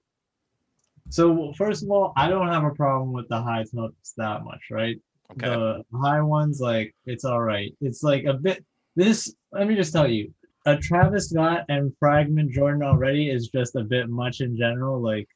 so 1.10 1.52
first 1.58 1.84
of 1.84 1.90
all 1.92 2.12
i 2.18 2.28
don't 2.28 2.48
have 2.50 2.64
a 2.64 2.72
problem 2.72 3.12
with 3.14 3.28
the 3.30 3.42
high 3.42 3.64
tops 3.64 4.14
that 4.18 4.44
much 4.44 4.62
right 4.72 4.98
Okay. 5.32 5.48
the 5.48 5.84
high 6.02 6.22
ones 6.22 6.60
like 6.60 6.94
it's 7.06 7.24
all 7.24 7.42
right 7.42 7.72
it's 7.82 8.02
like 8.04 8.26
a 8.26 8.34
bit 8.34 8.64
this 8.96 9.34
let 9.52 9.68
me 9.68 9.76
just 9.76 9.94
tell 9.94 10.08
you 10.08 10.32
a 10.66 10.76
travis 10.78 11.30
scott 11.30 11.66
and 11.70 11.92
fragment 12.00 12.52
jordan 12.52 12.82
already 12.84 13.30
is 13.30 13.48
just 13.50 13.76
a 13.76 13.84
bit 13.84 14.10
much 14.10 14.42
in 14.42 14.58
general 14.58 15.00
like 15.02 15.28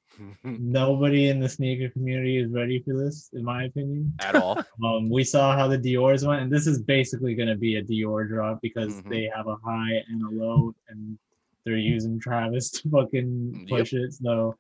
nobody 0.44 1.30
in 1.30 1.40
the 1.40 1.50
sneaker 1.50 1.90
community 1.90 2.38
is 2.38 2.52
ready 2.52 2.82
for 2.86 2.96
this 2.98 3.30
in 3.34 3.44
my 3.44 3.64
opinion 3.64 4.14
At 4.20 4.36
all. 4.36 4.58
um 4.84 5.10
we 5.10 5.24
saw 5.24 5.56
how 5.58 5.68
the 5.68 5.78
dior's 5.78 6.26
went 6.26 6.42
and 6.44 6.52
this 6.52 6.68
is 6.68 6.82
basically 6.82 7.34
going 7.36 7.50
to 7.50 7.56
be 7.56 7.76
a 7.78 7.84
dior 7.84 8.28
drop 8.28 8.60
because 8.62 9.02
Mhm. 9.02 9.10
they 9.10 9.30
have 9.36 9.48
a 9.48 9.56
high 9.66 9.96
and 10.10 10.22
a 10.24 10.30
low 10.30 10.74
and 10.90 11.18
they're 11.66 11.78
using 11.78 12.20
travis 12.20 12.70
to 12.72 12.90
fucking 12.90 13.66
Yep. 13.68 13.70
push 13.70 13.94
it 13.94 14.14
so 14.14 14.56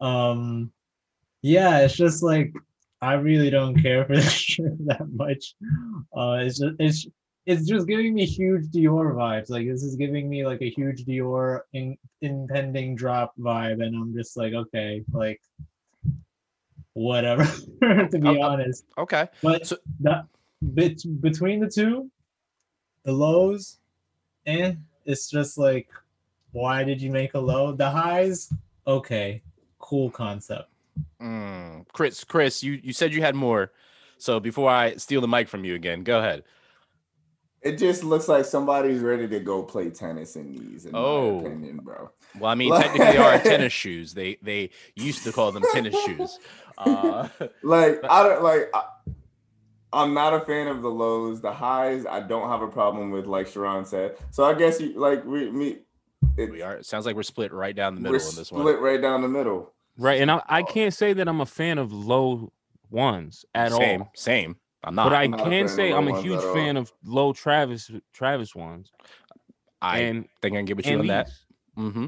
um 0.00 0.70
yeah 1.42 1.78
it's 1.78 1.96
just 1.96 2.22
like 2.22 2.52
i 3.00 3.14
really 3.14 3.50
don't 3.50 3.80
care 3.80 4.04
for 4.04 4.16
this 4.16 4.32
shirt 4.52 4.72
that 4.86 5.06
much 5.12 5.54
uh 6.16 6.38
it's 6.44 6.58
just 6.58 6.76
it's 6.78 7.06
it's 7.46 7.66
just 7.66 7.86
giving 7.86 8.12
me 8.14 8.24
huge 8.24 8.66
dior 8.66 9.14
vibes 9.14 9.50
like 9.50 9.66
this 9.66 9.82
is 9.82 9.94
giving 9.96 10.28
me 10.28 10.44
like 10.44 10.60
a 10.62 10.68
huge 10.70 11.04
dior 11.04 11.60
in, 11.72 11.96
impending 12.20 12.94
drop 12.96 13.32
vibe 13.38 13.80
and 13.84 13.94
i'm 13.96 14.12
just 14.14 14.36
like 14.36 14.52
okay 14.52 15.04
like 15.12 15.40
whatever 16.94 17.44
to 18.10 18.18
be 18.18 18.40
honest 18.40 18.84
Okay. 18.98 19.28
but 19.42 19.66
So- 19.66 19.76
that 20.00 20.26
bet, 20.62 20.98
between 21.20 21.60
the 21.60 21.68
two, 21.68 22.10
the 23.04 23.12
lows, 23.12 23.78
and 24.46 24.78
it's 25.04 25.28
just 25.30 25.58
like, 25.58 25.88
why 26.52 26.82
did 26.84 27.00
you 27.02 27.10
make 27.10 27.34
a 27.34 27.38
low? 27.38 27.72
The 27.72 27.90
highs, 27.90 28.52
okay, 28.86 29.42
cool 29.78 30.10
concept. 30.10 30.70
Mm, 31.20 31.86
Chris, 31.92 32.24
Chris, 32.24 32.62
you, 32.62 32.80
you 32.82 32.92
said 32.92 33.12
you 33.12 33.20
had 33.20 33.34
more. 33.34 33.72
So 34.18 34.40
before 34.40 34.70
I 34.70 34.96
steal 34.96 35.20
the 35.20 35.28
mic 35.28 35.48
from 35.48 35.64
you 35.64 35.74
again, 35.74 36.02
go 36.02 36.18
ahead. 36.20 36.42
It 37.66 37.78
just 37.78 38.04
looks 38.04 38.28
like 38.28 38.44
somebody's 38.44 39.00
ready 39.00 39.26
to 39.28 39.40
go 39.40 39.62
play 39.62 39.90
tennis 39.90 40.36
in 40.36 40.52
these, 40.52 40.86
in 40.86 40.92
Oh. 40.94 41.40
my 41.40 41.48
opinion, 41.48 41.78
bro. 41.78 42.10
Well, 42.38 42.50
I 42.50 42.54
mean, 42.54 42.70
Like- 42.70 42.84
technically 42.86 43.12
they 43.12 43.16
are 43.18 43.38
tennis 43.38 43.72
shoes. 43.82 44.14
They 44.14 44.38
they 44.42 44.70
used 44.94 45.24
to 45.24 45.32
call 45.32 45.50
them 45.52 45.64
tennis 45.72 45.94
shoes. 46.04 46.38
Uh, 46.78 47.28
Like 47.62 48.00
I 48.08 48.22
don't 48.22 48.42
like. 48.42 48.70
I, 48.74 48.82
I'm 49.92 50.12
not 50.14 50.34
a 50.34 50.40
fan 50.40 50.66
of 50.68 50.82
the 50.82 50.90
lows. 50.90 51.40
The 51.40 51.52
highs, 51.52 52.04
I 52.06 52.20
don't 52.20 52.48
have 52.50 52.60
a 52.60 52.68
problem 52.68 53.10
with, 53.10 53.26
like 53.26 53.46
Sharon 53.46 53.84
said. 53.84 54.16
So 54.30 54.44
I 54.44 54.52
guess 54.54 54.80
you 54.80 54.98
like 54.98 55.24
we 55.24 55.50
me. 55.50 55.78
It, 56.36 56.50
we 56.50 56.60
are. 56.62 56.74
It 56.76 56.86
sounds 56.86 57.06
like 57.06 57.16
we're 57.16 57.22
split 57.22 57.52
right 57.52 57.74
down 57.74 57.94
the 57.94 58.00
we're 58.02 58.12
middle 58.12 58.28
on 58.28 58.34
this 58.36 58.52
one. 58.52 58.60
split 58.62 58.78
right 58.80 59.00
down 59.00 59.22
the 59.22 59.28
middle. 59.28 59.72
Right, 59.98 60.20
and 60.20 60.30
I, 60.30 60.42
I 60.46 60.62
can't 60.62 60.92
say 60.92 61.14
that 61.14 61.26
I'm 61.26 61.40
a 61.40 61.46
fan 61.46 61.78
of 61.78 61.90
low 61.92 62.52
ones 62.90 63.46
at 63.54 63.72
same, 63.72 64.02
all. 64.02 64.12
same. 64.14 64.56
I'm 64.86 64.94
not. 64.94 65.10
But 65.10 65.16
I 65.16 65.26
not 65.26 65.44
can 65.44 65.68
say 65.68 65.92
I'm 65.92 66.08
a 66.08 66.22
huge 66.22 66.40
fan 66.54 66.76
of 66.76 66.92
low 67.04 67.32
Travis 67.32 67.90
Travis 68.12 68.54
ones. 68.54 68.92
I 69.82 69.98
and 69.98 70.28
think 70.40 70.54
I 70.54 70.58
can 70.58 70.64
get 70.64 70.76
with 70.76 70.86
you 70.86 70.98
on 70.98 71.06
that. 71.08 71.30
Mm-hmm. 71.76 72.06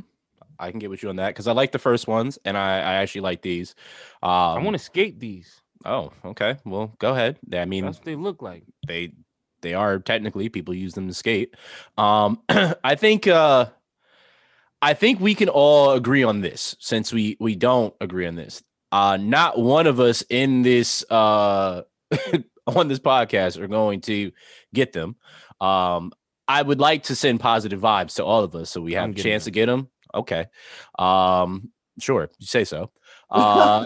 I 0.59 0.71
can 0.71 0.79
get 0.79 0.91
with 0.91 1.03
you 1.03 1.09
on 1.11 1.17
that 1.17 1.29
because 1.29 1.47
I 1.47 1.53
like 1.53 1.73
the 1.73 1.79
first 1.79 2.09
ones 2.09 2.39
and 2.45 2.57
I, 2.57 2.79
I 2.79 2.95
actually 2.95 3.21
like 3.21 3.43
these. 3.43 3.75
Um, 4.23 4.31
I 4.31 4.59
want 4.63 4.75
to 4.75 4.83
skate 4.83 5.21
these. 5.21 5.61
Oh, 5.85 6.13
okay. 6.25 6.57
Well, 6.65 6.93
go 6.99 7.13
ahead. 7.13 7.39
I 7.53 7.65
mean, 7.65 7.85
That's 7.85 7.99
what 7.99 8.05
they 8.05 8.17
look 8.17 8.43
like. 8.43 8.65
they 8.87 9.13
they 9.61 9.75
are 9.75 9.99
technically 9.99 10.49
people 10.49 10.75
use 10.75 10.95
them 10.95 11.09
to 11.09 11.15
skate. 11.15 11.55
Um, 11.97 12.41
I 12.49 12.95
think 12.95 13.27
uh, 13.27 13.67
I 14.81 14.95
think 14.95 15.21
we 15.21 15.35
can 15.35 15.49
all 15.49 15.93
agree 15.93 16.23
on 16.23 16.41
this 16.41 16.77
since 16.79 17.13
we 17.13 17.37
we 17.41 17.57
don't 17.57 17.95
agree 18.01 18.27
on 18.27 18.37
this. 18.37 18.63
Uh 18.91 19.19
not 19.21 19.59
one 19.59 19.87
of 19.87 20.01
us 20.01 20.23
in 20.31 20.63
this 20.63 21.05
uh 21.11 21.83
on 22.77 22.89
this 22.89 22.99
podcast 22.99 23.59
are 23.59 23.69
going 23.69 24.01
to 24.03 24.33
get 24.75 24.93
them. 24.93 25.17
Um 25.61 26.13
I 26.47 26.63
would 26.63 26.81
like 26.81 27.03
to 27.05 27.15
send 27.15 27.41
positive 27.41 27.81
vibes 27.81 28.15
to 28.17 28.25
all 28.25 28.43
of 28.43 28.55
us 28.55 28.71
so 28.71 28.81
we 28.81 28.95
have 28.95 29.05
I'm 29.05 29.11
a 29.11 29.15
getting 29.15 29.33
chance 29.33 29.45
to 29.45 29.51
get 29.51 29.67
them. 29.67 29.89
Okay. 30.15 30.47
Um 30.99 31.71
sure, 32.01 32.31
you 32.39 32.47
say 32.47 32.65
so. 32.65 32.91
Uh 33.31 33.85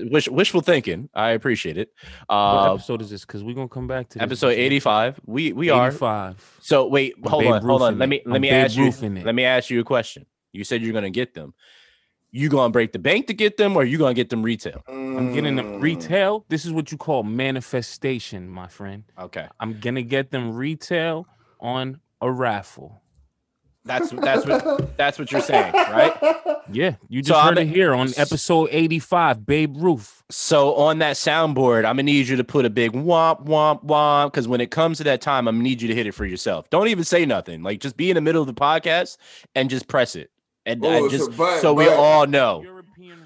wish, 0.10 0.28
wishful 0.28 0.62
thinking. 0.62 1.08
I 1.14 1.30
appreciate 1.30 1.78
it. 1.78 1.90
What 2.26 2.36
Uh 2.36 2.74
episode 2.74 3.00
is 3.00 3.10
this? 3.10 3.24
Because 3.24 3.44
we're 3.44 3.54
gonna 3.54 3.68
come 3.68 3.86
back 3.86 4.08
to 4.08 4.18
this 4.18 4.24
episode 4.24 4.54
85. 4.54 5.20
We 5.24 5.52
we 5.52 5.70
are 5.70 5.88
85. 5.90 6.58
so 6.60 6.88
wait, 6.88 7.14
I'm 7.22 7.30
hold 7.30 7.46
on, 7.46 7.62
hold 7.62 7.82
on. 7.82 7.92
in 7.92 7.98
Let 8.00 8.08
me 8.08 8.20
let 8.26 8.34
I'm 8.34 8.42
me 8.42 8.50
ask 8.50 8.76
you. 8.76 8.86
It. 8.86 9.24
Let 9.24 9.36
me 9.36 9.44
ask 9.44 9.70
you 9.70 9.78
a 9.78 9.84
question. 9.84 10.26
You 10.50 10.64
said 10.64 10.82
you're 10.82 10.92
gonna 10.92 11.10
get 11.10 11.34
them. 11.34 11.54
You 12.32 12.48
gonna 12.48 12.72
break 12.72 12.90
the 12.90 12.98
bank 12.98 13.28
to 13.28 13.34
get 13.34 13.58
them, 13.58 13.76
or 13.76 13.84
you 13.84 13.96
gonna 13.96 14.14
get 14.14 14.28
them 14.30 14.42
retail? 14.42 14.82
I'm 15.16 15.32
getting 15.32 15.56
them 15.56 15.74
Mm. 15.74 15.80
retail. 15.82 16.44
This 16.48 16.64
is 16.64 16.72
what 16.72 16.90
you 16.92 16.98
call 16.98 17.22
manifestation, 17.22 18.48
my 18.48 18.68
friend. 18.68 19.04
Okay, 19.18 19.46
I'm 19.60 19.80
gonna 19.80 20.02
get 20.02 20.30
them 20.30 20.54
retail 20.54 21.26
on 21.60 22.00
a 22.20 22.30
raffle. 22.30 23.00
that's 23.84 24.10
that's 24.10 24.46
what 24.46 24.96
that's 24.96 25.18
what 25.18 25.32
you're 25.32 25.40
saying, 25.40 25.72
right? 25.72 26.16
Yeah, 26.70 26.94
you 27.08 27.22
So 27.24 27.28
just 27.30 27.44
I'm 27.44 27.56
heard 27.56 27.62
it 27.66 27.68
here 27.68 27.92
on 27.92 28.08
episode 28.16 28.68
85, 28.70 29.44
Babe 29.44 29.74
Ruth. 29.76 30.22
So 30.30 30.76
on 30.76 30.98
that 31.00 31.16
soundboard, 31.16 31.78
I'm 31.78 31.96
gonna 31.96 32.04
need 32.04 32.28
you 32.28 32.36
to 32.36 32.44
put 32.44 32.64
a 32.64 32.70
big 32.70 32.92
womp 32.92 33.44
womp 33.44 33.84
womp 33.84 34.26
because 34.26 34.46
when 34.46 34.60
it 34.60 34.70
comes 34.70 34.98
to 34.98 35.04
that 35.04 35.20
time, 35.20 35.48
I'm 35.48 35.56
gonna 35.56 35.64
need 35.64 35.82
you 35.82 35.88
to 35.88 35.94
hit 35.94 36.06
it 36.06 36.12
for 36.12 36.24
yourself. 36.24 36.70
Don't 36.70 36.86
even 36.88 37.02
say 37.04 37.26
nothing. 37.26 37.62
Like 37.64 37.80
just 37.80 37.96
be 37.96 38.08
in 38.10 38.14
the 38.14 38.20
middle 38.20 38.40
of 38.40 38.46
the 38.46 38.54
podcast 38.54 39.16
and 39.56 39.68
just 39.68 39.88
press 39.88 40.14
it, 40.14 40.30
and, 40.64 40.84
and 40.84 40.94
Oh, 41.04 41.08
so- 41.08 41.16
just 41.16 41.32
so, 41.60 41.74
but- 41.74 41.74
we 41.74 41.86
but- 41.86 41.96
all 41.98 42.26
know. 42.28 42.64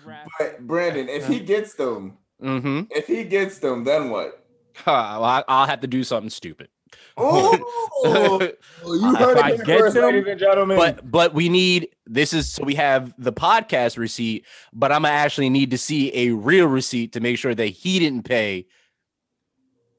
European. 0.07 0.29
But 0.39 0.67
Brandon, 0.67 1.09
if 1.09 1.27
he 1.27 1.41
gets 1.41 1.75
them, 1.75 2.19
Mm-hmm. 2.43 2.83
if 2.91 3.07
he 3.07 3.25
gets 3.25 3.59
them, 3.61 3.83
then 3.85 4.11
what? 4.11 4.45
well, 4.87 5.25
I, 5.25 5.43
I'll 5.49 5.67
have 5.67 5.81
to 5.81 5.87
do 5.87 6.05
something 6.05 6.29
stupid. 6.29 6.69
Oh, 7.17 7.59
you 8.85 9.13
If 9.13 9.19
heard 9.19 9.39
I 9.39 9.51
it 9.53 9.57
here 9.57 9.65
get 9.65 9.81
first, 9.81 9.95
them- 9.95 10.05
ladies 10.05 10.27
and 10.29 10.39
gentlemen. 10.39 10.77
but 10.77 11.11
but 11.11 11.33
we 11.35 11.49
need 11.49 11.89
this 12.05 12.35
is 12.35 12.53
so 12.53 12.63
we 12.63 12.75
have 12.75 13.15
the 13.17 13.33
podcast 13.33 13.97
receipt, 13.97 14.45
but 14.75 14.93
I'm 14.93 15.03
gonna 15.03 15.15
actually 15.15 15.49
need 15.49 15.71
to 15.71 15.79
see 15.79 16.15
a 16.15 16.31
real 16.33 16.67
receipt 16.67 17.13
to 17.15 17.21
make 17.21 17.39
sure 17.39 17.55
that 17.55 17.67
he 17.69 17.99
didn't 17.99 18.25
pay 18.25 18.67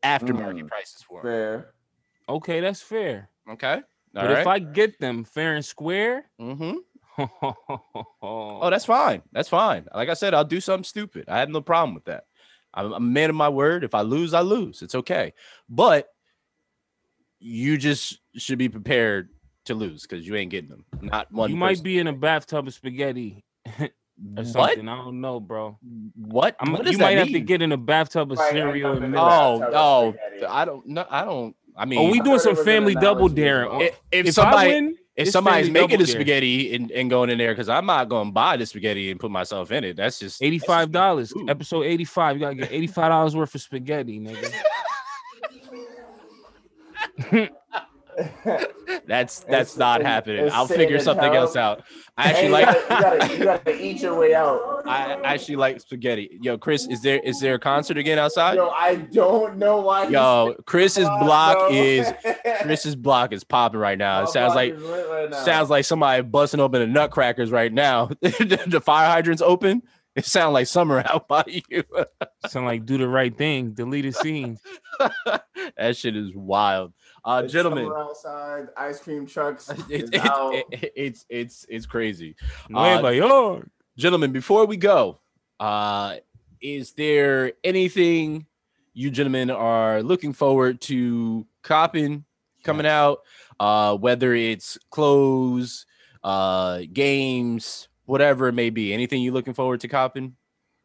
aftermarket 0.03 0.61
Mm. 0.63 0.67
prices 0.67 1.03
for 1.07 1.19
it. 1.21 1.23
fair. 1.23 1.73
Okay, 2.29 2.59
that's 2.59 2.81
fair. 2.81 3.29
Okay. 3.49 3.73
All 3.75 3.81
but 4.13 4.25
right. 4.29 4.39
if 4.39 4.47
I 4.47 4.59
get 4.59 4.99
them 4.99 5.23
fair 5.23 5.55
and 5.55 5.65
square, 5.65 6.25
mm-hmm. 6.39 6.77
oh, 8.21 8.69
that's 8.69 8.85
fine. 8.85 9.21
That's 9.31 9.49
fine. 9.49 9.85
Like 9.93 10.09
I 10.09 10.13
said, 10.13 10.33
I'll 10.33 10.43
do 10.43 10.61
something 10.61 10.83
stupid. 10.83 11.25
I 11.27 11.39
have 11.39 11.49
no 11.49 11.61
problem 11.61 11.95
with 11.95 12.05
that. 12.05 12.25
I'm, 12.73 12.93
I'm 12.93 13.03
a 13.03 13.07
man 13.07 13.29
of 13.29 13.35
my 13.35 13.49
word. 13.49 13.83
If 13.83 13.95
I 13.95 14.01
lose, 14.01 14.33
I 14.33 14.41
lose. 14.41 14.81
It's 14.81 14.95
okay. 14.95 15.33
But 15.69 16.09
you 17.39 17.77
just 17.77 18.19
should 18.35 18.57
be 18.57 18.69
prepared 18.69 19.29
to 19.65 19.73
lose 19.73 20.03
because 20.03 20.25
you 20.27 20.35
ain't 20.35 20.51
getting 20.51 20.69
them. 20.69 20.85
Not 21.01 21.31
one. 21.31 21.49
you 21.49 21.55
might 21.55 21.71
person. 21.71 21.83
be 21.83 21.99
in 21.99 22.07
a 22.07 22.13
bathtub 22.13 22.67
of 22.67 22.73
spaghetti 22.73 23.43
or 23.79 23.89
what? 24.17 24.47
something. 24.47 24.87
I 24.87 24.95
don't 24.95 25.21
know, 25.21 25.39
bro. 25.39 25.77
What? 26.15 26.55
I'm, 26.59 26.71
what 26.71 26.83
does 26.83 26.93
you 26.93 26.97
that 26.99 27.03
might 27.03 27.17
have 27.17 27.27
to 27.29 27.39
get 27.39 27.61
in 27.61 27.71
a 27.71 27.77
bathtub 27.77 28.31
of 28.31 28.37
Might 28.37 28.51
cereal 28.51 28.89
end 28.91 28.97
up 28.97 29.03
and 29.03 29.11
milk. 29.11 29.31
Oh, 29.73 30.15
oh. 30.43 30.47
I 30.47 30.65
don't 30.65 30.85
know. 30.87 31.05
I 31.09 31.25
don't. 31.25 31.55
I 31.75 31.85
mean, 31.85 31.99
are 31.99 32.11
we 32.11 32.19
doing 32.21 32.39
some 32.39 32.53
it 32.53 32.57
was 32.57 32.59
an 32.59 32.65
family 32.65 32.95
double 32.95 33.27
analogy 33.27 33.35
daring. 33.35 33.81
if, 33.81 34.01
if 34.11 34.25
If 34.27 34.33
somebody 34.33 34.71
I 34.71 34.73
win, 34.73 34.97
if 35.17 35.27
it's 35.27 35.31
somebody's 35.31 35.69
making 35.69 35.97
the 35.97 36.05
dare. 36.05 36.15
spaghetti 36.15 36.75
and, 36.75 36.91
and 36.91 37.09
going 37.09 37.29
in 37.31 37.39
there, 37.39 37.51
because 37.51 37.69
I'm 37.69 37.87
not 37.87 38.07
going 38.07 38.27
to 38.27 38.31
buy 38.31 38.55
the 38.55 38.65
spaghetti 38.65 39.09
and 39.09 39.19
put 39.19 39.31
myself 39.31 39.71
in 39.71 39.83
it. 39.83 39.97
That's 39.97 40.19
just 40.19 40.41
Eighty-five 40.41 40.91
dollars. 40.91 41.33
Ooh. 41.35 41.49
Episode 41.49 41.83
eighty-five. 41.83 42.35
You 42.35 42.39
gotta 42.39 42.55
get 42.55 42.71
eighty-five 42.71 43.09
dollars 43.09 43.35
worth 43.35 43.53
of 43.55 43.61
spaghetti, 43.61 44.19
nigga. 44.19 44.53
That's 48.17 49.05
that's 49.07 49.39
It's- 49.47 49.77
not 49.77 49.99
it's- 50.01 50.11
happening. 50.11 50.45
it's 50.45 50.53
I'll 50.55 50.67
figure 50.67 50.97
in 50.97 51.03
something 51.03 51.33
else 51.33 51.55
out. 51.55 51.83
I 52.17 52.31
actually 52.31 52.49
like. 52.49 52.67
you 52.67 52.73
gotta, 52.89 53.15
you, 53.15 53.27
gotta, 53.27 53.37
you 53.37 53.43
gotta 53.43 53.83
eat 53.85 54.01
your 54.01 54.17
way 54.17 54.33
out. 54.33 54.81
I 54.87 55.13
actually 55.23 55.57
like 55.57 55.79
spaghetti. 55.81 56.39
Yo, 56.41 56.57
Chris, 56.57 56.87
is 56.87 57.01
there 57.01 57.19
is 57.23 57.39
there 57.39 57.53
a 57.55 57.59
concert 57.59 57.97
again 57.97 58.17
outside? 58.17 58.55
Yo, 58.55 58.69
I 58.69 58.95
don't 58.95 59.57
know 59.57 59.81
why. 59.81 60.07
Yo, 60.07 60.55
Chris's 60.65 61.07
block 61.19 61.71
is 61.71 62.11
Chris's 62.63 62.95
block 62.95 63.33
is 63.33 63.43
popping 63.43 63.79
right 63.79 63.97
now. 63.97 64.23
It 64.23 64.29
sounds 64.29 64.55
like 64.55 64.73
right 64.79 65.33
sounds 65.45 65.69
like 65.69 65.85
somebody 65.85 66.23
busting 66.23 66.59
open 66.59 66.81
the 66.81 66.87
nutcrackers 66.87 67.51
right 67.51 67.71
now. 67.71 68.07
the 68.21 68.81
fire 68.83 69.09
hydrant's 69.09 69.41
open. 69.43 69.83
It 70.17 70.25
sounds 70.25 70.53
like 70.53 70.65
summer 70.67 70.99
out 71.05 71.27
by 71.27 71.43
you. 71.47 71.83
Sound 72.47 72.65
like 72.65 72.85
do 72.87 72.97
the 72.97 73.07
right 73.07 73.35
thing. 73.37 73.71
Deleted 73.73 74.15
scenes. 74.15 74.59
that 75.77 75.95
shit 75.95 76.15
is 76.17 76.33
wild. 76.35 76.93
Uh, 77.23 77.43
It's 77.43 77.53
gentlemen, 77.53 77.91
outside, 77.95 78.67
ice 78.75 78.99
cream 78.99 79.27
trucks 79.27 79.69
it, 79.89 79.91
is 80.03 80.09
it- 80.11 80.25
out. 80.25 80.53
it- 80.55 80.91
it's 80.95 81.25
it's 81.29 81.65
it's 81.69 81.85
crazy. 81.85 82.35
Nueva 82.67 83.15
York. 83.15 83.69
gentlemen, 83.97 84.31
before 84.31 84.65
we 84.65 84.75
go, 84.75 85.19
uh, 85.59 86.15
is 86.61 86.93
there 86.93 87.53
anything 87.63 88.47
you 88.93 89.11
gentlemen 89.11 89.51
are 89.51 90.01
looking 90.01 90.33
forward 90.33 90.81
to 90.81 91.45
copping 91.61 92.25
coming 92.63 92.87
out? 92.87 93.19
Uh, 93.59 93.95
whether 93.97 94.33
it's 94.33 94.77
clothes, 94.89 95.85
uh, 96.23 96.81
games, 96.93 97.87
whatever 98.07 98.47
it 98.47 98.53
may 98.53 98.71
be. 98.71 98.91
Anything 98.93 99.21
you 99.21 99.31
looking 99.31 99.53
forward 99.53 99.79
to 99.81 99.87
copping? 99.87 100.35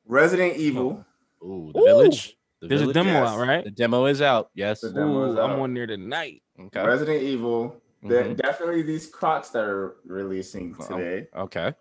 Resident 0.07 0.57
Evil. 0.59 1.05
Ooh, 1.43 1.70
the 1.75 1.81
Ooh, 1.81 1.85
village. 1.85 2.37
The 2.61 2.68
There's 2.68 2.83
a 2.83 2.93
demo 2.93 3.11
yes. 3.11 3.29
out, 3.29 3.39
right? 3.39 3.64
The 3.64 3.70
demo 3.70 4.05
is 4.05 4.20
out. 4.23 4.51
Yes. 4.55 4.83
The 4.83 4.91
demo 4.93 5.31
is 5.31 5.37
Ooh, 5.37 5.41
I'm 5.41 5.51
out. 5.53 5.59
on 5.61 5.75
there 5.75 5.87
tonight. 5.87 6.43
Okay. 6.61 6.85
Resident 6.85 7.23
Evil. 7.23 7.77
The- 8.03 8.14
Mhm. 8.14 8.37
Definitely 8.37 8.83
these 8.83 9.09
Crocs 9.09 9.51
that 9.51 9.64
are 9.64 9.97
releasing 10.05 10.77
Oh. 10.79 10.87
today. 10.97 11.27
Okay. 11.37 11.73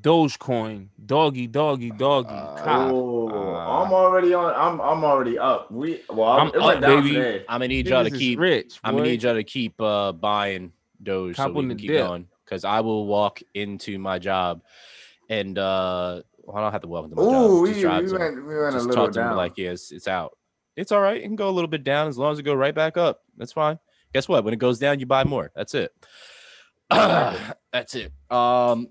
Dogecoin. 0.00 0.88
Doggy, 1.04 1.46
doggy, 1.46 1.90
doggy. 1.90 2.30
Uh. 2.30 2.88
Oh, 2.90 3.28
Uh, 3.28 3.82
I'm 3.84 3.92
already 3.92 4.32
on. 4.34 4.52
I'm 4.54 4.80
I'm 4.80 5.04
already 5.04 5.38
up. 5.38 5.70
We 5.70 6.00
well, 6.08 6.30
I'm, 6.30 6.50
I'm 6.54 6.62
up, 6.62 6.80
down 6.80 7.02
baby. 7.02 7.14
today. 7.14 7.44
I'm 7.48 7.56
gonna 7.60 7.68
need 7.68 7.86
y'all 7.88 8.02
to 8.04 8.10
keep. 8.10 8.38
rich. 8.38 8.80
I'm 8.82 8.94
gonna 8.96 9.06
need 9.08 9.22
y'all 9.22 9.34
to 9.34 9.44
keep 9.44 9.80
uh 9.80 10.12
buying 10.12 10.72
Doge 11.02 11.36
so 11.36 11.42
Hop 11.42 11.52
we 11.52 11.66
can 11.68 11.76
keep 11.76 11.90
dip. 11.90 12.06
going. 12.06 12.26
Because 12.52 12.66
I 12.66 12.80
will 12.80 13.06
walk 13.06 13.40
into 13.54 13.98
my 13.98 14.18
job, 14.18 14.60
and 15.30 15.56
uh, 15.56 16.20
well, 16.42 16.54
I 16.54 16.60
don't 16.60 16.72
have 16.72 16.82
to 16.82 16.86
walk 16.86 17.04
into 17.04 17.16
my 17.16 17.22
job. 17.22 17.50
Ooh, 17.50 17.62
we, 17.62 17.68
just 17.70 17.78
we 17.78 17.82
drive 17.82 18.08
to 18.08 18.14
'em. 18.14 18.20
went 18.20 18.46
we 18.46 18.58
went 18.58 18.68
a 18.68 18.72
just 18.72 18.86
little 18.88 19.04
talk 19.06 19.14
to 19.14 19.20
them 19.20 19.28
down. 19.28 19.36
like, 19.38 19.56
yes, 19.56 19.90
it's 19.90 20.06
out. 20.06 20.36
It's 20.76 20.92
all 20.92 21.00
right. 21.00 21.16
It 21.16 21.22
can 21.22 21.34
go 21.34 21.48
a 21.48 21.50
little 21.50 21.66
bit 21.66 21.82
down 21.82 22.08
as 22.08 22.18
long 22.18 22.30
as 22.30 22.38
it 22.38 22.42
go 22.42 22.52
right 22.52 22.74
back 22.74 22.98
up. 22.98 23.20
That's 23.38 23.52
fine. 23.52 23.78
Guess 24.12 24.28
what? 24.28 24.44
When 24.44 24.52
it 24.52 24.58
goes 24.58 24.78
down, 24.78 25.00
you 25.00 25.06
buy 25.06 25.24
more. 25.24 25.50
That's 25.56 25.74
it. 25.74 25.92
That's 26.90 27.94
it. 27.94 28.12
Um, 28.30 28.88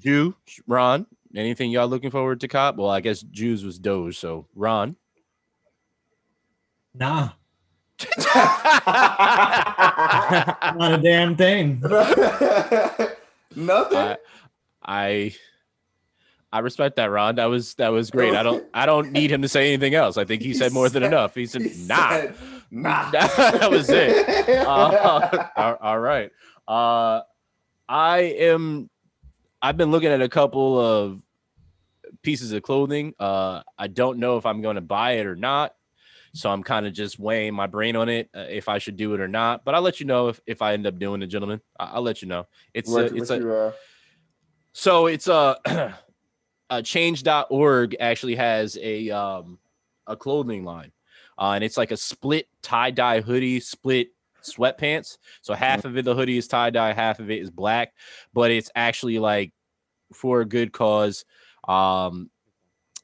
Jew, 0.00 0.36
Ron, 0.66 1.06
anything 1.34 1.70
y'all 1.70 1.88
looking 1.88 2.10
forward 2.10 2.40
to 2.40 2.48
cop? 2.48 2.76
Well, 2.76 2.90
I 2.90 3.00
guess 3.00 3.22
Jews 3.22 3.64
was 3.64 3.78
Doge. 3.78 4.18
So 4.18 4.48
Ron. 4.54 4.96
Nah, 6.92 7.30
not 10.76 10.92
a 10.92 11.00
damn 11.02 11.36
thing. 11.36 11.80
Nothing. 13.56 13.98
I, 13.98 14.16
I 14.84 15.34
I 16.52 16.60
respect 16.60 16.96
that, 16.96 17.06
Ron. 17.10 17.34
That 17.36 17.46
was 17.46 17.74
that 17.74 17.88
was 17.88 18.10
great. 18.10 18.34
I 18.34 18.42
don't 18.42 18.64
I 18.72 18.86
don't 18.86 19.12
need 19.12 19.30
him 19.30 19.42
to 19.42 19.48
say 19.48 19.68
anything 19.72 19.94
else. 19.94 20.16
I 20.16 20.24
think 20.24 20.42
he, 20.42 20.48
He 20.48 20.54
said 20.54 20.72
more 20.72 20.88
than 20.88 21.02
enough. 21.02 21.34
He 21.34 21.46
said, 21.46 21.62
He 21.62 21.86
"Nah." 21.86 22.10
said, 22.10 22.34
nah. 22.70 23.10
that 23.10 23.70
was 23.70 23.88
it. 23.90 24.48
Uh, 24.68 25.48
all- 25.56 25.76
all 25.80 25.98
right. 25.98 26.30
Uh, 26.66 27.20
I 27.88 28.18
am. 28.38 28.88
I've 29.60 29.76
been 29.76 29.90
looking 29.90 30.10
at 30.10 30.22
a 30.22 30.28
couple 30.28 30.78
of 30.78 31.20
pieces 32.22 32.52
of 32.52 32.62
clothing. 32.62 33.14
Uh, 33.18 33.62
I 33.78 33.88
don't 33.88 34.18
know 34.18 34.36
if 34.38 34.46
I'm 34.46 34.60
going 34.62 34.76
to 34.76 34.80
buy 34.80 35.12
it 35.12 35.26
or 35.26 35.34
not. 35.36 35.74
So 36.34 36.50
I'm 36.50 36.62
kind 36.62 36.86
of 36.86 36.92
just 36.92 37.18
weighing 37.18 37.54
my 37.54 37.66
brain 37.66 37.96
on 37.96 38.08
it 38.08 38.28
uh, 38.34 38.40
if 38.48 38.68
I 38.68 38.78
should 38.78 38.96
do 38.96 39.14
it 39.14 39.20
or 39.20 39.28
not. 39.28 39.64
But 39.64 39.74
I'll 39.74 39.82
let 39.82 40.00
you 40.00 40.06
know 40.06 40.28
if, 40.28 40.40
if 40.46 40.62
I 40.62 40.72
end 40.74 40.86
up 40.86 40.98
doing 40.98 41.22
it, 41.22 41.26
gentlemen. 41.28 41.60
I- 41.78 41.92
I'll 41.94 42.02
let 42.02 42.22
you 42.22 42.28
know. 42.28 42.46
It's 42.74 42.90
What- 42.90 43.12
a, 43.12 43.16
it's 43.16 43.30
a, 43.30 43.38
you, 43.38 43.52
uh, 43.52 43.72
so 44.72 45.06
it's 45.06 45.26
a, 45.28 45.56
a 46.70 46.82
change.org 46.82 47.96
actually 47.98 48.36
has 48.36 48.76
a 48.80 49.10
um 49.10 49.58
a 50.06 50.16
clothing 50.16 50.64
line. 50.64 50.92
Uh, 51.38 51.52
and 51.52 51.62
it's 51.64 51.76
like 51.76 51.92
a 51.92 51.96
split 51.96 52.46
tie-dye 52.62 53.20
hoodie, 53.20 53.60
split 53.60 54.08
sweatpants. 54.42 55.18
So 55.42 55.54
half 55.54 55.84
of 55.84 55.96
it 55.96 56.04
the 56.04 56.14
hoodie 56.14 56.36
is 56.38 56.48
tie-dye, 56.48 56.92
half 56.92 57.20
of 57.20 57.30
it 57.30 57.40
is 57.40 57.50
black, 57.50 57.92
but 58.32 58.50
it's 58.50 58.70
actually 58.74 59.18
like 59.18 59.52
for 60.12 60.40
a 60.40 60.44
good 60.44 60.72
cause. 60.72 61.24
Um 61.66 62.30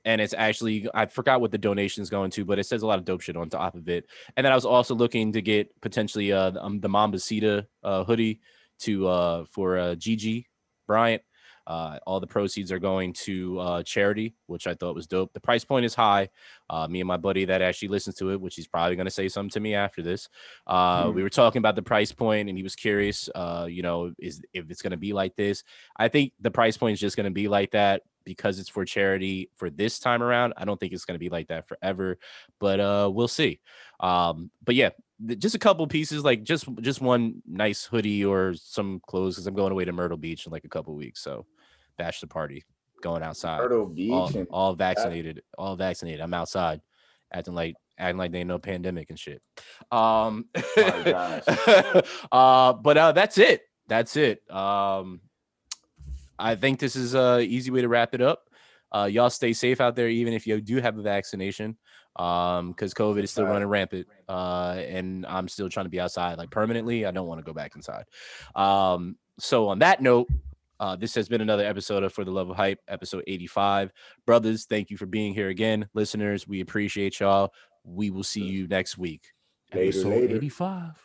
and 0.04 0.20
it's 0.20 0.34
actually 0.34 0.88
I 0.94 1.06
forgot 1.06 1.40
what 1.40 1.50
the 1.50 1.58
donation 1.58 2.02
is 2.02 2.10
going 2.10 2.30
to, 2.32 2.44
but 2.44 2.58
it 2.58 2.64
says 2.64 2.82
a 2.82 2.86
lot 2.86 2.98
of 2.98 3.04
dope 3.04 3.22
shit 3.22 3.36
on 3.36 3.48
top 3.48 3.74
of 3.74 3.88
it. 3.88 4.06
And 4.36 4.44
then 4.44 4.52
I 4.52 4.54
was 4.54 4.64
also 4.66 4.94
looking 4.94 5.32
to 5.32 5.42
get 5.42 5.68
potentially 5.80 6.32
uh 6.32 6.50
the, 6.50 6.64
um, 6.64 6.80
the 6.80 6.88
Mambacita 6.88 7.66
uh 7.82 8.04
hoodie 8.04 8.40
to 8.80 9.06
uh 9.08 9.44
for 9.50 9.78
uh 9.78 9.94
Gigi 9.94 10.48
Bryant. 10.86 11.22
Uh, 11.66 11.98
all 12.06 12.20
the 12.20 12.26
proceeds 12.26 12.70
are 12.70 12.78
going 12.78 13.10
to 13.14 13.58
uh, 13.58 13.82
charity, 13.82 14.34
which 14.48 14.66
I 14.66 14.74
thought 14.74 14.94
was 14.94 15.06
dope. 15.06 15.32
The 15.32 15.40
price 15.40 15.64
point 15.64 15.86
is 15.86 15.94
high. 15.94 16.28
Uh, 16.68 16.86
me 16.88 17.00
and 17.00 17.08
my 17.08 17.16
buddy 17.16 17.46
that 17.46 17.62
actually 17.62 17.88
listens 17.88 18.16
to 18.16 18.32
it, 18.32 18.40
which 18.42 18.54
he's 18.56 18.66
probably 18.66 18.96
going 18.96 19.06
to 19.06 19.10
say 19.10 19.28
something 19.30 19.48
to 19.48 19.60
me 19.60 19.74
after 19.74 20.02
this. 20.02 20.28
Uh, 20.66 21.06
Mhm. 21.06 21.14
We 21.14 21.22
were 21.22 21.30
talking 21.30 21.60
about 21.60 21.74
the 21.74 21.80
price 21.80 22.12
point, 22.12 22.50
and 22.50 22.58
he 22.58 22.62
was 22.62 22.76
curious. 22.76 23.30
Uh, 23.34 23.66
you 23.66 23.80
know, 23.80 24.12
is 24.18 24.42
if 24.52 24.70
it's 24.70 24.82
going 24.82 24.90
to 24.90 24.98
be 24.98 25.14
like 25.14 25.36
this. 25.36 25.64
I 25.96 26.08
think 26.08 26.34
the 26.38 26.50
price 26.50 26.76
point 26.76 26.92
is 26.92 27.00
just 27.00 27.16
going 27.16 27.24
to 27.24 27.30
be 27.30 27.48
like 27.48 27.70
that 27.70 28.02
because 28.24 28.58
it's 28.58 28.68
for 28.68 28.84
charity 28.84 29.50
for 29.56 29.70
this 29.70 29.98
time 29.98 30.22
around. 30.22 30.54
I 30.56 30.64
don't 30.64 30.78
think 30.78 30.92
it's 30.92 31.04
going 31.04 31.16
to 31.16 31.24
be 31.24 31.28
like 31.28 31.48
that 31.48 31.68
forever, 31.68 32.18
but 32.60 32.80
uh, 32.80 33.10
we'll 33.12 33.28
see. 33.28 33.60
Um, 34.00 34.50
but 34.64 34.74
yeah, 34.74 34.90
th- 35.26 35.38
just 35.38 35.54
a 35.54 35.58
couple 35.58 35.86
pieces, 35.86 36.24
like 36.24 36.42
just 36.42 36.66
just 36.80 37.00
one 37.00 37.42
nice 37.46 37.84
hoodie 37.84 38.24
or 38.24 38.54
some 38.54 39.00
clothes, 39.06 39.36
because 39.36 39.46
I'm 39.46 39.54
going 39.54 39.72
away 39.72 39.84
to 39.84 39.92
Myrtle 39.92 40.18
Beach 40.18 40.46
in 40.46 40.52
like 40.52 40.64
a 40.64 40.68
couple 40.68 40.94
weeks. 40.94 41.22
So 41.22 41.46
bash 41.98 42.20
the 42.20 42.26
party, 42.26 42.64
going 43.02 43.22
outside, 43.22 43.58
Myrtle 43.58 43.86
Beach 43.86 44.10
all, 44.10 44.30
all 44.50 44.74
vaccinated, 44.74 45.42
all 45.56 45.76
vaccinated. 45.76 46.20
I'm 46.20 46.34
outside, 46.34 46.80
acting 47.32 47.54
like 47.54 47.76
acting 47.98 48.18
like 48.18 48.32
they 48.32 48.40
ain't 48.40 48.48
no 48.48 48.58
pandemic 48.58 49.10
and 49.10 49.18
shit. 49.18 49.40
Um, 49.90 50.46
gosh. 50.76 51.44
uh, 52.32 52.72
but 52.72 52.96
uh, 52.96 53.12
that's 53.12 53.38
it. 53.38 53.62
That's 53.86 54.16
it. 54.16 54.48
Um, 54.50 55.20
I 56.38 56.54
think 56.54 56.78
this 56.78 56.96
is 56.96 57.14
a 57.14 57.40
easy 57.40 57.70
way 57.70 57.80
to 57.82 57.88
wrap 57.88 58.14
it 58.14 58.20
up. 58.20 58.48
Uh, 58.92 59.06
y'all 59.06 59.30
stay 59.30 59.52
safe 59.52 59.80
out 59.80 59.96
there, 59.96 60.08
even 60.08 60.32
if 60.32 60.46
you 60.46 60.60
do 60.60 60.80
have 60.80 60.96
a 60.98 61.02
vaccination, 61.02 61.76
um, 62.16 62.70
because 62.70 62.94
COVID 62.94 63.24
is 63.24 63.30
still 63.32 63.44
running 63.44 63.66
rampant. 63.66 64.06
Uh, 64.28 64.80
and 64.86 65.26
I'm 65.26 65.48
still 65.48 65.68
trying 65.68 65.86
to 65.86 65.90
be 65.90 65.98
outside, 65.98 66.38
like 66.38 66.50
permanently. 66.50 67.04
I 67.04 67.10
don't 67.10 67.26
want 67.26 67.40
to 67.40 67.44
go 67.44 67.52
back 67.52 67.74
inside. 67.74 68.04
Um, 68.54 69.16
so 69.38 69.68
on 69.68 69.80
that 69.80 70.00
note, 70.00 70.28
uh, 70.78 70.94
this 70.94 71.14
has 71.16 71.28
been 71.28 71.40
another 71.40 71.64
episode 71.64 72.04
of 72.04 72.12
For 72.12 72.24
the 72.24 72.30
Love 72.30 72.50
of 72.50 72.56
Hype, 72.56 72.80
episode 72.86 73.24
85. 73.26 73.92
Brothers, 74.26 74.66
thank 74.66 74.90
you 74.90 74.96
for 74.96 75.06
being 75.06 75.34
here 75.34 75.48
again. 75.48 75.88
Listeners, 75.94 76.46
we 76.46 76.60
appreciate 76.60 77.18
y'all. 77.18 77.52
We 77.84 78.10
will 78.10 78.22
see 78.22 78.44
you 78.44 78.68
next 78.68 78.96
week. 78.96 79.32
Later, 79.72 79.88
Episode 79.88 80.08
later. 80.08 80.36
85. 80.36 81.02